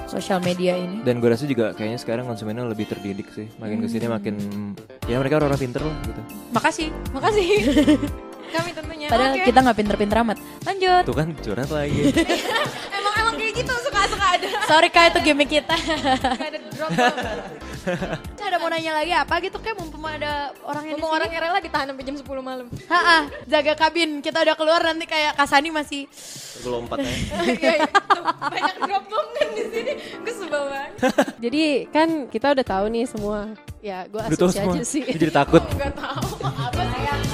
sosial 0.06 0.38
media 0.46 0.78
ini. 0.78 1.02
Dan 1.02 1.18
gue 1.18 1.34
rasa 1.34 1.50
juga 1.50 1.74
kayaknya 1.74 1.98
sekarang 1.98 2.30
konsumennya 2.30 2.62
lebih 2.70 2.86
terdidik 2.86 3.26
sih. 3.34 3.50
Makin 3.58 3.82
ke 3.82 3.88
sini 3.90 4.06
makin 4.06 4.38
ya 5.10 5.18
mereka 5.18 5.42
orang-orang 5.42 5.66
pinter 5.66 5.82
lah 5.82 5.98
gitu. 6.06 6.22
Makasih. 6.54 6.88
Makasih. 7.10 7.50
Kami 8.56 8.72
tentunya. 8.72 9.08
Padahal 9.12 9.34
Oke. 9.36 9.46
kita 9.48 9.60
nggak 9.62 9.78
pinter-pinter 9.78 10.18
amat. 10.24 10.38
Lanjut. 10.64 11.04
Tuh 11.04 11.16
kan 11.16 11.28
curhat 11.44 11.70
lagi. 11.72 12.02
emang 12.98 13.14
emang 13.20 13.36
kayak 13.36 13.54
gitu 13.60 13.74
suka-suka 13.84 14.26
ada. 14.40 14.50
Sorry 14.66 14.90
kak 14.90 15.06
itu 15.14 15.20
gimmick 15.28 15.50
kita. 15.52 15.76
Ada 15.76 16.58
drop. 16.74 16.92
ada 18.46 18.58
mau 18.62 18.70
nanya 18.70 18.94
lagi 19.02 19.14
apa 19.14 19.42
gitu 19.42 19.58
kayak 19.58 19.78
mumpung 19.78 20.06
ada 20.06 20.54
orang 20.64 20.86
yang 20.86 20.98
Ngomong 21.02 21.12
orang 21.18 21.30
yang 21.34 21.42
rela 21.50 21.60
ditahan 21.60 21.90
sampai 21.92 22.06
jam 22.06 22.16
10 22.16 22.26
malam. 22.46 22.66
Ha 22.88 23.28
jaga 23.50 23.74
kabin. 23.76 24.22
Kita 24.22 24.42
udah 24.42 24.56
keluar 24.56 24.82
nanti 24.86 25.06
kayak 25.10 25.36
Kasani 25.36 25.70
masih 25.74 26.06
gue 26.66 26.72
lompat 26.72 26.98
aja. 27.04 27.14
Iya, 27.46 27.74
iya. 27.78 27.90
Banyak 28.42 28.76
drop 28.90 29.04
bomb 29.12 29.30
kan 29.38 29.48
di 29.54 29.64
sini. 29.70 29.94
Gue 30.24 30.34
sebel 30.34 30.64
banget. 30.72 30.92
Jadi 31.44 31.64
kan 31.94 32.10
kita 32.32 32.48
udah 32.58 32.66
tahu 32.66 32.86
nih 32.90 33.06
semua. 33.06 33.40
Ya, 33.86 34.10
gue 34.10 34.18
asumsi 34.18 34.58
aja 34.58 34.82
sih. 34.82 35.02
Jadi 35.06 35.30
takut. 35.30 35.62
Enggak 35.62 35.94
tahu 35.94 36.42
apa 36.42 36.82
sih 36.82 37.25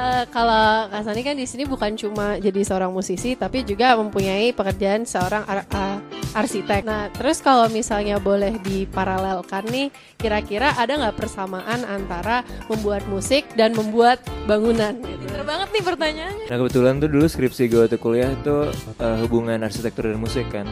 Eh, 0.00 0.24
kalau 0.32 0.88
Kasani 0.88 1.20
kan 1.20 1.36
di 1.36 1.44
sini 1.44 1.68
bukan 1.68 1.92
cuma 1.92 2.40
jadi 2.40 2.64
seorang 2.64 2.88
musisi, 2.88 3.36
tapi 3.36 3.68
juga 3.68 3.92
mempunyai 4.00 4.48
pekerjaan 4.56 5.04
seorang 5.04 5.44
ar- 5.44 5.68
ah, 5.76 6.00
arsitek. 6.32 6.88
Nah, 6.88 7.12
terus 7.12 7.44
kalau 7.44 7.68
misalnya 7.68 8.16
boleh 8.16 8.56
diparalelkan 8.64 9.68
nih, 9.68 9.92
kira-kira 10.16 10.72
ada 10.80 10.96
nggak 10.96 11.20
persamaan 11.20 11.84
antara 11.84 12.40
membuat 12.72 13.04
musik 13.12 13.44
dan 13.60 13.76
membuat 13.76 14.24
bangunan? 14.48 14.96
Gitu. 15.04 15.20
Pinter 15.28 15.44
banget 15.44 15.68
nih 15.68 15.84
pertanyaannya. 15.84 16.46
Nah 16.48 16.56
kebetulan 16.56 16.94
tuh 16.96 17.08
dulu 17.12 17.26
skripsi 17.28 17.62
gue 17.68 17.80
waktu 17.84 17.98
kuliah 18.00 18.32
itu 18.32 18.72
eh, 19.04 19.16
hubungan 19.20 19.60
arsitektur 19.60 20.08
dan 20.08 20.16
musik 20.16 20.48
kan. 20.48 20.64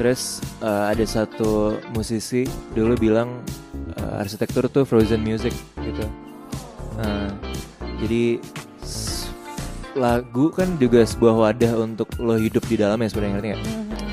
Terus 0.00 0.40
eh, 0.64 0.84
ada 0.88 1.04
satu 1.04 1.76
musisi 1.92 2.48
dulu 2.72 2.96
bilang 2.96 3.44
eh, 4.00 4.22
arsitektur 4.24 4.72
tuh 4.72 4.88
frozen 4.88 5.20
music 5.20 5.52
gitu. 5.84 6.08
Nah, 6.94 7.28
jadi 8.00 8.42
lagu 9.94 10.50
kan 10.50 10.74
juga 10.82 11.06
sebuah 11.06 11.34
wadah 11.50 11.72
untuk 11.86 12.10
lo 12.18 12.34
hidup 12.34 12.66
di 12.66 12.78
dalamnya 12.78 13.10
sebenarnya 13.10 13.34
ngerti 13.38 13.48
nggak? 13.54 13.62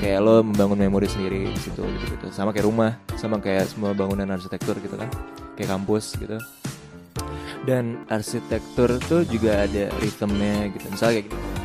Kayak 0.02 0.18
lo 0.22 0.34
membangun 0.42 0.78
memori 0.78 1.06
sendiri 1.10 1.50
di 1.50 1.60
situ 1.60 1.82
gitu, 1.82 2.04
gitu. 2.18 2.26
Sama 2.30 2.50
kayak 2.54 2.66
rumah, 2.66 2.98
sama 3.18 3.38
kayak 3.38 3.70
semua 3.70 3.94
bangunan 3.94 4.26
arsitektur 4.30 4.78
gitu 4.78 4.94
kan. 4.94 5.10
Kayak 5.58 5.78
kampus 5.78 6.14
gitu. 6.18 6.38
Dan 7.62 8.02
arsitektur 8.10 8.98
tuh 9.06 9.22
juga 9.26 9.66
ada 9.66 9.90
ritmenya 10.02 10.70
gitu. 10.74 10.86
Misalnya 10.90 11.22
kayak 11.22 11.28
gini 11.30 11.62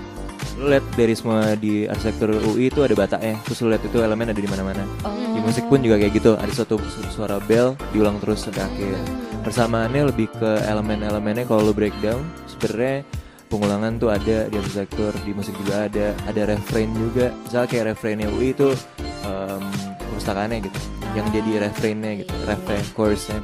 lu 0.58 0.74
lihat 0.74 0.86
dari 0.98 1.14
semua 1.14 1.54
di 1.54 1.86
arsitektur 1.86 2.34
UI 2.34 2.74
itu 2.74 2.82
ada 2.82 2.98
bataknya. 2.98 3.38
Terus 3.46 3.62
lu 3.62 3.70
lihat 3.70 3.86
itu 3.86 3.98
elemen 4.02 4.34
ada 4.34 4.42
di 4.42 4.50
mana-mana. 4.50 4.84
Di 5.06 5.40
musik 5.46 5.70
pun 5.70 5.78
juga 5.86 6.02
kayak 6.02 6.18
gitu. 6.18 6.34
Ada 6.34 6.66
satu 6.66 6.82
su- 6.82 7.06
suara 7.14 7.38
bell 7.46 7.78
diulang 7.94 8.18
terus 8.18 8.42
sampai 8.42 8.66
akhir 8.66 8.98
persamaannya 9.48 10.04
lebih 10.12 10.28
ke 10.36 10.52
elemen-elemennya 10.68 11.48
kalau 11.48 11.72
lu 11.72 11.74
breakdown 11.74 12.20
sebenarnya 12.52 13.08
pengulangan 13.48 13.96
tuh 13.96 14.12
ada 14.12 14.52
di 14.52 14.56
arsitektur 14.60 15.16
di 15.24 15.32
musik 15.32 15.56
juga 15.64 15.88
ada 15.88 16.12
ada 16.28 16.42
refrain 16.52 16.92
juga 16.92 17.32
misalnya 17.48 17.68
kayak 17.72 17.86
refrainnya 17.96 18.28
UI 18.28 18.52
itu 18.52 18.76
em, 19.24 19.64
perpustakaannya 20.04 20.68
gitu 20.68 20.80
yang 21.16 21.26
jadi 21.32 21.52
refrainnya 21.72 22.12
gitu 22.28 22.34
refrain 22.44 22.84
chorusnya 22.92 23.40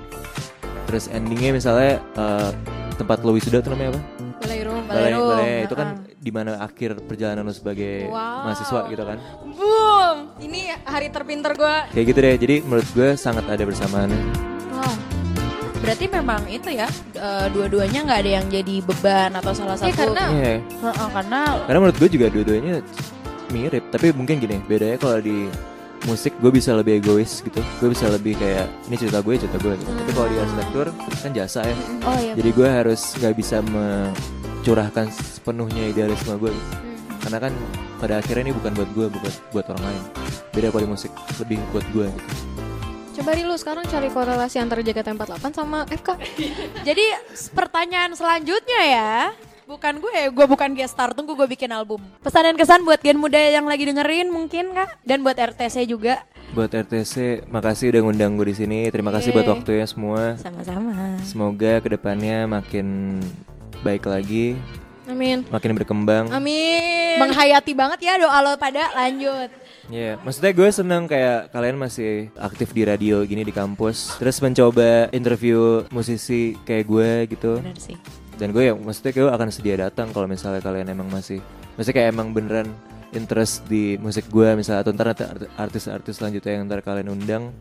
terus 0.92 1.08
endingnya 1.08 1.56
misalnya 1.56 2.04
eh, 2.20 2.52
tempat 3.00 3.26
lo 3.26 3.34
wisuda 3.34 3.64
tuh 3.64 3.74
namanya 3.74 3.98
apa? 3.98 4.02
Balai 4.44 4.60
room. 4.68 4.84
Balai, 4.86 5.66
itu 5.66 5.74
kan 5.74 5.88
ha-ha. 5.98 6.20
di 6.20 6.32
mana 6.36 6.62
akhir 6.62 7.00
perjalanan 7.08 7.48
lo 7.48 7.54
sebagai 7.56 8.06
Wow. 8.12 8.46
mahasiswa 8.46 8.82
gitu 8.92 9.04
kan. 9.08 9.18
Boom. 9.50 10.18
Ini 10.38 10.84
hari 10.86 11.08
terpinter 11.10 11.58
gue. 11.58 11.76
Kayak 11.96 12.06
gitu 12.12 12.20
deh. 12.22 12.36
Jadi 12.38 12.56
menurut 12.62 12.88
gue 12.94 13.10
sangat 13.18 13.48
ada 13.50 13.64
bersamaannya. 13.66 14.53
Berarti 15.84 16.06
memang 16.08 16.42
itu 16.48 16.70
ya 16.72 16.88
eh, 17.14 17.48
dua-duanya 17.52 18.00
nggak 18.08 18.20
ada 18.24 18.32
yang 18.40 18.46
jadi 18.48 18.76
beban 18.88 19.32
atau 19.36 19.52
salah 19.52 19.76
satu. 19.76 19.92
Iya, 19.92 19.96
karena 20.00 20.24
Iya. 20.32 20.56
Heeh, 20.64 21.08
karena 21.12 21.40
Karena 21.68 21.80
menurut 21.84 21.98
gue 22.00 22.10
juga 22.10 22.28
dua-duanya 22.32 22.74
mirip, 23.52 23.84
tapi 23.92 24.16
mungkin 24.16 24.40
gini, 24.40 24.58
bedanya 24.66 24.98
kalau 24.98 25.20
di 25.20 25.46
musik 26.04 26.36
gue 26.40 26.52
bisa 26.52 26.72
lebih 26.76 27.04
egois 27.04 27.44
gitu. 27.44 27.60
Gue 27.84 27.92
bisa 27.92 28.08
lebih 28.08 28.40
kayak 28.40 28.68
ini 28.88 28.96
cerita 28.96 29.20
gue, 29.20 29.36
cerita 29.36 29.58
gue 29.60 29.74
gitu. 29.76 29.92
Tapi 29.92 30.12
kalau 30.16 30.28
di 30.32 30.38
arsitektur 30.40 30.88
kan 31.20 31.32
jasa 31.36 31.60
ya. 31.68 31.76
oh 32.08 32.18
iya. 32.20 32.34
Jadi 32.40 32.50
gue 32.56 32.68
harus 32.68 33.02
nggak 33.20 33.36
bisa 33.36 33.58
mencurahkan 33.64 35.06
sepenuhnya 35.12 35.92
idealisme 35.92 36.36
gue. 36.40 36.52
gitu. 36.52 36.72
Karena 37.24 37.40
kan 37.40 37.54
pada 38.04 38.20
akhirnya 38.20 38.52
ini 38.52 38.54
bukan 38.56 38.72
buat 38.76 38.90
gue, 38.92 39.06
bukan 39.08 39.32
buat 39.56 39.66
orang 39.72 39.84
lain. 39.92 40.04
Beda 40.52 40.68
kalau 40.76 40.84
di 40.84 40.92
musik, 40.92 41.12
lebih 41.40 41.60
buat 41.72 41.86
gue 41.96 42.08
gitu. 42.12 42.32
Coba 43.24 43.40
Ri 43.40 43.48
lu 43.48 43.56
sekarang 43.56 43.88
cari 43.88 44.12
korelasi 44.12 44.60
antara 44.60 44.84
Jakarta 44.84 45.16
48 45.16 45.56
sama 45.56 45.88
FK. 45.88 46.20
Jadi 46.84 47.08
pertanyaan 47.56 48.12
selanjutnya 48.20 48.82
ya. 48.84 49.32
Bukan 49.64 50.04
gue, 50.04 50.28
gue 50.28 50.44
bukan 50.44 50.76
guest 50.76 50.92
star, 50.92 51.16
tunggu 51.16 51.32
gue 51.32 51.48
bikin 51.48 51.72
album. 51.72 52.04
Pesan 52.20 52.52
dan 52.52 52.60
kesan 52.60 52.84
buat 52.84 53.00
gen 53.00 53.16
muda 53.16 53.40
yang 53.40 53.64
lagi 53.64 53.88
dengerin 53.88 54.28
mungkin 54.28 54.76
kak? 54.76 55.00
Dan 55.08 55.24
buat 55.24 55.40
RTC 55.40 55.88
juga. 55.88 56.28
Buat 56.52 56.76
RTC, 56.76 57.48
makasih 57.48 57.96
udah 57.96 58.02
ngundang 58.04 58.36
gue 58.36 58.52
di 58.52 58.60
sini. 58.60 58.92
Terima 58.92 59.16
kasih 59.16 59.32
buat 59.32 59.48
waktunya 59.48 59.88
semua. 59.88 60.36
Sama-sama. 60.36 61.16
Semoga 61.24 61.80
ke 61.80 61.96
depannya 61.96 62.44
makin 62.44 63.24
baik 63.88 64.04
lagi, 64.04 64.60
Amin. 65.08 65.48
makin 65.48 65.72
berkembang. 65.80 66.28
Amin. 66.28 67.24
Menghayati 67.24 67.72
banget 67.72 68.04
ya 68.04 68.20
doa 68.20 68.44
lo 68.44 68.60
pada 68.60 68.92
lanjut. 69.00 69.63
Iya, 69.88 70.16
maksudnya 70.20 70.52
gue 70.52 70.70
seneng 70.70 71.04
kayak 71.06 71.52
kalian 71.52 71.76
masih 71.76 72.32
aktif 72.36 72.72
di 72.72 72.84
radio 72.84 73.20
gini 73.24 73.44
di 73.44 73.52
kampus, 73.52 74.16
terus 74.16 74.40
mencoba 74.40 75.12
interview 75.12 75.84
musisi 75.90 76.56
kayak 76.64 76.86
gue 76.86 77.10
gitu. 77.30 77.60
Bener 77.60 77.76
sih. 77.76 78.00
Dan 78.34 78.50
gue 78.50 78.64
ya, 78.64 78.74
maksudnya 78.74 79.12
gue 79.12 79.28
akan 79.28 79.50
sedia 79.50 79.76
datang 79.78 80.10
kalau 80.10 80.26
misalnya 80.26 80.60
kalian 80.60 80.88
emang 80.88 81.12
masih, 81.12 81.44
maksudnya 81.76 81.96
kayak 82.00 82.10
emang 82.12 82.32
beneran 82.32 82.72
interest 83.12 83.68
di 83.68 83.94
musik 83.98 84.26
gue 84.28 84.56
misalnya 84.56 84.82
atau 84.82 84.92
ntar 84.92 85.14
art- 85.14 85.46
artis-artis 85.54 86.18
selanjutnya 86.18 86.58
yang 86.58 86.66
ntar 86.66 86.82
kalian 86.82 87.14
undang 87.14 87.54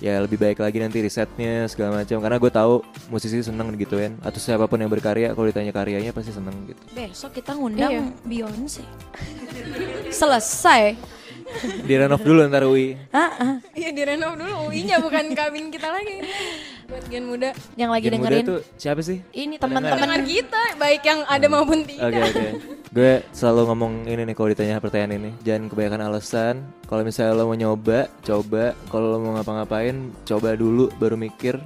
ya 0.00 0.16
lebih 0.16 0.40
baik 0.40 0.56
lagi 0.56 0.80
nanti 0.80 1.04
risetnya 1.04 1.68
segala 1.68 2.00
macam 2.00 2.16
karena 2.16 2.40
gue 2.40 2.48
tahu 2.48 2.74
musisi 3.12 3.44
seneng 3.44 3.76
gituin 3.76 4.16
atau 4.24 4.40
siapa 4.40 4.64
pun 4.64 4.80
yang 4.80 4.88
berkarya 4.88 5.36
kalau 5.36 5.44
ditanya 5.44 5.76
karyanya 5.76 6.16
pasti 6.16 6.32
seneng 6.32 6.56
gitu 6.64 6.80
Besok 6.96 7.36
kita 7.36 7.52
ngundang 7.52 7.92
Iya. 7.92 8.02
Beyonce. 8.24 8.80
Selesai. 10.08 10.96
di 11.88 11.94
renov 11.96 12.20
dulu 12.22 12.40
ntar 12.46 12.64
UI. 12.66 12.94
Iya 13.74 13.90
direnov 13.90 14.34
dulu 14.38 14.70
UI-nya 14.70 15.00
bukan 15.02 15.34
kabin 15.34 15.70
kita 15.70 15.88
lagi. 15.90 16.22
Buat 16.90 17.04
gen 17.06 17.24
muda. 17.30 17.50
Yang 17.78 17.90
lagi 17.90 18.06
Gen 18.10 18.14
muda 18.18 18.28
dengerin. 18.34 18.44
tuh 18.50 18.60
siapa 18.74 18.98
sih 18.98 19.22
Ini 19.30 19.62
Teman 19.62 19.78
teman-teman 19.78 20.26
kita 20.26 20.62
baik 20.74 21.02
yang 21.06 21.20
ada 21.26 21.46
maupun 21.46 21.86
tidak. 21.86 22.02
Oke 22.10 22.18
oke. 22.18 22.46
Gue 22.90 23.12
selalu 23.30 23.60
ngomong 23.70 23.92
ini 24.10 24.22
nih 24.26 24.34
kalau 24.34 24.48
ditanya 24.50 24.82
pertanyaan 24.82 25.14
ini. 25.22 25.30
Jangan 25.46 25.70
kebanyakan 25.70 26.02
alasan. 26.10 26.54
Kalau 26.90 27.02
misalnya 27.06 27.38
lo 27.38 27.46
mau 27.46 27.54
nyoba, 27.54 28.10
coba. 28.26 28.74
Kalau 28.90 29.06
lo 29.14 29.18
mau 29.22 29.38
ngapa-ngapain, 29.38 30.10
coba 30.26 30.58
dulu 30.58 30.90
baru 30.98 31.14
mikir. 31.14 31.62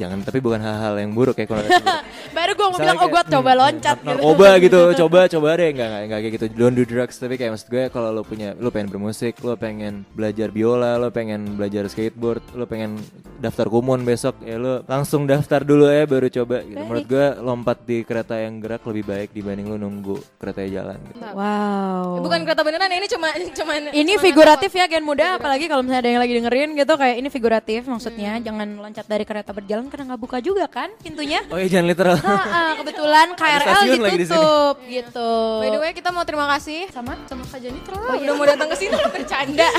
Jangan 0.00 0.18
tapi 0.26 0.38
bukan 0.42 0.60
hal-hal 0.60 0.94
yang 0.98 1.12
buruk 1.14 1.36
ya 1.38 1.46
kalau 1.46 1.62
Baru 2.36 2.52
gue 2.56 2.66
mau 2.72 2.78
bilang 2.80 2.98
oh 2.98 3.08
gue 3.10 3.22
coba 3.30 3.50
hmm, 3.52 3.60
loncat 3.60 3.96
gitu. 4.00 4.08
narkoba 4.10 4.48
gitu 4.58 4.80
coba 5.04 5.20
coba 5.30 5.48
deh 5.60 5.70
nggak 5.70 5.88
nggak 6.10 6.20
kayak 6.24 6.32
gitu 6.40 6.46
don't 6.56 6.74
do 6.74 6.84
drugs 6.88 7.16
tapi 7.20 7.34
kayak 7.38 7.52
maksud 7.54 7.68
gue 7.70 7.84
kalau 7.92 8.10
lo 8.10 8.22
punya 8.26 8.56
lo 8.56 8.72
pengen 8.72 8.88
bermusik 8.90 9.38
lo 9.44 9.54
pengen 9.54 10.08
belajar 10.16 10.48
biola 10.50 10.96
lo 10.96 11.12
pengen 11.12 11.60
belajar 11.60 11.86
skateboard 11.86 12.40
lo 12.56 12.64
pengen 12.64 12.98
daftar 13.38 13.68
kumon 13.68 14.02
besok 14.02 14.40
ya 14.42 14.56
lo 14.56 14.80
langsung 14.88 15.28
daftar 15.28 15.62
dulu 15.62 15.86
ya 15.92 16.08
baru 16.08 16.26
coba 16.32 16.64
gitu 16.64 16.80
menurut 16.80 17.06
gue 17.06 17.26
lompat 17.44 17.78
di 17.84 18.02
kereta 18.02 18.40
yang 18.40 18.58
gerak 18.58 18.82
lebih 18.88 19.04
baik 19.04 19.28
dibanding 19.36 19.66
lo 19.68 19.76
nunggu 19.76 20.16
keretanya 20.40 20.70
jalan 20.82 20.98
gitu. 21.12 21.20
Wow. 21.20 22.24
Bukan 22.24 22.38
kereta 22.46 22.62
beneran 22.62 22.90
ya, 22.90 22.96
ini 22.98 23.08
cuma 23.10 23.28
cuma 23.58 23.72
Ini 23.90 24.12
figuratif 24.18 24.70
ya 24.74 24.86
gen 24.86 25.04
muda, 25.04 25.36
apalagi 25.38 25.66
kalau 25.66 25.82
misalnya 25.84 26.02
ada 26.06 26.10
yang 26.10 26.22
lagi 26.22 26.34
dengerin 26.38 26.70
gitu 26.78 26.92
kayak 26.96 27.16
ini 27.20 27.28
figuratif 27.28 27.80
maksudnya 27.86 28.40
Hmm. 28.40 28.46
jangan 28.46 28.68
loncat 28.80 29.04
dari 29.04 29.24
kereta 29.28 29.52
berjalan 29.52 29.89
karena 29.90 30.04
nggak 30.08 30.22
buka 30.22 30.38
juga 30.38 30.64
kan 30.64 30.88
pintunya. 30.96 31.42
oh 31.44 31.58
iya 31.58 31.68
jangan 31.68 31.86
literal 31.86 32.16
Ah, 32.16 32.38
ah, 32.40 32.70
kebetulan 32.78 33.26
KRL 33.34 33.80
ditutup 34.16 34.76
gitu. 34.86 35.32
By 35.58 35.68
the 35.68 35.78
way, 35.78 35.90
kita 35.90 36.08
mau 36.08 36.22
terima 36.22 36.46
kasih 36.48 36.86
sama 36.88 37.18
sama 37.26 37.42
Kak 37.42 37.58
Jani 37.58 37.80
terlalu 37.80 38.22
udah 38.22 38.34
mau 38.34 38.46
datang 38.46 38.68
ke 38.68 38.76
sini 38.76 38.94
lo 38.94 39.10
bercanda. 39.16 39.68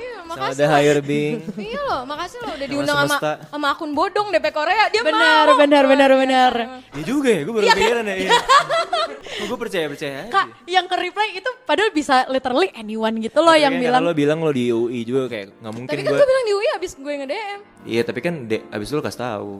Iya, 0.00 0.16
Sama 0.22 0.32
makasih. 0.32 0.56
ada 0.56 0.66
hire 0.72 1.02
Bing. 1.02 1.36
Iya 1.58 1.80
loh, 1.82 2.00
makasih 2.04 2.38
loh 2.40 2.50
udah 2.50 2.62
Sama 2.62 2.72
diundang 2.72 2.96
sama 3.02 3.16
sama 3.44 3.66
akun 3.68 3.92
bodong 3.92 4.28
DP 4.30 4.46
Korea. 4.50 4.88
Dia 4.88 5.02
benar 5.02 5.44
mau. 5.46 5.58
benar 5.58 5.84
benar 5.84 6.10
benar. 6.14 6.52
Ya 6.90 7.02
juga 7.02 7.28
ya, 7.28 7.40
gue 7.42 7.52
baru 7.52 7.66
pikiran 7.68 8.04
ya. 8.06 8.16
Iya. 8.16 8.30
gue 9.50 9.58
percaya 9.58 9.86
percaya 9.86 10.12
aja. 10.20 10.30
Kak, 10.30 10.46
yang 10.64 10.84
ke 10.84 10.96
reply 10.96 11.28
itu 11.34 11.50
padahal 11.62 11.90
bisa 11.90 12.24
literally 12.28 12.68
anyone 12.72 13.18
gitu 13.18 13.40
loh 13.40 13.52
Tapi 13.52 13.60
yang 13.60 13.72
kan 13.74 13.82
bilang 13.82 14.00
lo 14.02 14.12
bilang 14.12 14.38
lo 14.40 14.50
di 14.50 14.68
UI 14.68 15.00
juga 15.02 15.28
kayak 15.28 15.46
nggak 15.58 15.72
mungkin 15.72 15.90
Tapi 15.90 16.02
kan 16.02 16.12
gue. 16.12 16.24
bilang 16.24 16.44
di 16.44 16.52
UI 16.54 16.68
abis 16.74 16.90
gue 16.94 17.12
nge-DM. 17.18 17.58
Iya 17.82 18.02
tapi 18.02 18.20
kan 18.20 18.34
de, 18.46 18.58
abis 18.68 18.88
lo 18.90 19.00
kasih 19.00 19.18
tahu. 19.30 19.52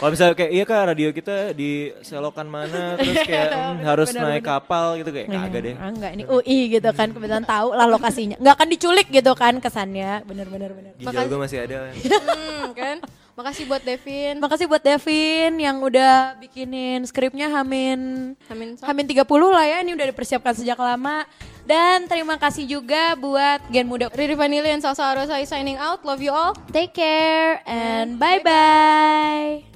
Kalau 0.00 0.10
misalnya 0.16 0.34
kayak 0.36 0.52
iya 0.52 0.64
kak 0.64 0.82
radio 0.92 1.08
kita 1.12 1.52
di 1.52 1.92
selokan 2.00 2.48
mana 2.48 2.96
terus 2.96 3.20
kayak 3.20 3.48
hmm, 3.52 3.84
harus 3.84 4.08
naik 4.16 4.44
kapal 4.44 4.96
gitu 4.96 5.10
kayak 5.12 5.28
kagak 5.28 5.60
deh. 5.60 5.74
Ah, 5.76 5.90
enggak 5.92 6.10
ini 6.16 6.24
UI 6.24 6.58
gitu 6.78 6.90
kan 6.96 7.08
kebetulan 7.12 7.44
tahu 7.44 7.76
lah 7.76 7.86
lokasinya. 7.86 8.36
Enggak 8.40 8.54
akan 8.56 8.68
diculik 8.72 9.08
gitu 9.12 9.32
kan 9.36 9.54
kesannya. 9.60 10.24
Bener 10.24 10.46
bener 10.48 10.70
bener. 10.72 10.92
Ginjal 10.96 11.28
gue 11.28 11.40
masih 11.40 11.58
ada. 11.68 11.78
Hmm, 11.90 12.72
kan? 12.72 12.96
Makasih 13.40 13.64
buat 13.68 13.82
Devin. 13.84 14.34
Makasih 14.36 14.66
buat 14.68 14.82
Devin 14.84 15.52
yang 15.56 15.80
udah 15.80 16.36
bikinin 16.42 17.00
skripnya 17.08 17.48
Hamin 17.48 18.36
Amin. 18.52 18.76
Hamin 18.84 19.06
30 19.08 19.24
lah 19.48 19.64
ya, 19.64 19.78
ini 19.80 19.96
udah 19.96 20.06
dipersiapkan 20.12 20.52
sejak 20.52 20.76
lama. 20.76 21.24
Dan 21.70 22.10
terima 22.10 22.34
kasih 22.34 22.66
juga 22.66 23.14
buat 23.14 23.62
Gen 23.70 23.86
Muda. 23.86 24.10
Riri 24.10 24.34
Vanilli 24.34 24.74
and 24.74 24.82
Salsa 24.82 25.14
Arosai 25.14 25.46
signing 25.46 25.78
out. 25.78 26.02
Love 26.02 26.18
you 26.18 26.34
all. 26.34 26.58
Take 26.74 26.98
care 26.98 27.62
and 27.62 28.18
bye-bye. 28.18 29.69